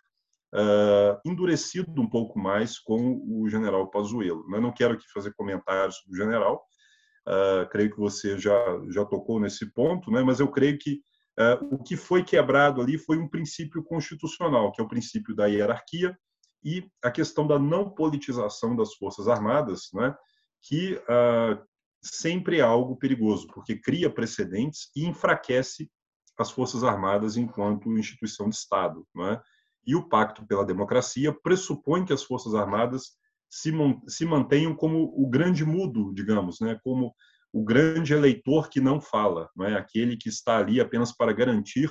uh, 0.54 1.20
endurecido 1.26 2.02
um 2.02 2.10
pouco 2.10 2.40
mais 2.40 2.80
com 2.80 3.22
o 3.28 3.50
general 3.50 3.90
Pazuello. 3.90 4.46
Eu 4.54 4.62
não 4.62 4.72
quero 4.72 4.94
aqui 4.94 5.06
fazer 5.14 5.34
comentários 5.34 5.98
sobre 5.98 6.14
o 6.14 6.24
general, 6.24 6.64
uh, 7.28 7.70
creio 7.70 7.92
que 7.92 8.00
você 8.00 8.38
já, 8.38 8.58
já 8.90 9.06
tocou 9.06 9.40
nesse 9.40 9.72
ponto, 9.74 10.12
né? 10.12 10.24
mas 10.24 10.40
eu 10.40 10.50
creio 10.50 10.78
que 10.78 11.02
uh, 11.40 11.76
o 11.76 11.84
que 11.84 11.96
foi 11.96 12.24
quebrado 12.24 12.82
ali 12.82 12.98
foi 12.98 13.18
um 13.18 13.30
princípio 13.30 13.84
constitucional, 13.84 14.72
que 14.72 14.82
é 14.82 14.84
o 14.84 14.90
princípio 14.90 15.36
da 15.36 15.46
hierarquia 15.46 16.18
e 16.64 16.90
a 17.04 17.12
questão 17.12 17.46
da 17.46 17.60
não 17.60 17.90
politização 17.90 18.76
das 18.76 18.96
Forças 18.96 19.28
Armadas, 19.28 19.90
né? 19.94 20.16
que 20.68 21.00
sempre 22.06 22.60
é 22.60 22.62
algo 22.62 22.96
perigoso, 22.96 23.48
porque 23.48 23.76
cria 23.76 24.10
precedentes 24.10 24.90
e 24.96 25.06
enfraquece 25.06 25.90
as 26.38 26.52
Forças 26.52 26.84
Armadas 26.84 27.38
enquanto 27.38 27.98
instituição 27.98 28.50
de 28.50 28.56
Estado. 28.56 29.06
É? 29.32 29.42
E 29.88 29.96
o 29.96 30.08
Pacto 30.08 30.46
pela 30.46 30.66
Democracia 30.66 31.34
pressupõe 31.34 32.06
que 32.06 32.14
as 32.14 32.24
Forças 32.24 32.54
Armadas 32.54 33.18
se, 33.50 33.72
se 34.08 34.26
mantenham 34.26 34.76
como 34.76 35.14
o 35.16 35.28
grande 35.28 35.66
mudo, 35.66 36.14
digamos, 36.14 36.60
né? 36.60 36.80
como 36.84 37.14
o 37.52 37.64
grande 37.64 38.14
eleitor 38.14 38.70
que 38.70 38.82
não 38.82 39.00
fala, 39.00 39.50
não 39.56 39.66
é? 39.66 39.76
aquele 39.76 40.18
que 40.18 40.30
está 40.30 40.58
ali 40.58 40.82
apenas 40.82 41.16
para 41.16 41.32
garantir 41.32 41.90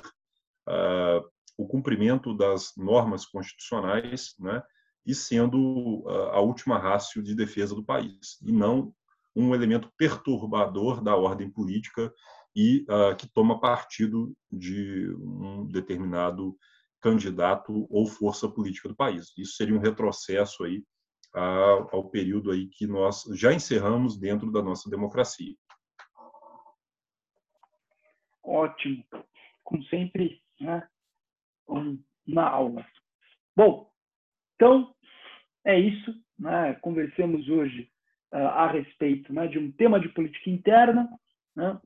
uh, 0.69 1.25
o 1.57 1.67
cumprimento 1.67 2.35
das 2.37 2.71
normas 2.77 3.25
constitucionais 3.25 4.35
né? 4.39 4.61
e 5.05 5.15
sendo 5.15 6.03
uh, 6.05 6.29
a 6.31 6.39
última 6.39 6.77
rácio 6.77 7.23
de 7.23 7.35
defesa 7.35 7.73
do 7.73 7.83
país, 7.83 8.37
e 8.43 8.51
não 8.51 8.93
um 9.35 9.53
elemento 9.53 9.91
perturbador 9.97 11.03
da 11.03 11.15
ordem 11.15 11.49
política 11.49 12.13
e 12.55 12.85
uh, 12.89 13.15
que 13.15 13.27
toma 13.27 13.59
partido 13.59 14.33
de 14.49 15.13
um 15.19 15.65
determinado 15.67 16.57
candidato 17.01 17.85
ou 17.89 18.07
força 18.07 18.49
política 18.49 18.87
do 18.87 18.95
país. 18.95 19.33
Isso 19.37 19.55
seria 19.55 19.75
um 19.75 19.79
retrocesso 19.79 20.63
aí 20.63 20.83
uh, 21.35 21.89
ao 21.91 22.09
período 22.09 22.51
aí 22.51 22.67
que 22.67 22.87
nós 22.87 23.23
já 23.33 23.53
encerramos 23.53 24.17
dentro 24.17 24.51
da 24.51 24.61
nossa 24.61 24.89
democracia. 24.89 25.53
Ótimo, 28.43 29.03
como 29.63 29.83
sempre, 29.85 30.41
né? 30.61 30.87
na 32.27 32.47
aula. 32.47 32.85
Bom, 33.55 33.91
então 34.55 34.95
é 35.65 35.77
isso. 35.79 36.13
Né? 36.37 36.73
Conversamos 36.75 37.47
hoje 37.49 37.89
a 38.37 38.67
respeito 38.67 39.33
né, 39.33 39.47
de 39.47 39.57
um 39.57 39.71
tema 39.71 39.99
de 39.99 40.09
política 40.09 40.49
interna, 40.49 41.09
né, 41.55 41.79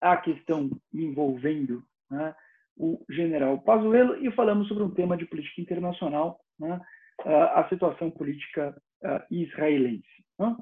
a 0.00 0.16
questão 0.16 0.70
envolvendo 0.92 1.82
né, 2.10 2.34
o 2.76 3.02
general 3.08 3.60
Pazuello 3.62 4.16
e 4.16 4.30
falamos 4.32 4.68
sobre 4.68 4.84
um 4.84 4.90
tema 4.90 5.16
de 5.16 5.24
política 5.24 5.60
internacional, 5.60 6.38
né, 6.58 6.80
a 7.24 7.66
situação 7.70 8.10
política 8.10 8.76
israelense. 9.30 10.24
Né. 10.38 10.54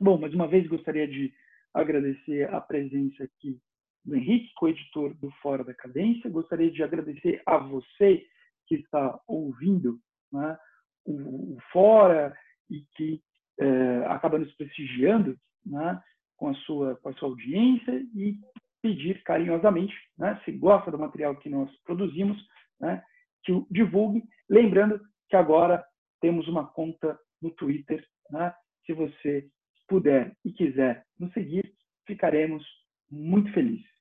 Bom, 0.00 0.18
mais 0.18 0.32
uma 0.32 0.48
vez 0.48 0.66
gostaria 0.66 1.06
de 1.06 1.32
agradecer 1.74 2.52
a 2.52 2.60
presença 2.60 3.24
aqui 3.24 3.60
do 4.04 4.16
Henrique, 4.16 4.52
co-editor 4.54 5.14
do 5.14 5.30
Fora 5.42 5.64
da 5.64 5.74
Cadência. 5.74 6.30
Gostaria 6.30 6.70
de 6.70 6.82
agradecer 6.82 7.42
a 7.44 7.58
você 7.58 8.24
que 8.66 8.76
está 8.76 9.20
ouvindo 9.26 9.98
né, 10.32 10.56
o, 11.04 11.54
o 11.54 11.58
Fora 11.72 12.34
e 12.70 12.84
que 12.96 13.22
é, 13.60 14.06
acaba 14.06 14.38
nos 14.38 14.52
prestigiando 14.54 15.36
né, 15.64 16.00
com, 16.36 16.48
a 16.48 16.54
sua, 16.54 16.96
com 16.96 17.08
a 17.08 17.14
sua 17.14 17.28
audiência 17.28 17.92
e 18.14 18.38
pedir 18.82 19.22
carinhosamente, 19.22 19.94
né, 20.18 20.40
se 20.44 20.52
gosta 20.52 20.90
do 20.90 20.98
material 20.98 21.36
que 21.36 21.48
nós 21.48 21.70
produzimos, 21.84 22.36
né, 22.80 23.02
que 23.42 23.52
o 23.52 23.66
divulgue. 23.70 24.22
Lembrando 24.48 25.00
que 25.28 25.36
agora 25.36 25.84
temos 26.20 26.46
uma 26.48 26.66
conta 26.66 27.18
no 27.40 27.50
Twitter. 27.50 28.06
Né, 28.30 28.52
se 28.84 28.92
você 28.92 29.48
puder 29.88 30.36
e 30.44 30.52
quiser 30.52 31.04
nos 31.18 31.32
seguir, 31.32 31.74
ficaremos 32.06 32.64
muito 33.10 33.52
felizes. 33.52 33.94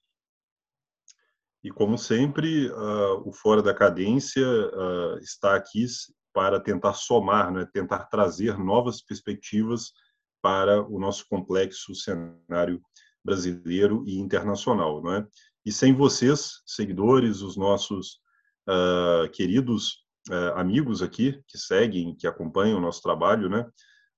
E 1.63 1.71
como 1.71 1.97
sempre, 1.97 2.69
uh, 2.71 3.25
o 3.25 3.31
Fora 3.31 3.63
da 3.63 3.73
Cadência 3.73 4.45
uh, 4.45 5.17
está 5.19 5.55
aqui 5.55 5.85
para 6.33 6.59
tentar 6.59 6.93
somar, 6.93 7.51
né, 7.51 7.67
tentar 7.71 8.05
trazer 8.05 8.57
novas 8.57 9.01
perspectivas 9.01 9.93
para 10.41 10.81
o 10.81 10.99
nosso 10.99 11.25
complexo 11.29 11.95
cenário 11.95 12.81
brasileiro 13.23 14.03
e 14.05 14.17
internacional. 14.17 15.01
Né? 15.01 15.25
E 15.65 15.71
sem 15.71 15.93
vocês, 15.93 16.61
seguidores, 16.65 17.41
os 17.41 17.55
nossos 17.55 18.19
uh, 18.67 19.29
queridos 19.31 20.03
uh, 20.29 20.57
amigos 20.57 21.01
aqui 21.01 21.41
que 21.47 21.57
seguem, 21.57 22.15
que 22.15 22.27
acompanham 22.27 22.77
o 22.77 22.81
nosso 22.81 23.01
trabalho, 23.01 23.47
né, 23.47 23.65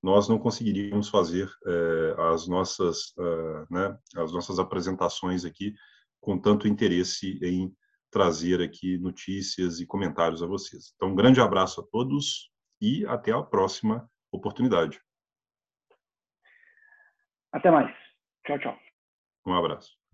nós 0.02 0.28
não 0.28 0.40
conseguiríamos 0.40 1.10
fazer 1.10 1.48
uh, 1.48 2.22
as 2.34 2.48
nossas, 2.48 3.14
né, 3.70 3.98
as 4.16 4.32
nossas 4.32 4.60
apresentações 4.60 5.46
aqui 5.46 5.74
com 6.22 6.40
tanto 6.40 6.68
interesse 6.68 7.40
em 7.44 7.72
trazer 8.16 8.62
aqui 8.62 8.98
notícias 8.98 9.82
e 9.82 9.86
comentários 9.86 10.42
a 10.42 10.48
vocês. 10.48 10.94
Então, 10.96 11.10
um 11.10 11.16
grande 11.16 11.42
abraço 11.42 11.82
a 11.82 11.84
todos 11.84 12.50
e 12.82 13.06
até 13.08 13.34
a 13.34 13.44
próxima 13.44 14.10
oportunidade. 14.32 15.02
Até 17.52 17.70
mais. 17.70 17.94
Tchau, 18.48 18.58
tchau. 18.58 18.80
Um 19.46 19.54
abraço. 19.54 20.05